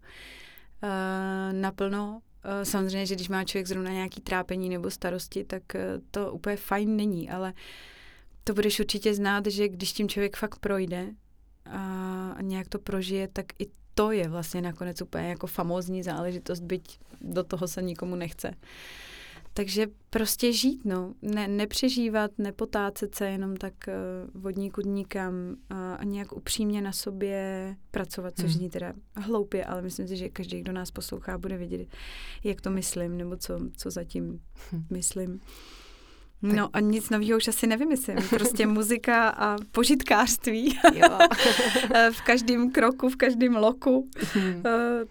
naplno. 1.52 2.22
Uh, 2.46 2.52
samozřejmě, 2.64 3.06
že 3.06 3.16
když 3.16 3.30
má 3.30 3.44
člověk 3.44 3.68
zrovna 3.68 3.92
nějaký 3.92 4.22
trápení 4.22 4.70
nebo 4.70 4.92
starosti, 4.92 5.44
tak 5.44 5.64
uh, 5.76 5.82
to 6.12 6.34
úplně 6.34 6.58
fajn 6.58 6.96
není, 6.96 7.30
ale 7.30 7.54
to 8.44 8.54
budeš 8.54 8.80
určitě 8.80 9.14
znát, 9.14 9.46
že 9.46 9.70
když 9.70 9.94
tím 9.94 10.10
člověk 10.10 10.38
fakt 10.38 10.60
projde, 10.60 11.08
a 11.66 12.42
nějak 12.42 12.68
to 12.68 12.80
prožije, 12.80 13.28
tak 13.28 13.46
i 13.60 13.68
to 13.96 14.12
je 14.12 14.28
vlastně 14.28 14.62
nakonec 14.62 15.02
úplně 15.02 15.30
jako 15.30 15.48
famózní 15.48 16.04
záležitost, 16.04 16.60
byť 16.60 17.00
do 17.22 17.44
toho 17.44 17.68
se 17.68 17.82
nikomu 17.82 18.16
nechce. 18.16 18.54
Takže 19.54 19.88
prostě 20.10 20.54
žít, 20.54 20.86
no. 20.86 21.14
Ne, 21.22 21.48
nepřežívat, 21.48 22.32
nepotácet 22.38 23.16
se 23.16 23.30
jenom 23.30 23.58
tak 23.58 23.74
uh, 23.88 24.42
vodníku 24.42 24.82
dníkam 24.82 25.34
a, 25.70 25.96
a 25.96 26.04
nějak 26.04 26.34
upřímně 26.34 26.82
na 26.82 26.92
sobě 26.92 27.76
pracovat, 27.92 28.34
což 28.36 28.46
hmm. 28.46 28.54
zní 28.54 28.70
teda 28.70 28.94
hloupě, 29.16 29.66
ale 29.66 29.82
myslím 29.82 30.08
si, 30.08 30.18
že 30.18 30.30
každý, 30.30 30.62
kdo 30.62 30.72
nás 30.72 30.92
poslouchá, 30.92 31.38
bude 31.38 31.58
vědět, 31.58 31.88
jak 32.44 32.62
to 32.62 32.70
myslím, 32.70 33.18
nebo 33.18 33.38
co, 33.38 33.60
co 33.78 33.92
zatím 33.92 34.42
hmm. 34.72 34.86
myslím. 34.90 35.42
No 36.42 36.70
a 36.74 36.80
nic 36.80 37.10
nového 37.10 37.38
už 37.38 37.48
asi 37.48 37.68
nevymyslím. 37.68 38.18
Prostě 38.30 38.68
muzika 38.68 39.30
a 39.30 39.58
požitkářství. 39.72 40.80
Jo. 40.94 41.18
v 42.12 42.22
každém 42.22 42.72
kroku, 42.72 43.10
v 43.10 43.16
každém 43.16 43.56
loku. 43.56 44.10
Hmm. 44.34 44.64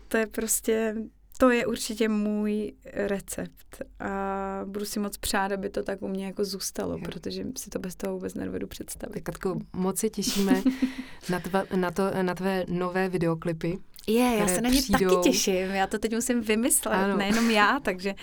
to 0.08 0.16
je 0.16 0.26
prostě 0.26 0.94
to 1.40 1.50
je 1.50 1.66
určitě 1.66 2.08
můj 2.08 2.72
recept 2.92 3.82
a 4.00 4.60
budu 4.64 4.84
si 4.84 5.00
moc 5.00 5.16
přát, 5.16 5.52
aby 5.52 5.68
to 5.68 5.82
tak 5.82 6.02
u 6.02 6.08
mě 6.08 6.26
jako 6.26 6.44
zůstalo, 6.44 6.92
jo. 6.92 6.98
protože 7.04 7.46
si 7.58 7.70
to 7.70 7.78
bez 7.78 7.96
toho 7.96 8.14
vůbec 8.14 8.34
nedovedu 8.34 8.66
představit. 8.66 9.12
Tak 9.12 9.22
Katko, 9.22 9.58
moc 9.72 9.98
se 9.98 10.10
těšíme 10.10 10.62
na, 11.30 11.40
tva, 11.40 11.64
na, 11.76 11.90
to, 11.90 12.02
na 12.22 12.34
tvé 12.34 12.64
nové 12.68 13.08
videoklipy. 13.08 13.78
Je, 14.10 14.36
já 14.38 14.48
se 14.48 14.60
na 14.60 14.68
ně 14.70 14.82
přijdou. 14.82 15.16
taky 15.16 15.30
těším. 15.30 15.54
Já 15.54 15.86
to 15.86 15.98
teď 15.98 16.14
musím 16.14 16.40
vymyslet, 16.40 16.94
ano. 16.94 17.16
nejenom 17.16 17.50
já, 17.50 17.80
takže 17.82 18.14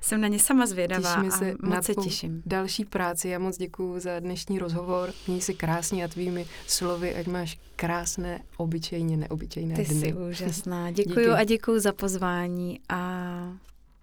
jsem 0.00 0.20
na 0.20 0.28
ně 0.28 0.38
sama 0.38 0.66
zvědavá 0.66 1.14
Těšíme 1.14 1.30
se 1.30 1.52
a 1.52 1.56
moc 1.66 1.84
se 1.84 1.94
těším. 1.94 2.42
další 2.46 2.84
práci. 2.84 3.28
Já 3.28 3.38
moc 3.38 3.58
děkuji 3.58 4.00
za 4.00 4.20
dnešní 4.20 4.58
rozhovor. 4.58 5.12
Měj 5.26 5.40
se 5.40 5.52
krásně 5.52 6.04
a 6.04 6.08
tvými 6.08 6.46
slovy, 6.66 7.14
ať 7.14 7.26
máš 7.26 7.58
krásné, 7.76 8.40
obyčejně 8.56 9.16
neobyčejné 9.16 9.76
Ty 9.76 9.84
dny. 9.84 10.00
Ty 10.00 10.06
jsi 10.08 10.14
úžasná. 10.30 10.90
Děkuji 10.90 11.18
Díky. 11.26 11.30
a 11.30 11.44
děkuji 11.44 11.80
za 11.80 11.92
pozvání 11.92 12.80
a, 12.88 12.96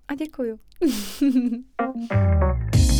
a 0.07 0.15
děkuji. 0.15 0.57